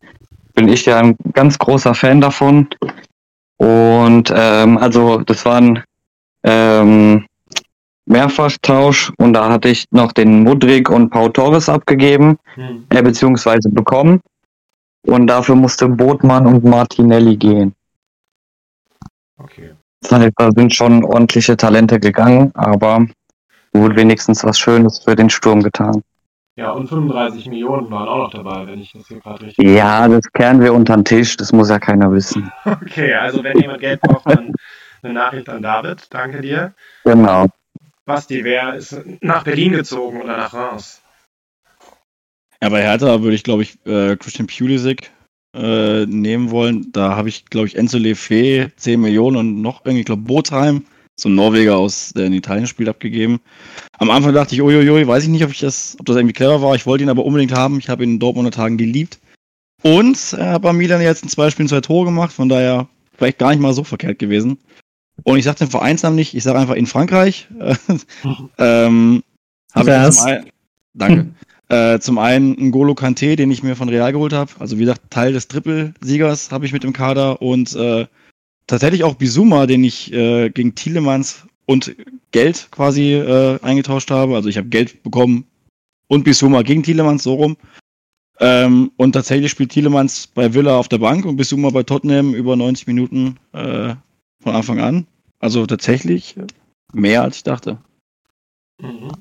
bin 0.55 0.69
ich 0.69 0.87
ja 0.87 1.01
ein 1.01 1.17
ganz 1.35 1.59
großer 1.59 1.95
Fan 1.95 2.23
davon. 2.23 2.69
Und 3.59 4.33
ähm, 4.35 4.79
also 4.79 5.19
das 5.19 5.45
war 5.45 5.61
ein 5.61 5.85
ähm, 6.45 7.28
Mehrfachtausch 8.09 9.13
und 9.19 9.35
da 9.35 9.51
hatte 9.51 9.69
ich 9.69 9.85
noch 9.91 10.13
den 10.13 10.43
Mudrik 10.43 10.91
und 10.91 11.11
Pau 11.11 11.29
Torres 11.29 11.69
abgegeben, 11.69 12.39
hm. 12.55 12.87
äh, 12.89 13.03
beziehungsweise 13.03 13.69
bekommen. 13.69 14.21
Und 15.07 15.27
dafür 15.27 15.55
musste 15.55 15.89
Botmann 15.89 16.47
und 16.47 16.65
Martinelli 16.65 17.37
gehen. 17.37 17.75
Okay. 19.39 19.75
Da 20.01 20.51
sind 20.57 20.75
schon 20.75 21.05
ordentliche 21.05 21.57
Talente 21.57 22.01
gegangen, 22.01 22.51
aber 22.55 23.07
wurde 23.73 23.97
wenigstens 23.97 24.45
was 24.45 24.59
Schönes 24.59 25.01
für 25.01 25.15
den 25.15 25.31
Sturm 25.31 25.63
getan. 25.63 26.03
Ja, 26.57 26.73
und 26.73 26.89
35 26.89 27.47
Millionen 27.47 27.91
waren 27.91 28.09
auch 28.09 28.19
noch 28.19 28.31
dabei, 28.31 28.67
wenn 28.67 28.81
ich 28.81 28.93
das 28.93 29.07
hier 29.07 29.21
gerade 29.21 29.47
richtig. 29.47 29.65
Ja, 29.65 30.09
das 30.09 30.23
kehren 30.33 30.61
wir 30.61 30.75
unter 30.75 30.97
den 30.97 31.05
Tisch, 31.05 31.37
das 31.37 31.53
muss 31.53 31.71
ja 31.71 31.79
keiner 31.79 32.11
wissen. 32.11 32.51
Okay, 32.65 33.15
also 33.15 33.45
wenn 33.45 33.59
jemand 33.59 33.81
Geld 33.81 34.01
braucht, 34.01 34.27
dann 34.27 34.53
eine 35.03 35.13
Nachricht 35.13 35.49
an 35.49 35.63
David. 35.63 36.13
Danke 36.13 36.41
dir. 36.41 36.75
Genau. 37.05 37.47
Basti, 38.09 38.43
wer 38.43 38.75
ist 38.75 38.99
nach 39.21 39.45
Berlin 39.45 39.73
gezogen 39.73 40.23
oder 40.23 40.39
nach 40.39 40.55
Reims? 40.55 41.03
Ja, 42.63 42.71
bei 42.71 42.83
Hertha 42.83 43.23
würde 43.23 43.37
ich, 43.37 43.45
glaube 43.45 43.63
ich, 43.63 43.79
äh, 43.85 44.17
Christian 44.17 44.49
Pulisic 44.49 45.13
äh, 45.55 46.07
nehmen 46.07 46.51
wollen. 46.51 46.91
Da 46.91 47.17
habe 47.17 47.29
ich, 47.29 47.45
glaube 47.45 47.69
ich, 47.69 47.77
Enzo 47.77 47.99
Lefe 47.99 48.73
10 48.75 49.01
Millionen 49.01 49.37
und 49.37 49.63
noch 49.63 49.85
irgendwie, 49.85 50.05
glaube, 50.05 50.23
Botheim 50.23 50.87
so 51.21 51.29
ein 51.29 51.35
Norweger 51.35 51.77
aus, 51.77 52.13
der 52.15 52.27
in 52.27 52.33
Italien 52.33 52.67
spielt, 52.67 52.89
abgegeben. 52.89 53.41
Am 53.99 54.11
Anfang 54.11 54.33
dachte 54.33 54.55
ich, 54.55 54.63
uiuiui, 54.63 55.07
weiß 55.07 55.25
ich 55.25 55.29
nicht, 55.29 55.45
ob 55.45 55.51
ich 55.51 55.59
das, 55.59 55.97
ob 56.01 56.07
das 56.07 56.17
irgendwie 56.17 56.33
clever 56.33 56.63
war. 56.63 56.75
Ich 56.77 56.87
wollte 56.87 57.05
ihn 57.05 57.11
aber 57.11 57.25
unbedingt 57.25 57.53
haben. 57.53 57.79
Ich 57.79 57.89
habe 57.89 58.05
ihn 58.05 58.15
in 58.15 58.19
Dortmunder 58.21 58.53
Tagen 58.53 58.79
geliebt. 58.79 59.19
Und 59.83 60.33
er 60.33 60.53
hat 60.53 60.63
bei 60.63 60.73
Milan 60.73 61.03
jetzt 61.03 61.25
in 61.25 61.29
zwei 61.29 61.51
Spielen 61.51 61.69
zwei 61.69 61.81
Tore 61.83 62.07
gemacht, 62.07 62.33
von 62.33 62.49
daher 62.49 62.89
vielleicht 63.17 63.39
gar 63.39 63.51
nicht 63.51 63.61
mal 63.61 63.75
so 63.75 63.85
verkehrt 63.85 64.19
gewesen. 64.19 64.59
Und 65.25 65.39
ich 65.39 65.45
sage 65.45 65.59
den 65.59 65.71
Vereinsnamen 65.71 66.17
nicht, 66.17 66.35
ich 66.35 66.43
sage 66.43 66.59
einfach 66.59 66.75
in 66.75 66.87
Frankreich. 66.87 67.49
ähm, 68.59 69.23
habe 69.75 69.91
ich 69.91 70.15
zum 70.15 70.27
einen, 70.27 70.47
danke. 70.95 71.27
Äh, 71.69 71.99
zum 71.99 72.17
einen 72.17 72.57
N'Golo 72.57 72.95
Kante, 72.95 73.37
den 73.37 73.51
ich 73.51 73.63
mir 73.63 73.77
von 73.77 73.91
Real 73.91 74.13
geholt 74.13 74.33
habe. 74.33 74.51
Also 74.59 74.77
wie 74.77 74.83
gesagt, 74.83 75.11
Teil 75.11 75.35
des 75.35 75.49
Triple-Siegers 75.49 76.51
habe 76.51 76.65
ich 76.65 76.73
mit 76.73 76.83
dem 76.83 76.95
Kader. 76.95 77.43
Und 77.43 77.75
äh, 77.77 78.07
tatsächlich 78.67 79.05
auch 79.05 79.17
Bizuma, 79.17 79.67
den 79.67 79.85
ich 79.85 80.13
äh, 80.13 80.49
gegen 80.49 80.75
Tielemans 80.75 81.47
und 81.67 81.95
Geld 82.31 82.69
quasi 82.71 83.13
äh, 83.13 83.59
eingetauscht 83.61 84.11
habe. 84.11 84.35
Also 84.35 84.49
ich 84.49 84.57
habe 84.57 84.69
Geld 84.69 85.03
bekommen 85.03 85.45
und 86.07 86.25
Bizuma 86.25 86.63
gegen 86.63 86.83
Tielemans, 86.83 87.23
so 87.23 87.35
rum. 87.35 87.57
Ähm, 88.41 88.93
und 88.97 89.13
tatsächlich 89.13 89.51
spielt 89.51 89.71
Tielemans 89.71 90.29
bei 90.29 90.55
Villa 90.55 90.79
auf 90.79 90.89
der 90.89 90.99
Bank 90.99 91.27
und 91.27 91.37
Bizuma 91.37 91.71
bei 91.71 91.83
Tottenham 91.83 92.35
über 92.35 92.57
90 92.57 92.87
Minuten 92.87 93.37
äh, 93.53 93.95
von 94.49 94.57
Anfang 94.57 94.81
an. 94.81 95.07
Also 95.41 95.67
tatsächlich 95.67 96.35
mehr 96.93 97.23
als 97.23 97.37
ich 97.37 97.43
dachte. 97.45 97.79
Mhm. 98.81 99.13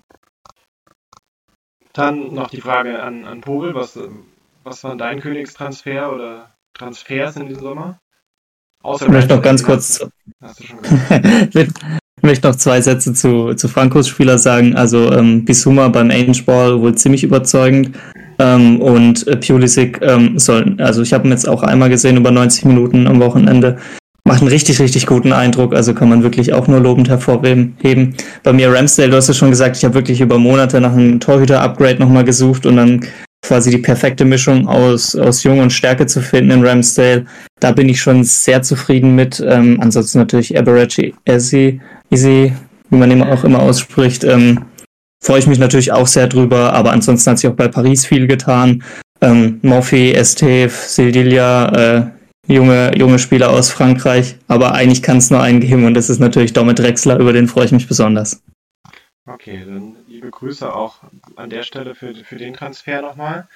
Dann 1.94 2.34
noch 2.34 2.50
die 2.50 2.62
Frage 2.62 3.02
an, 3.02 3.26
an 3.26 3.42
Pobel, 3.42 3.74
was, 3.76 4.00
was 4.64 4.84
war 4.84 4.96
dein 4.96 5.20
Königstransfer 5.20 6.14
oder 6.14 6.56
Transfers 6.74 7.36
in 7.36 7.48
diesem 7.48 7.64
Sommer? 7.64 8.00
Außer 8.84 9.06
ich 9.06 9.12
möchte 9.12 9.36
noch 9.36 9.42
ganz 9.42 9.64
kurz. 9.64 10.08
Hast 10.42 10.60
du 10.60 10.64
schon 10.64 10.80
ich 11.54 12.24
möchte 12.24 12.48
noch 12.48 12.56
zwei 12.56 12.82
Sätze 12.82 13.14
zu, 13.14 13.54
zu 13.56 13.68
Frankos 13.68 14.08
Spieler 14.08 14.38
sagen. 14.38 14.76
Also 14.76 15.12
ähm, 15.12 15.44
Bisuma 15.44 15.88
beim 15.90 16.12
Ange 16.12 16.44
Ball 16.46 16.80
wohl 16.80 16.96
ziemlich 16.96 17.24
überzeugend. 17.24 17.98
Ähm, 18.40 18.80
und 18.80 19.28
äh, 19.28 19.36
Pulisic 19.36 20.00
ähm, 20.04 20.38
soll, 20.38 20.76
also 20.80 21.02
ich 21.02 21.12
habe 21.14 21.28
ihn 21.28 21.32
jetzt 21.32 21.50
auch 21.50 21.64
einmal 21.64 21.90
gesehen 21.90 22.18
über 22.18 22.30
90 22.30 22.66
Minuten 22.66 23.08
am 23.08 23.20
Wochenende. 23.20 23.80
Macht 24.28 24.42
einen 24.42 24.50
richtig, 24.50 24.82
richtig 24.82 25.06
guten 25.06 25.32
Eindruck, 25.32 25.74
also 25.74 25.94
kann 25.94 26.10
man 26.10 26.22
wirklich 26.22 26.52
auch 26.52 26.68
nur 26.68 26.82
lobend 26.82 27.08
hervorheben. 27.08 27.78
Bei 28.44 28.52
mir 28.52 28.74
Ramsdale, 28.74 29.10
du 29.10 29.16
hast 29.16 29.30
es 29.30 29.38
schon 29.38 29.52
gesagt, 29.52 29.78
ich 29.78 29.86
habe 29.86 29.94
wirklich 29.94 30.20
über 30.20 30.38
Monate 30.38 30.82
nach 30.82 30.92
einem 30.92 31.22
Torhüter-Upgrade 31.22 32.00
nochmal 32.00 32.26
gesucht 32.26 32.66
und 32.66 32.76
dann 32.76 33.06
quasi 33.42 33.72
die 33.72 33.78
perfekte 33.78 34.26
Mischung 34.26 34.68
aus, 34.68 35.16
aus 35.16 35.44
Jung 35.44 35.60
und 35.60 35.72
Stärke 35.72 36.08
zu 36.08 36.22
finden 36.22 36.52
in 36.52 36.66
Ramsdale. 36.66 37.26
Da 37.62 37.72
bin 37.72 37.88
ich 37.88 38.02
schon 38.02 38.26
sehr 38.26 38.62
zufrieden 38.62 39.16
mit. 39.16 39.42
Ähm, 39.48 39.80
ansonsten 39.80 40.18
natürlich 40.18 40.60
Aberachi 40.60 41.16
Easy, 41.24 41.80
Easy, 42.12 42.52
wie 42.90 42.98
man 42.98 43.10
ihn 43.10 43.24
auch 43.24 43.46
immer 43.46 43.62
ausspricht. 43.62 44.26
Ähm, 44.26 44.66
freue 45.24 45.40
ich 45.40 45.48
mich 45.48 45.58
natürlich 45.58 45.94
auch 45.94 46.08
sehr 46.08 46.28
drüber, 46.28 46.74
aber 46.74 46.92
ansonsten 46.92 47.30
hat 47.30 47.40
sich 47.40 47.50
auch 47.50 47.56
bei 47.56 47.70
Paris 47.70 48.06
viel 48.06 48.28
getan. 48.28 48.84
Ähm, 49.22 49.60
Morphy, 49.62 50.12
Esteve, 50.12 50.70
Sildilia, 50.70 51.70
äh, 51.70 52.17
junge, 52.48 52.98
junge 52.98 53.20
Spieler 53.20 53.50
aus 53.50 53.72
Frankreich, 53.72 54.38
aber 54.48 54.74
eigentlich 54.74 55.04
kann 55.04 55.18
es 55.18 55.30
nur 55.30 55.42
einen 55.42 55.60
geben 55.60 55.86
und 55.86 55.94
das 55.94 56.10
ist 56.10 56.20
natürlich 56.20 56.54
Domit 56.54 56.80
Drexler, 56.80 57.20
über 57.20 57.34
den 57.34 57.48
freue 57.48 57.66
ich 57.66 57.72
mich 57.72 57.88
besonders. 57.88 58.42
Okay, 59.26 59.64
dann 59.66 59.98
liebe 60.08 60.32
Grüße 60.32 60.74
auch 60.74 61.02
an 61.36 61.50
der 61.50 61.64
Stelle 61.64 61.96
für, 61.96 62.16
für 62.16 62.38
den 62.38 62.54
Transfer 62.54 63.02
nochmal. 63.02 63.48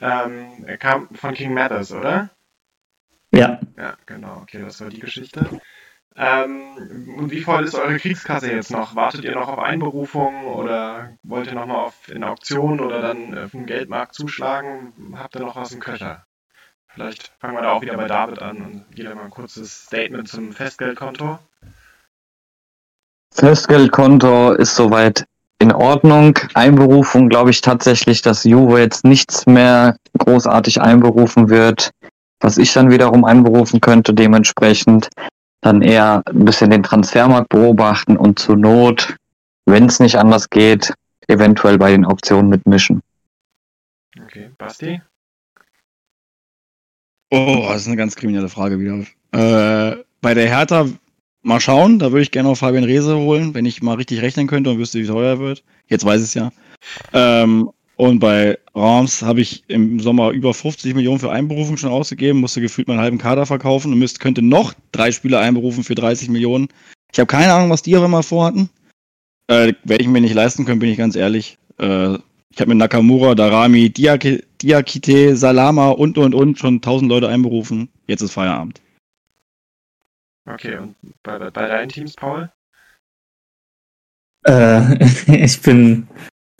Ähm, 0.00 0.64
er 0.66 0.76
kam 0.76 1.08
von 1.14 1.34
King 1.34 1.54
Matters, 1.54 1.92
oder? 1.92 2.28
Ja. 3.32 3.60
Ja, 3.76 3.96
genau, 4.04 4.38
okay, 4.42 4.60
das 4.60 4.80
war 4.80 4.90
die 4.90 5.00
Geschichte. 5.00 5.48
Ähm, 6.18 7.14
und 7.18 7.30
wie 7.30 7.42
voll 7.42 7.64
ist 7.64 7.74
eure 7.74 7.98
Kriegskasse 7.98 8.50
jetzt 8.50 8.70
noch? 8.70 8.94
Wartet 8.94 9.24
ihr 9.24 9.34
noch 9.34 9.48
auf 9.48 9.58
Einberufung 9.58 10.46
oder 10.46 11.16
wollt 11.22 11.46
ihr 11.46 11.54
nochmal 11.54 11.84
auf 11.84 12.08
in 12.08 12.24
Auktion 12.24 12.80
oder 12.80 13.02
dann 13.02 13.36
auf 13.36 13.50
dem 13.50 13.66
Geldmarkt 13.66 14.14
zuschlagen? 14.14 14.92
Habt 15.14 15.34
ihr 15.34 15.42
noch 15.42 15.56
was 15.56 15.72
im 15.72 15.80
Köcher? 15.80 16.26
Vielleicht 16.96 17.30
fangen 17.40 17.56
wir 17.56 17.60
da 17.60 17.72
auch 17.72 17.82
wieder 17.82 17.94
bei 17.94 18.06
David 18.06 18.40
an 18.40 18.56
und 18.56 18.84
jeder 18.94 19.14
mal 19.14 19.24
ein 19.24 19.30
kurzes 19.30 19.84
Statement 19.84 20.26
zum 20.26 20.50
Festgeldkonto. 20.50 21.38
Festgeldkonto 23.34 24.52
ist 24.52 24.76
soweit 24.76 25.26
in 25.58 25.72
Ordnung. 25.72 26.38
Einberufung 26.54 27.28
glaube 27.28 27.50
ich 27.50 27.60
tatsächlich, 27.60 28.22
dass 28.22 28.44
Juve 28.44 28.80
jetzt 28.80 29.04
nichts 29.04 29.44
mehr 29.44 29.98
großartig 30.16 30.80
einberufen 30.80 31.50
wird, 31.50 31.90
was 32.40 32.56
ich 32.56 32.72
dann 32.72 32.90
wiederum 32.90 33.26
einberufen 33.26 33.82
könnte. 33.82 34.14
Dementsprechend 34.14 35.10
dann 35.60 35.82
eher 35.82 36.22
ein 36.24 36.46
bisschen 36.46 36.70
den 36.70 36.82
Transfermarkt 36.82 37.50
beobachten 37.50 38.16
und 38.16 38.38
zur 38.38 38.56
Not, 38.56 39.16
wenn 39.66 39.84
es 39.84 40.00
nicht 40.00 40.16
anders 40.16 40.48
geht, 40.48 40.94
eventuell 41.28 41.76
bei 41.76 41.90
den 41.90 42.06
Auktionen 42.06 42.48
mitmischen. 42.48 43.02
Okay, 44.18 44.50
Basti? 44.56 45.02
Oh, 47.36 47.66
das 47.68 47.82
ist 47.82 47.88
eine 47.88 47.96
ganz 47.96 48.16
kriminelle 48.16 48.48
Frage 48.48 48.80
wieder. 48.80 49.04
Äh, 49.32 50.02
bei 50.22 50.34
der 50.34 50.48
Hertha 50.48 50.88
mal 51.42 51.60
schauen, 51.60 51.98
da 51.98 52.10
würde 52.10 52.22
ich 52.22 52.30
gerne 52.30 52.48
noch 52.48 52.56
Fabian 52.56 52.84
Rehse 52.84 53.16
holen, 53.16 53.54
wenn 53.54 53.66
ich 53.66 53.82
mal 53.82 53.94
richtig 53.94 54.22
rechnen 54.22 54.46
könnte 54.46 54.70
und 54.70 54.78
wüsste, 54.78 54.98
wie 54.98 55.06
teuer 55.06 55.34
er 55.34 55.38
wird. 55.38 55.62
Jetzt 55.88 56.04
weiß 56.04 56.20
ich 56.20 56.28
es 56.28 56.34
ja. 56.34 56.50
Ähm, 57.12 57.70
und 57.96 58.18
bei 58.18 58.58
Rams 58.74 59.22
habe 59.22 59.40
ich 59.40 59.64
im 59.68 60.00
Sommer 60.00 60.30
über 60.30 60.52
50 60.52 60.94
Millionen 60.94 61.18
für 61.18 61.30
Einberufung 61.30 61.76
schon 61.76 61.90
ausgegeben, 61.90 62.40
musste 62.40 62.60
gefühlt 62.60 62.88
meinen 62.88 63.00
halben 63.00 63.18
Kader 63.18 63.46
verkaufen 63.46 63.92
und 63.92 63.98
müsste, 63.98 64.18
könnte 64.18 64.42
noch 64.42 64.74
drei 64.92 65.12
Spieler 65.12 65.40
einberufen 65.40 65.84
für 65.84 65.94
30 65.94 66.28
Millionen. 66.28 66.68
Ich 67.12 67.18
habe 67.18 67.26
keine 67.26 67.52
Ahnung, 67.52 67.70
was 67.70 67.82
die 67.82 67.96
auch 67.96 68.04
immer 68.04 68.22
vorhatten. 68.22 68.68
Äh, 69.48 69.72
Werde 69.84 70.02
ich 70.02 70.08
mir 70.08 70.20
nicht 70.20 70.34
leisten 70.34 70.64
können, 70.64 70.80
bin 70.80 70.90
ich 70.90 70.98
ganz 70.98 71.16
ehrlich. 71.16 71.58
Äh, 71.78 72.14
ich 72.50 72.60
habe 72.60 72.68
mit 72.68 72.78
Nakamura, 72.78 73.34
Darami, 73.34 73.90
Diak 73.90 74.44
Diakite, 74.62 75.36
Salama 75.36 75.90
und 75.90 76.18
und 76.18 76.34
und 76.34 76.58
schon 76.58 76.76
1000 76.76 77.10
Leute 77.10 77.28
einberufen. 77.28 77.88
Jetzt 78.06 78.22
ist 78.22 78.32
Feierabend. 78.32 78.80
Okay, 80.48 80.76
und 80.76 80.94
bei, 81.22 81.38
bei 81.38 81.50
deinen 81.50 81.88
Teams, 81.88 82.14
Paul? 82.14 82.50
Äh, 84.46 85.04
ich 85.44 85.60
bin 85.60 86.06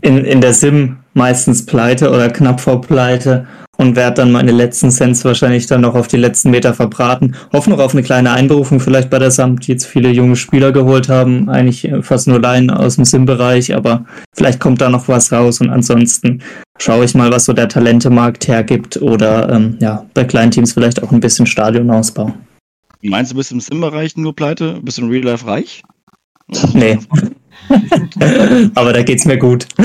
in, 0.02 0.24
in 0.24 0.40
der 0.40 0.52
Sim 0.52 0.98
meistens 1.14 1.64
pleite 1.64 2.10
oder 2.10 2.28
knapp 2.28 2.60
vor 2.60 2.80
pleite 2.80 3.46
und 3.78 3.96
werde 3.96 4.22
dann 4.22 4.32
meine 4.32 4.52
letzten 4.52 4.90
Cents 4.90 5.24
wahrscheinlich 5.24 5.66
dann 5.66 5.82
noch 5.82 5.94
auf 5.94 6.08
die 6.08 6.16
letzten 6.16 6.50
Meter 6.50 6.74
verbraten. 6.74 7.36
Hoffe 7.52 7.70
noch 7.70 7.78
auf 7.78 7.92
eine 7.92 8.02
kleine 8.02 8.32
Einberufung 8.32 8.80
vielleicht 8.80 9.10
bei 9.10 9.18
der 9.18 9.30
Samt, 9.30 9.66
die 9.66 9.72
jetzt 9.72 9.86
viele 9.86 10.10
junge 10.10 10.36
Spieler 10.36 10.72
geholt 10.72 11.08
haben. 11.08 11.48
Eigentlich 11.48 11.90
fast 12.02 12.26
nur 12.28 12.40
Laien 12.40 12.70
aus 12.70 12.96
dem 12.96 13.04
Sim-Bereich, 13.04 13.74
aber 13.74 14.04
vielleicht 14.34 14.60
kommt 14.60 14.80
da 14.80 14.88
noch 14.88 15.08
was 15.08 15.32
raus 15.32 15.60
und 15.60 15.70
ansonsten 15.70 16.42
schaue 16.78 17.04
ich 17.04 17.14
mal, 17.14 17.30
was 17.30 17.44
so 17.44 17.52
der 17.52 17.68
Talentemarkt 17.68 18.48
hergibt 18.48 18.96
oder 18.98 19.50
ähm, 19.50 19.78
ja, 19.80 20.06
bei 20.14 20.24
kleinen 20.24 20.50
Teams 20.50 20.72
vielleicht 20.72 21.02
auch 21.02 21.12
ein 21.12 21.20
bisschen 21.20 21.46
Stadionausbau. 21.46 22.34
Meinst 23.02 23.32
du, 23.32 23.36
bist 23.36 23.52
im 23.52 23.60
Sim-Bereich 23.60 24.16
nur 24.16 24.34
pleite? 24.34 24.80
Bist 24.82 24.98
du 24.98 25.02
in 25.02 25.10
Real 25.10 25.24
Life 25.24 25.46
reich? 25.46 25.82
Nee. 26.72 26.98
Aber 28.74 28.92
da 28.92 29.02
geht's 29.02 29.24
mir 29.24 29.38
gut. 29.38 29.66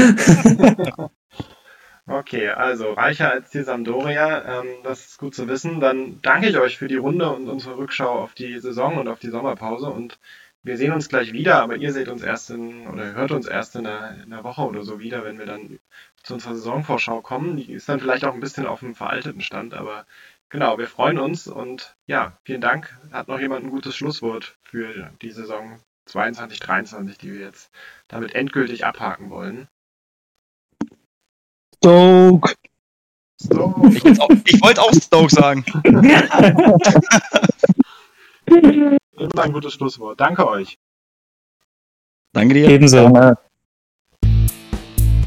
Okay, 2.08 2.50
also 2.50 2.92
reicher 2.92 3.32
als 3.32 3.52
die 3.52 3.62
Sampdoria, 3.62 4.60
ähm, 4.60 4.68
das 4.84 5.06
ist 5.06 5.18
gut 5.18 5.34
zu 5.34 5.48
wissen. 5.48 5.80
Dann 5.80 6.20
danke 6.22 6.50
ich 6.50 6.58
euch 6.58 6.78
für 6.78 6.90
die 6.90 6.98
Runde 6.98 7.30
und 7.30 7.48
unsere 7.48 7.78
Rückschau 7.78 8.10
auf 8.10 8.34
die 8.34 8.60
Saison 8.60 8.98
und 8.98 9.08
auf 9.08 9.20
die 9.20 9.30
Sommerpause 9.30 9.86
und 9.86 10.20
wir 10.64 10.78
sehen 10.78 10.92
uns 10.94 11.10
gleich 11.10 11.32
wieder, 11.34 11.62
aber 11.62 11.78
ihr 11.78 11.92
seht 11.92 12.08
uns 12.08 12.22
erst 12.22 12.52
in 12.52 12.86
oder 12.88 13.14
hört 13.14 13.32
uns 13.32 13.48
erst 13.48 13.76
in 13.76 13.88
einer, 13.88 14.24
in 14.24 14.32
einer 14.32 14.44
Woche 14.44 14.62
oder 14.62 14.84
so 14.84 15.00
wieder, 15.00 15.24
wenn 15.24 15.40
wir 15.40 15.46
dann 15.46 15.80
zu 16.24 16.34
unserer 16.34 16.56
Saisonvorschau 16.56 17.22
kommen. 17.22 17.58
Die 17.58 17.72
ist 17.72 17.90
dann 17.90 18.00
vielleicht 18.00 18.26
auch 18.26 18.34
ein 18.34 18.40
bisschen 18.40 18.66
auf 18.66 18.84
einem 18.84 18.96
veralteten 18.96 19.42
Stand, 19.42 19.74
aber 19.74 20.06
genau, 20.50 20.78
wir 20.78 20.88
freuen 20.88 21.20
uns 21.20 21.48
und 21.48 21.96
ja, 22.06 22.38
vielen 22.44 22.62
Dank. 22.62 22.98
Hat 23.12 23.28
noch 23.28 23.40
jemand 23.40 23.66
ein 23.66 23.72
gutes 23.72 23.96
Schlusswort 23.96 24.58
für 24.64 25.12
die 25.22 25.32
Saison 25.32 25.80
22, 26.06 26.60
23, 26.60 27.18
die 27.18 27.34
wir 27.34 27.40
jetzt 27.42 27.72
damit 28.08 28.36
endgültig 28.36 28.86
abhaken 28.86 29.30
wollen? 29.30 29.68
Stoke. 31.78 32.54
Stoke. 33.44 33.88
Ich, 33.90 34.06
ich 34.06 34.62
wollte 34.62 34.82
auch 34.82 34.94
Stoke 34.94 35.34
sagen. 35.34 35.66
Immer 38.46 39.44
ein 39.44 39.54
gutes 39.54 39.74
Schlusswort. 39.74 40.20
Danke 40.20 40.48
euch. 40.48 40.78
Danke 42.34 42.54
dir. 42.54 42.70
Ebenso. 42.70 43.36